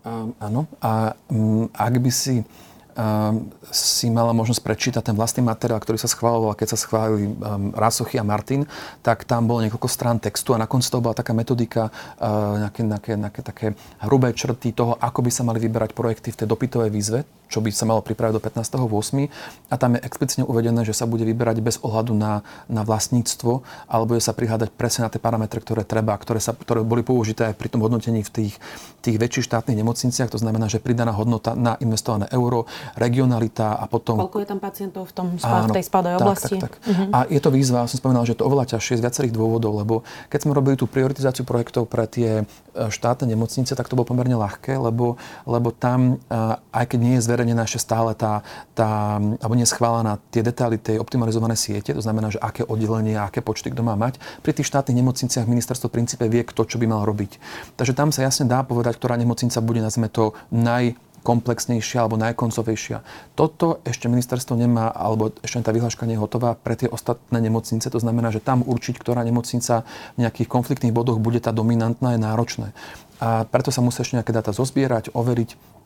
Um, 0.00 0.32
áno. 0.40 0.64
A 0.80 1.12
um, 1.28 1.68
ak 1.76 1.94
by 2.00 2.08
si 2.08 2.40
um, 2.96 3.52
si 3.70 4.08
mala 4.08 4.32
možnosť 4.32 4.62
prečítať 4.64 5.02
ten 5.04 5.16
vlastný 5.16 5.44
materiál, 5.44 5.78
ktorý 5.78 6.00
sa 6.00 6.10
schváloval, 6.10 6.56
keď 6.56 6.74
sa 6.74 6.78
schválili 6.80 7.30
um, 7.30 7.70
Rasochy 7.76 8.16
a 8.16 8.24
Martin, 8.24 8.64
tak 9.04 9.28
tam 9.28 9.46
bolo 9.46 9.62
niekoľko 9.64 9.88
strán 9.88 10.18
textu 10.18 10.56
a 10.56 10.60
na 10.60 10.66
konci 10.66 10.88
toho 10.88 11.04
bola 11.04 11.16
taká 11.16 11.36
metodika, 11.36 11.92
uh, 12.18 12.64
nejaké, 12.66 12.80
nejaké, 12.82 13.12
nejaké 13.16 13.40
také 13.44 13.66
hrubé 14.02 14.32
črty 14.32 14.72
toho, 14.72 14.96
ako 14.98 15.20
by 15.20 15.30
sa 15.30 15.44
mali 15.44 15.60
vyberať 15.62 15.92
projekty 15.92 16.32
v 16.32 16.38
tej 16.44 16.46
dopytovej 16.48 16.90
výzve, 16.90 17.20
čo 17.50 17.58
by 17.58 17.74
sa 17.74 17.82
malo 17.82 17.98
pripraviť 18.00 18.38
do 18.38 18.42
15.8. 18.42 19.26
A 19.68 19.74
tam 19.74 19.98
je 19.98 20.00
explicitne 20.06 20.46
uvedené, 20.46 20.86
že 20.86 20.94
sa 20.94 21.10
bude 21.10 21.26
vyberať 21.26 21.58
bez 21.58 21.76
ohľadu 21.82 22.14
na, 22.14 22.46
na 22.70 22.86
vlastníctvo, 22.86 23.66
alebo 23.90 24.14
bude 24.14 24.22
sa 24.22 24.30
prihľadať 24.30 24.70
presne 24.78 25.04
na 25.04 25.10
tie 25.10 25.18
parametre, 25.18 25.58
ktoré 25.58 25.82
treba, 25.82 26.14
ktoré, 26.14 26.38
sa, 26.38 26.54
ktoré 26.54 26.86
boli 26.86 27.02
použité 27.02 27.50
aj 27.50 27.58
pri 27.58 27.68
tom 27.74 27.82
hodnotení 27.82 28.22
v 28.22 28.30
tých, 28.30 28.54
tých 29.02 29.18
väčších 29.18 29.50
štátnych 29.50 29.82
nemocniciach. 29.82 30.30
To 30.30 30.38
znamená, 30.38 30.70
že 30.70 30.78
pridaná 30.78 31.10
hodnota 31.10 31.58
na 31.58 31.74
investované 31.82 32.30
euro, 32.30 32.70
regionalita 32.94 33.74
a 33.82 33.84
potom... 33.90 34.22
Koľko 34.22 34.38
je 34.38 34.46
tam 34.46 34.60
pacientov 34.62 35.10
v, 35.10 35.12
tom, 35.12 35.26
Áno, 35.42 35.74
v 35.74 35.82
tej 35.82 35.84
spadovej 35.90 36.16
oblasti? 36.22 36.56
Tak, 36.62 36.62
tak. 36.62 36.72
Uh-huh. 36.86 37.10
A 37.10 37.18
je 37.26 37.40
to 37.42 37.50
výzva, 37.50 37.90
som 37.90 37.98
spomínal, 37.98 38.22
že 38.22 38.38
je 38.38 38.40
to 38.40 38.46
oveľa 38.46 38.78
ťažšie 38.78 39.02
z 39.02 39.02
viacerých 39.02 39.34
dôvodov, 39.34 39.74
lebo 39.82 40.06
keď 40.30 40.46
sme 40.46 40.54
robili 40.54 40.78
tú 40.78 40.86
prioritizáciu 40.86 41.42
projektov 41.42 41.90
pre 41.90 42.06
tie 42.06 42.30
e, 42.42 42.44
štátne 42.78 43.26
nemocnice, 43.26 43.74
tak 43.74 43.90
to 43.90 43.98
bolo 43.98 44.06
pomerne 44.06 44.38
ľahké, 44.38 44.78
lebo, 44.78 45.18
lebo 45.48 45.74
tam, 45.74 46.22
e, 46.30 46.36
aj 46.70 46.84
keď 46.86 46.98
nie 47.00 47.14
je 47.18 47.24
zver 47.24 47.39
zverejnená 47.40 47.64
ešte 47.64 47.80
stále 47.80 48.12
tá, 48.12 48.44
tá 48.76 49.16
alebo 49.16 49.56
nie 49.56 49.64
schválená 49.64 50.20
tie 50.28 50.44
detaily 50.44 50.76
tej 50.76 51.00
optimalizované 51.00 51.56
siete, 51.56 51.96
to 51.96 52.04
znamená, 52.04 52.28
že 52.28 52.36
aké 52.36 52.68
oddelenie, 52.68 53.16
aké 53.16 53.40
počty 53.40 53.72
kto 53.72 53.80
má 53.80 53.96
mať. 53.96 54.20
Pri 54.44 54.52
tých 54.52 54.68
štátnych 54.68 55.00
nemocniciach 55.00 55.48
ministerstvo 55.48 55.88
v 55.88 55.96
princípe 55.96 56.28
vie, 56.28 56.44
kto 56.44 56.68
čo 56.68 56.76
by 56.76 56.84
mal 56.84 57.08
robiť. 57.08 57.40
Takže 57.80 57.96
tam 57.96 58.12
sa 58.12 58.28
jasne 58.28 58.44
dá 58.44 58.60
povedať, 58.60 59.00
ktorá 59.00 59.16
nemocnica 59.16 59.56
bude, 59.64 59.80
nazvime 59.80 60.12
to, 60.12 60.36
naj 60.52 61.00
komplexnejšia 61.24 62.04
alebo 62.04 62.20
najkoncovejšia. 62.20 63.00
Toto 63.36 63.80
ešte 63.84 64.08
ministerstvo 64.08 64.56
nemá, 64.56 64.92
alebo 64.92 65.32
ešte 65.40 65.64
tá 65.64 65.72
vyhláška 65.72 66.08
nie 66.08 66.16
je 66.16 66.22
hotová 66.24 66.56
pre 66.56 66.76
tie 66.76 66.88
ostatné 66.88 67.40
nemocnice. 67.40 67.92
To 67.92 68.00
znamená, 68.00 68.32
že 68.32 68.40
tam 68.40 68.64
určiť, 68.64 68.96
ktorá 68.96 69.20
nemocnica 69.24 69.84
v 70.16 70.28
nejakých 70.28 70.48
konfliktných 70.48 70.96
bodoch 70.96 71.20
bude 71.20 71.40
tá 71.40 71.52
dominantná, 71.52 72.16
je 72.16 72.20
náročné. 72.24 72.68
A 73.20 73.44
preto 73.44 73.68
sa 73.68 73.84
musí 73.84 74.00
ešte 74.00 74.16
nejaké 74.16 74.32
dáta 74.32 74.56
zozbierať, 74.56 75.12
overiť, 75.12 75.79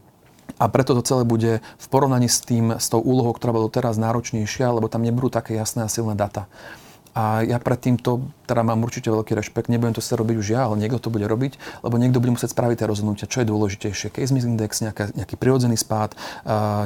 a 0.54 0.64
preto 0.70 0.94
to 0.94 1.02
celé 1.02 1.22
bude 1.26 1.58
v 1.58 1.86
porovnaní 1.90 2.30
s 2.30 2.40
tým, 2.42 2.78
s 2.78 2.86
tou 2.86 3.02
úlohou, 3.02 3.34
ktorá 3.34 3.50
bola 3.50 3.66
doteraz 3.66 3.98
náročnejšia, 3.98 4.70
lebo 4.70 4.86
tam 4.86 5.02
nebudú 5.02 5.30
také 5.30 5.58
jasné 5.58 5.86
a 5.86 5.90
silné 5.90 6.14
data. 6.14 6.46
A 7.14 7.46
ja 7.46 7.62
pred 7.62 7.78
týmto 7.78 8.26
teda 8.44 8.60
mám 8.60 8.84
určite 8.84 9.08
veľký 9.08 9.32
rešpekt. 9.32 9.72
Nebudem 9.72 9.96
to 9.96 10.04
sa 10.04 10.20
robiť 10.20 10.36
už 10.36 10.46
ja, 10.52 10.68
ale 10.68 10.76
niekto 10.76 11.00
to 11.00 11.08
bude 11.08 11.24
robiť, 11.24 11.56
lebo 11.80 11.96
niekto 11.96 12.20
bude 12.20 12.36
musieť 12.36 12.52
spraviť 12.52 12.76
tie 12.84 12.86
rozhodnutia, 12.86 13.26
čo 13.26 13.40
je 13.40 13.46
dôležitejšie. 13.48 14.12
Case 14.12 14.32
mix 14.36 14.44
index, 14.44 14.84
nejaká, 14.84 15.16
nejaký 15.16 15.34
prirodzený 15.40 15.80
spád, 15.80 16.12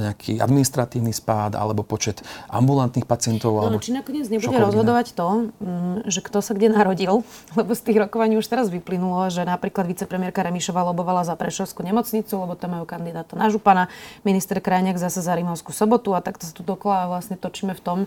nejaký 0.08 0.38
administratívny 0.38 1.10
spád, 1.10 1.58
alebo 1.58 1.82
počet 1.82 2.22
ambulantných 2.46 3.04
pacientov. 3.04 3.58
No, 3.58 3.74
alebo 3.74 3.82
či 3.82 3.90
nakoniec 3.90 4.30
nebude 4.30 4.54
rozhodovať 4.54 5.18
to, 5.18 5.50
mm, 5.58 6.06
že 6.06 6.20
kto 6.22 6.38
sa 6.38 6.54
kde 6.54 6.70
narodil, 6.70 7.26
lebo 7.58 7.74
z 7.74 7.82
tých 7.82 7.98
rokovaní 7.98 8.38
už 8.38 8.46
teraz 8.46 8.70
vyplynulo, 8.70 9.26
že 9.34 9.42
napríklad 9.42 9.90
vicepremiérka 9.90 10.46
Remišová 10.46 10.86
lobovala 10.86 11.26
za 11.26 11.34
Prešovskú 11.34 11.82
nemocnicu, 11.82 12.38
lebo 12.38 12.54
tam 12.54 12.78
majú 12.78 12.86
kandidáta 12.86 13.34
na 13.34 13.50
župana, 13.50 13.90
minister 14.22 14.62
Krajniak 14.62 14.96
zase 14.96 15.18
za 15.18 15.34
Rimovskú 15.34 15.74
sobotu 15.74 16.14
a 16.14 16.22
takto 16.22 16.46
sa 16.46 16.54
tu 16.54 16.62
dokola 16.62 17.10
vlastne 17.10 17.34
točíme 17.34 17.74
v 17.74 17.82
tom, 17.82 17.98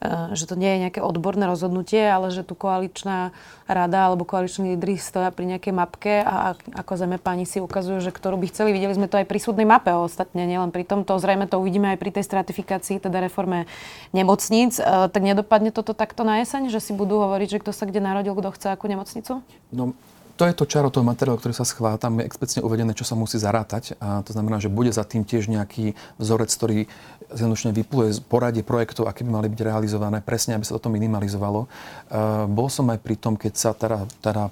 e, 0.00 0.32
že 0.32 0.48
to 0.48 0.56
nie 0.56 0.70
je 0.76 0.78
nejaké 0.88 1.00
odborné 1.04 1.44
rozhodnutie 1.44 2.14
ale 2.14 2.30
že 2.30 2.46
tu 2.46 2.54
koaličná 2.94 3.34
rada 3.66 4.06
alebo 4.06 4.22
koaliční 4.22 4.78
lídry 4.78 4.94
stoja 5.02 5.34
pri 5.34 5.50
nejakej 5.50 5.74
mapke 5.74 6.22
a 6.22 6.54
ako 6.78 6.94
zeme 6.94 7.18
páni 7.18 7.42
si 7.42 7.58
ukazujú, 7.58 7.98
že 7.98 8.14
ktorú 8.14 8.38
by 8.38 8.46
chceli. 8.54 8.70
Videli 8.70 8.94
sme 8.94 9.10
to 9.10 9.18
aj 9.18 9.26
pri 9.26 9.42
súdnej 9.42 9.66
mape 9.66 9.90
ostatne, 9.90 10.46
nielen 10.46 10.70
pri 10.70 10.86
tomto. 10.86 11.18
Zrejme 11.18 11.50
to 11.50 11.58
uvidíme 11.58 11.90
aj 11.90 11.98
pri 11.98 12.14
tej 12.14 12.22
stratifikácii, 12.22 13.02
teda 13.02 13.18
reforme 13.18 13.66
nemocníc. 14.14 14.78
E, 14.78 15.10
tak 15.10 15.22
nedopadne 15.26 15.74
toto 15.74 15.90
takto 15.90 16.22
na 16.22 16.38
jeseň, 16.46 16.70
že 16.70 16.78
si 16.78 16.94
budú 16.94 17.18
hovoriť, 17.18 17.58
že 17.58 17.60
kto 17.66 17.74
sa 17.74 17.90
kde 17.90 17.98
narodil, 17.98 18.36
kto 18.36 18.54
chce 18.54 18.66
akú 18.70 18.86
nemocnicu? 18.86 19.42
No, 19.74 19.96
to 20.34 20.42
je 20.50 20.54
to 20.54 20.66
čaro 20.66 20.90
toho 20.90 21.06
materiálu, 21.06 21.38
ktorý 21.38 21.54
sa 21.54 21.62
schvála. 21.62 22.00
Tam 22.00 22.18
je 22.18 22.26
explicitne 22.26 22.66
uvedené, 22.66 22.90
čo 22.90 23.06
sa 23.06 23.14
musí 23.14 23.38
zarátať. 23.38 23.94
A 24.02 24.26
to 24.26 24.34
znamená, 24.34 24.58
že 24.58 24.66
bude 24.66 24.90
za 24.90 25.06
tým 25.06 25.22
tiež 25.22 25.46
nejaký 25.46 25.94
vzorec, 26.18 26.50
ktorý 26.50 26.90
zjednodušene 27.30 27.70
vypluje 27.70 28.18
z 28.18 28.20
poradie 28.22 28.66
projektov, 28.66 29.06
aké 29.06 29.22
by 29.22 29.30
mali 29.30 29.48
byť 29.50 29.60
realizované, 29.62 30.18
presne, 30.22 30.58
aby 30.58 30.66
sa 30.66 30.74
toto 30.74 30.90
minimalizovalo. 30.90 31.66
Uh, 31.66 32.46
bol 32.50 32.66
som 32.66 32.90
aj 32.90 32.98
pri 32.98 33.14
tom, 33.14 33.34
keď 33.38 33.52
sa 33.54 33.70
teda, 33.74 34.06
teda 34.22 34.50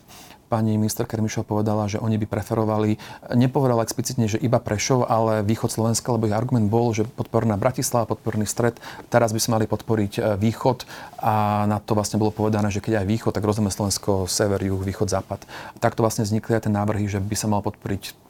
pani 0.53 0.77
minister 0.77 1.09
Kermišová 1.09 1.49
povedala, 1.49 1.89
že 1.89 1.97
oni 1.97 2.21
by 2.21 2.29
preferovali, 2.29 3.01
nepovedala 3.33 3.81
explicitne, 3.81 4.29
že 4.29 4.37
iba 4.37 4.61
Prešov, 4.61 5.09
ale 5.09 5.41
východ 5.41 5.73
Slovenska, 5.73 6.13
lebo 6.13 6.29
ich 6.29 6.37
argument 6.37 6.69
bol, 6.69 6.93
že 6.93 7.09
podporná 7.09 7.57
Bratislava, 7.57 8.13
podporný 8.13 8.45
stred, 8.45 8.77
teraz 9.09 9.33
by 9.33 9.41
sme 9.41 9.57
mali 9.57 9.65
podporiť 9.65 10.13
e, 10.21 10.21
východ 10.37 10.85
a 11.25 11.65
na 11.65 11.81
to 11.81 11.97
vlastne 11.97 12.21
bolo 12.21 12.37
povedané, 12.37 12.69
že 12.69 12.85
keď 12.85 13.01
aj 13.01 13.07
východ, 13.09 13.33
tak 13.33 13.49
rozumieme 13.49 13.73
Slovensko 13.73 14.29
sever, 14.29 14.61
juh, 14.61 14.77
východ, 14.77 15.09
západ. 15.09 15.49
Takto 15.81 16.05
vlastne 16.05 16.29
vznikli 16.29 16.61
aj 16.61 16.69
tie 16.69 16.73
návrhy, 16.77 17.09
že 17.09 17.17
by 17.17 17.33
sa 17.33 17.49
mal 17.49 17.65
podporiť 17.65 18.22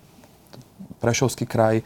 Prešovský 1.03 1.51
kraj. 1.51 1.83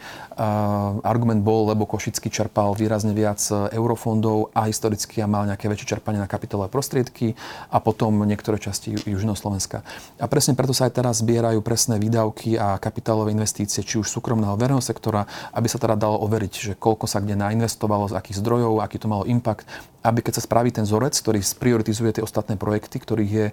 Argument 1.01 1.41
bol, 1.41 1.73
lebo 1.73 1.89
Košický 1.89 2.29
čerpal 2.29 2.77
výrazne 2.77 3.17
viac 3.17 3.41
e, 3.49 3.73
eurofondov 3.73 4.53
a 4.53 4.69
historicky 4.69 5.17
a 5.19 5.25
mal 5.25 5.49
nejaké 5.49 5.65
väčšie 5.65 5.97
čerpanie 5.97 6.21
na 6.21 6.29
kapitolové 6.29 6.69
prostriedky 6.69 7.33
a 7.73 7.81
potom 7.81 8.21
niektoré 8.21 8.61
časti 8.61 8.93
Južného 8.93 9.33
Slovenska. 9.33 9.81
A 10.21 10.29
presne 10.29 10.53
preto 10.53 10.77
sa 10.77 10.85
aj 10.85 11.01
teraz 11.01 11.25
zbierajú 11.25 11.65
presné 11.65 11.97
výdavky 11.97 12.53
a 12.61 12.77
kapitálové 12.77 13.33
investície, 13.33 13.81
či 13.81 13.97
už 13.97 14.05
súkromného 14.05 14.53
verejného 14.53 14.85
sektora, 14.85 15.25
aby 15.57 15.65
sa 15.65 15.81
teda 15.81 15.97
dalo 15.97 16.21
overiť, 16.21 16.53
že 16.53 16.73
koľko 16.77 17.09
sa 17.09 17.17
kde 17.17 17.33
nainvestovalo, 17.33 18.13
z 18.13 18.17
akých 18.21 18.37
zdrojov, 18.45 18.85
aký 18.85 19.01
to 19.01 19.09
malo 19.09 19.25
impact, 19.25 19.65
aby 20.05 20.21
keď 20.21 20.37
sa 20.37 20.45
spraví 20.45 20.69
ten 20.69 20.85
vzorec, 20.85 21.17
ktorý 21.17 21.41
sprioritizuje 21.41 22.21
tie 22.21 22.23
ostatné 22.23 22.55
projekty, 22.55 23.01
ktorých 23.01 23.31
je 23.33 23.45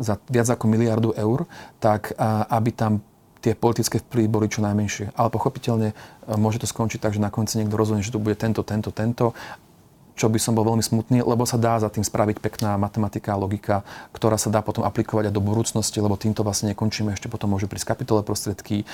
za 0.00 0.16
viac 0.32 0.48
ako 0.48 0.64
miliardu 0.64 1.12
eur, 1.12 1.44
tak 1.76 2.16
aby 2.48 2.70
tam 2.72 3.04
tie 3.40 3.56
politické 3.56 3.98
vplyvy 4.00 4.28
boli 4.28 4.46
čo 4.46 4.60
najmenšie. 4.60 5.16
Ale 5.16 5.28
pochopiteľne 5.32 5.92
e, 5.92 5.94
môže 6.36 6.60
to 6.60 6.68
skončiť 6.68 7.00
tak, 7.00 7.16
že 7.16 7.24
nakoniec 7.24 7.52
niekto 7.56 7.76
rozhodne, 7.76 8.04
že 8.04 8.12
tu 8.12 8.20
bude 8.20 8.36
tento, 8.36 8.60
tento, 8.62 8.92
tento 8.92 9.32
čo 10.20 10.28
by 10.28 10.36
som 10.36 10.52
bol 10.52 10.68
veľmi 10.68 10.84
smutný, 10.84 11.24
lebo 11.24 11.48
sa 11.48 11.56
dá 11.56 11.80
za 11.80 11.88
tým 11.88 12.04
spraviť 12.04 12.44
pekná 12.44 12.76
matematika 12.76 13.32
a 13.32 13.40
logika, 13.40 13.80
ktorá 14.12 14.36
sa 14.36 14.52
dá 14.52 14.60
potom 14.60 14.84
aplikovať 14.84 15.32
aj 15.32 15.34
do 15.34 15.40
budúcnosti, 15.40 15.96
lebo 15.96 16.20
týmto 16.20 16.44
vlastne 16.44 16.76
nekončíme. 16.76 17.16
Ešte 17.16 17.32
potom 17.32 17.48
môžu 17.48 17.72
prísť 17.72 17.96
kapitole 17.96 18.20
prostriedky, 18.20 18.84
e, 18.84 18.86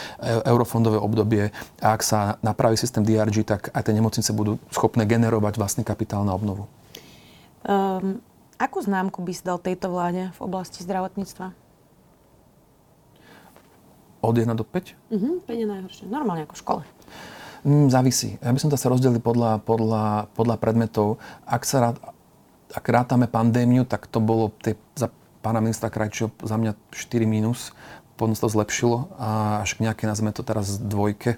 eurofondové 0.47 1.03
obdobie 1.03 1.51
a 1.83 1.99
ak 1.99 2.07
sa 2.07 2.39
napraví 2.47 2.79
systém 2.79 3.03
DRG, 3.03 3.43
tak 3.43 3.75
aj 3.75 3.83
tie 3.83 3.97
nemocnice 3.99 4.31
budú 4.31 4.63
schopné 4.71 5.03
generovať 5.03 5.59
vlastný 5.59 5.83
kapitál 5.83 6.23
na 6.23 6.31
obnovu. 6.31 6.71
Um, 7.67 8.23
akú 8.63 8.79
známku 8.79 9.19
by 9.27 9.33
si 9.35 9.43
dal 9.43 9.59
tejto 9.59 9.91
vláde 9.91 10.31
v 10.31 10.41
oblasti 10.47 10.87
zdravotníctva? 10.87 11.66
Od 14.27 14.35
1 14.35 14.59
do 14.59 14.67
5? 14.67 15.15
Mhm, 15.15 15.47
5 15.47 15.55
je 15.55 15.67
najhoršie. 15.71 16.05
Normálne 16.11 16.51
ako 16.51 16.55
v 16.59 16.63
škole. 16.67 16.83
Mm, 17.63 17.87
závisí. 17.95 18.39
Ja 18.43 18.51
by 18.51 18.59
som 18.59 18.71
to 18.71 18.79
sa 18.79 18.91
rozdelil 18.91 19.23
podľa, 19.23 19.63
podľa, 19.63 20.27
podľa 20.35 20.57
predmetov. 20.59 21.23
Ak, 21.47 21.63
sa 21.63 21.79
rád, 21.79 21.97
ak 22.75 22.83
rátame 22.87 23.31
pandémiu, 23.31 23.87
tak 23.87 24.11
to 24.11 24.19
bolo 24.19 24.51
tie, 24.63 24.75
za 24.99 25.11
pána 25.47 25.63
ministra 25.63 25.91
Krajčího 25.95 26.35
za 26.43 26.59
mňa 26.59 26.75
4 26.91 27.23
minus. 27.23 27.71
Potom 28.19 28.35
sa 28.35 28.51
to 28.51 28.55
zlepšilo 28.55 29.15
a 29.15 29.63
až 29.63 29.79
k 29.79 29.87
nejaké, 29.87 30.11
nazveme 30.11 30.35
to 30.35 30.43
teraz 30.43 30.81
dvojke, 30.81 31.37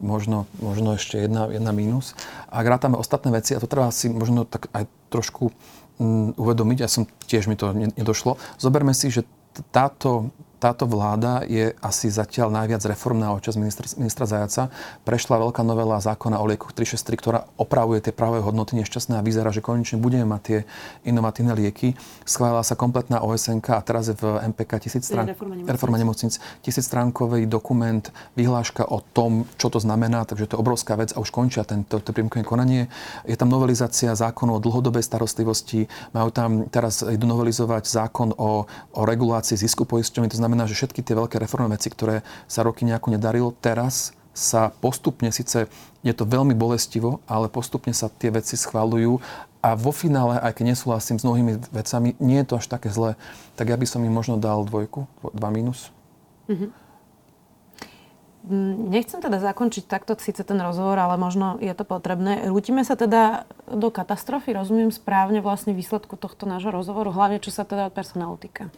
možno, 0.00 0.48
možno 0.58 0.96
ešte 0.96 1.20
jedna, 1.20 1.46
jedna 1.52 1.70
mínus. 1.70 2.18
Ak 2.48 2.64
rátame 2.64 2.96
ostatné 2.96 3.30
veci, 3.30 3.52
a 3.54 3.62
to 3.62 3.70
treba 3.70 3.92
si 3.92 4.08
možno 4.08 4.48
tak 4.48 4.72
aj 4.72 4.88
trošku 5.12 5.52
mm, 6.00 6.40
uvedomiť, 6.40 6.78
ja 6.80 6.88
som 6.88 7.04
tiež 7.28 7.46
mi 7.46 7.54
to 7.54 7.70
nedošlo, 7.74 8.40
zoberme 8.56 8.96
si, 8.96 9.12
že 9.12 9.28
táto 9.74 10.32
táto 10.58 10.90
vláda 10.90 11.46
je 11.46 11.70
asi 11.78 12.10
zatiaľ 12.10 12.50
najviac 12.50 12.82
reformná 12.82 13.30
očas 13.30 13.54
ministra, 13.54 13.86
ministra 13.94 14.26
Zajaca. 14.26 14.74
Prešla 15.06 15.38
veľká 15.38 15.62
novela 15.62 16.02
zákona 16.02 16.42
o 16.42 16.44
liekoch 16.50 16.74
363, 16.74 17.14
ktorá 17.14 17.40
opravuje 17.54 18.02
tie 18.02 18.10
práve 18.10 18.42
hodnoty 18.42 18.74
nešťastné 18.82 19.18
a 19.18 19.22
vyzerá, 19.22 19.54
že 19.54 19.62
konečne 19.62 20.02
budeme 20.02 20.26
mať 20.26 20.40
tie 20.42 20.58
inovatívne 21.06 21.54
lieky. 21.54 21.94
Schválila 22.26 22.66
sa 22.66 22.74
kompletná 22.74 23.22
OSNK 23.22 23.78
a 23.78 23.80
teraz 23.86 24.10
je 24.10 24.18
v 24.18 24.42
MPK 24.50 24.82
tisíc 24.82 25.06
strán, 25.06 25.30
reforma 25.70 25.94
nemocnic, 25.94 26.42
tisíc 26.66 26.84
stránkový 26.90 27.46
dokument, 27.46 28.02
vyhláška 28.34 28.82
o 28.82 28.98
tom, 29.14 29.46
čo 29.62 29.70
to 29.70 29.78
znamená, 29.78 30.26
takže 30.26 30.50
to 30.50 30.58
je 30.58 30.62
obrovská 30.62 30.98
vec 30.98 31.14
a 31.14 31.22
už 31.22 31.30
končia 31.30 31.62
tento 31.62 32.02
to 32.02 32.10
konanie. 32.42 32.90
Je 33.22 33.38
tam 33.38 33.46
novelizácia 33.46 34.10
zákonu 34.10 34.58
o 34.58 34.62
dlhodobej 34.62 35.06
starostlivosti, 35.06 35.86
majú 36.10 36.34
tam 36.34 36.66
teraz 36.66 37.06
idú 37.06 37.30
novelizovať 37.30 37.86
zákon 37.86 38.34
o, 38.34 38.66
o 38.66 39.02
regulácii 39.06 39.54
zisku 39.54 39.86
poisťovní, 39.86 40.34
to 40.34 40.40
znamená, 40.40 40.47
znamená, 40.48 40.64
že 40.64 40.80
všetky 40.80 41.04
tie 41.04 41.12
veľké 41.12 41.36
reformné 41.36 41.76
veci, 41.76 41.92
ktoré 41.92 42.24
sa 42.48 42.64
roky 42.64 42.88
nejako 42.88 43.12
nedarilo, 43.12 43.52
teraz 43.52 44.16
sa 44.32 44.72
postupne, 44.80 45.28
síce 45.28 45.68
je 46.00 46.14
to 46.16 46.24
veľmi 46.24 46.56
bolestivo, 46.56 47.20
ale 47.28 47.52
postupne 47.52 47.92
sa 47.92 48.08
tie 48.08 48.32
veci 48.32 48.56
schvalujú 48.56 49.20
a 49.60 49.76
vo 49.76 49.92
finále, 49.92 50.40
aj 50.40 50.56
keď 50.56 50.64
nesúhlasím 50.72 51.18
s 51.20 51.26
mnohými 51.26 51.52
vecami, 51.68 52.16
nie 52.22 52.40
je 52.40 52.48
to 52.48 52.54
až 52.56 52.66
také 52.70 52.88
zlé, 52.88 53.18
tak 53.60 53.68
ja 53.68 53.76
by 53.76 53.84
som 53.84 54.00
im 54.06 54.14
možno 54.14 54.40
dal 54.40 54.64
dvojku, 54.64 55.04
dva 55.36 55.50
mínus. 55.52 55.92
Mm-hmm. 56.48 56.70
Nechcem 58.88 59.20
teda 59.20 59.42
zakončiť 59.44 59.84
takto 59.84 60.16
síce 60.16 60.40
ten 60.40 60.56
rozhovor, 60.56 60.96
ale 60.96 61.20
možno 61.20 61.60
je 61.60 61.74
to 61.76 61.84
potrebné. 61.84 62.48
Rútime 62.48 62.80
sa 62.80 62.96
teda 62.96 63.44
do 63.68 63.92
katastrofy, 63.92 64.56
rozumiem 64.56 64.88
správne 64.88 65.44
vlastne 65.44 65.76
výsledku 65.76 66.16
tohto 66.16 66.48
nášho 66.48 66.72
rozhovoru, 66.72 67.12
hlavne 67.12 67.44
čo 67.44 67.52
sa 67.52 67.68
teda 67.68 67.92
personálu 67.92 68.40
týka. 68.40 68.72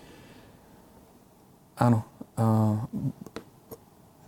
Áno. 1.81 2.05
Uh, 2.37 2.85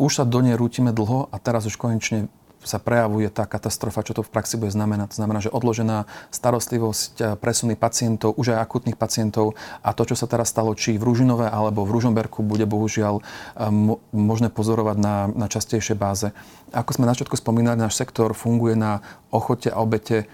už 0.01 0.19
sa 0.19 0.25
do 0.25 0.41
nej 0.43 0.57
rútime 0.59 0.91
dlho 0.91 1.31
a 1.31 1.37
teraz 1.39 1.69
už 1.69 1.79
konečne 1.79 2.33
sa 2.63 2.79
prejavuje 2.79 3.27
tá 3.27 3.43
katastrofa, 3.43 4.07
čo 4.07 4.15
to 4.15 4.23
v 4.23 4.31
praxi 4.31 4.55
bude 4.55 4.71
znamenať. 4.71 5.15
To 5.15 5.19
znamená, 5.19 5.43
že 5.43 5.51
odložená 5.51 6.07
starostlivosť, 6.31 7.39
presuny 7.43 7.75
pacientov, 7.75 8.39
už 8.39 8.55
aj 8.55 8.63
akutných 8.63 8.95
pacientov 8.99 9.59
a 9.83 9.91
to, 9.91 10.07
čo 10.07 10.15
sa 10.15 10.31
teraz 10.31 10.55
stalo, 10.55 10.75
či 10.79 10.95
v 10.95 11.03
Ružinove 11.03 11.51
alebo 11.51 11.83
v 11.83 11.99
Ružomberku, 11.99 12.47
bude 12.47 12.63
bohužiaľ 12.67 13.19
možné 14.15 14.49
pozorovať 14.55 14.97
na, 14.99 15.27
na 15.27 15.47
častejšej 15.51 15.97
báze. 15.99 16.31
Ako 16.71 16.95
sme 16.95 17.11
na 17.11 17.19
spomínali, 17.19 17.79
náš 17.79 17.99
sektor 17.99 18.31
funguje 18.31 18.79
na 18.79 19.03
ochote 19.35 19.67
a 19.67 19.83
obete 19.83 20.31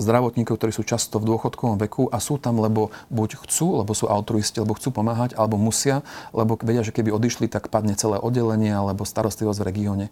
zdravotníkov, 0.00 0.56
ktorí 0.56 0.72
sú 0.72 0.82
často 0.82 1.20
v 1.20 1.28
dôchodkovom 1.30 1.76
veku 1.76 2.08
a 2.08 2.18
sú 2.18 2.40
tam, 2.40 2.58
lebo 2.58 2.88
buď 3.12 3.44
chcú, 3.46 3.84
lebo 3.84 3.92
sú 3.92 4.08
altruisti, 4.08 4.58
alebo 4.58 4.74
chcú 4.74 4.90
pomáhať, 4.90 5.36
alebo 5.36 5.60
musia, 5.60 6.00
lebo 6.32 6.56
vedia, 6.56 6.80
že 6.80 6.96
keby 6.96 7.12
odišli, 7.12 7.46
tak 7.46 7.68
padne 7.68 7.92
celé 7.94 8.16
oddelenie 8.16 8.72
alebo 8.72 9.04
starostlivosť 9.04 9.60
v 9.60 9.68
regióne. 9.68 10.06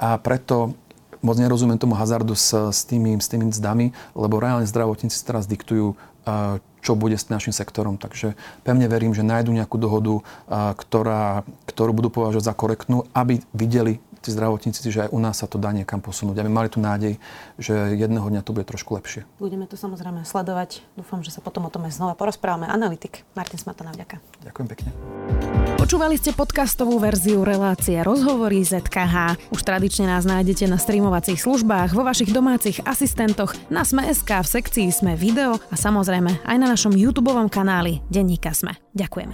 A 0.00 0.16
preto 0.16 0.72
moc 1.20 1.36
nerozumiem 1.36 1.78
tomu 1.78 1.98
hazardu 1.98 2.34
s, 2.38 2.54
s, 2.54 2.86
tými, 2.86 3.18
s 3.18 3.26
tými 3.26 3.50
mzdami, 3.50 3.92
lebo 4.14 4.38
reálne 4.38 4.66
zdravotníci 4.66 5.18
teraz 5.26 5.50
diktujú, 5.50 5.98
čo 6.80 6.98
bude 6.98 7.18
s 7.18 7.30
našim 7.32 7.54
sektorom. 7.54 7.96
Takže 7.98 8.38
pevne 8.62 8.86
verím, 8.86 9.12
že 9.12 9.26
nájdu 9.26 9.50
nejakú 9.54 9.76
dohodu, 9.80 10.22
ktorá, 10.50 11.42
ktorú 11.68 11.92
budú 11.96 12.08
považovať 12.10 12.44
za 12.44 12.54
korektnú, 12.54 13.06
aby 13.12 13.42
videli 13.54 14.02
tí 14.18 14.34
zdravotníci, 14.34 14.82
že 14.90 15.06
aj 15.06 15.14
u 15.14 15.20
nás 15.22 15.38
sa 15.38 15.46
to 15.46 15.62
dá 15.62 15.70
niekam 15.70 16.02
posunúť. 16.02 16.42
Aby 16.42 16.50
mali 16.50 16.66
tu 16.66 16.82
nádej, 16.82 17.22
že 17.54 17.94
jedného 17.94 18.26
dňa 18.26 18.42
to 18.42 18.50
bude 18.50 18.66
trošku 18.66 18.98
lepšie. 18.98 19.22
Budeme 19.38 19.70
to 19.70 19.78
samozrejme 19.78 20.26
sledovať. 20.26 20.82
Dúfam, 20.98 21.22
že 21.22 21.30
sa 21.30 21.38
potom 21.38 21.66
o 21.66 21.70
tom 21.70 21.86
aj 21.86 21.94
znova 21.94 22.18
porozprávame. 22.18 22.66
Analytik 22.66 23.22
Martin 23.38 23.62
Smatana, 23.62 23.94
vďaka. 23.94 24.18
Ďakujem 24.42 24.66
pekne. 24.74 24.90
Počúvali 25.78 26.18
ste 26.18 26.34
podcastovú 26.34 26.98
verziu 26.98 27.46
relácie 27.46 28.02
Rozhovory 28.02 28.66
ZKH. 28.66 29.38
Už 29.54 29.62
tradične 29.62 30.10
nás 30.10 30.26
nájdete 30.26 30.66
na 30.66 30.82
streamovacích 30.82 31.38
službách, 31.38 31.94
vo 31.94 32.02
vašich 32.02 32.34
domácich 32.34 32.82
asistentoch, 32.82 33.54
na 33.70 33.86
Sme.sk, 33.86 34.26
v 34.26 34.48
sekcii 34.50 34.90
Sme 34.90 35.14
video 35.14 35.62
a 35.70 35.78
samozrejme 35.78 36.42
aj 36.42 36.56
na 36.68 36.76
našom 36.76 36.92
YouTube 36.92 37.32
kanáli 37.48 38.04
Denníka 38.12 38.52
Sme. 38.52 38.76
Ďakujeme. 38.92 39.32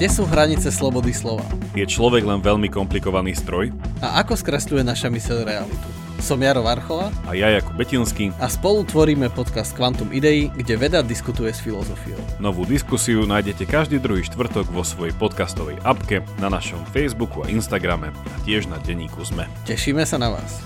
Kde 0.00 0.08
sú 0.08 0.24
hranice 0.24 0.72
slobody 0.72 1.12
slova? 1.12 1.44
Je 1.76 1.84
človek 1.84 2.24
len 2.24 2.40
veľmi 2.40 2.72
komplikovaný 2.72 3.36
stroj? 3.36 3.68
A 4.00 4.24
ako 4.24 4.32
skresľuje 4.32 4.80
naša 4.80 5.12
myseľ 5.12 5.44
realitu? 5.44 5.88
Som 6.24 6.40
Jaro 6.40 6.64
Varchola 6.64 7.12
a 7.28 7.36
ja 7.36 7.52
Jakub 7.52 7.76
Betinský 7.76 8.32
a 8.40 8.48
spolu 8.48 8.88
tvoríme 8.88 9.28
podcast 9.28 9.76
Quantum 9.76 10.08
Idei, 10.16 10.48
kde 10.48 10.74
veda 10.80 11.04
diskutuje 11.04 11.52
s 11.52 11.60
filozofiou. 11.60 12.16
Novú 12.40 12.64
diskusiu 12.64 13.28
nájdete 13.28 13.68
každý 13.68 14.00
druhý 14.00 14.24
štvrtok 14.24 14.72
vo 14.72 14.80
svojej 14.80 15.12
podcastovej 15.20 15.76
apke, 15.84 16.24
na 16.40 16.48
našom 16.48 16.80
Facebooku 16.96 17.44
a 17.44 17.52
Instagrame 17.52 18.08
a 18.08 18.36
tiež 18.48 18.72
na 18.72 18.80
denníku 18.80 19.20
ZME. 19.20 19.44
Tešíme 19.68 20.08
sa 20.08 20.16
na 20.16 20.32
vás. 20.32 20.64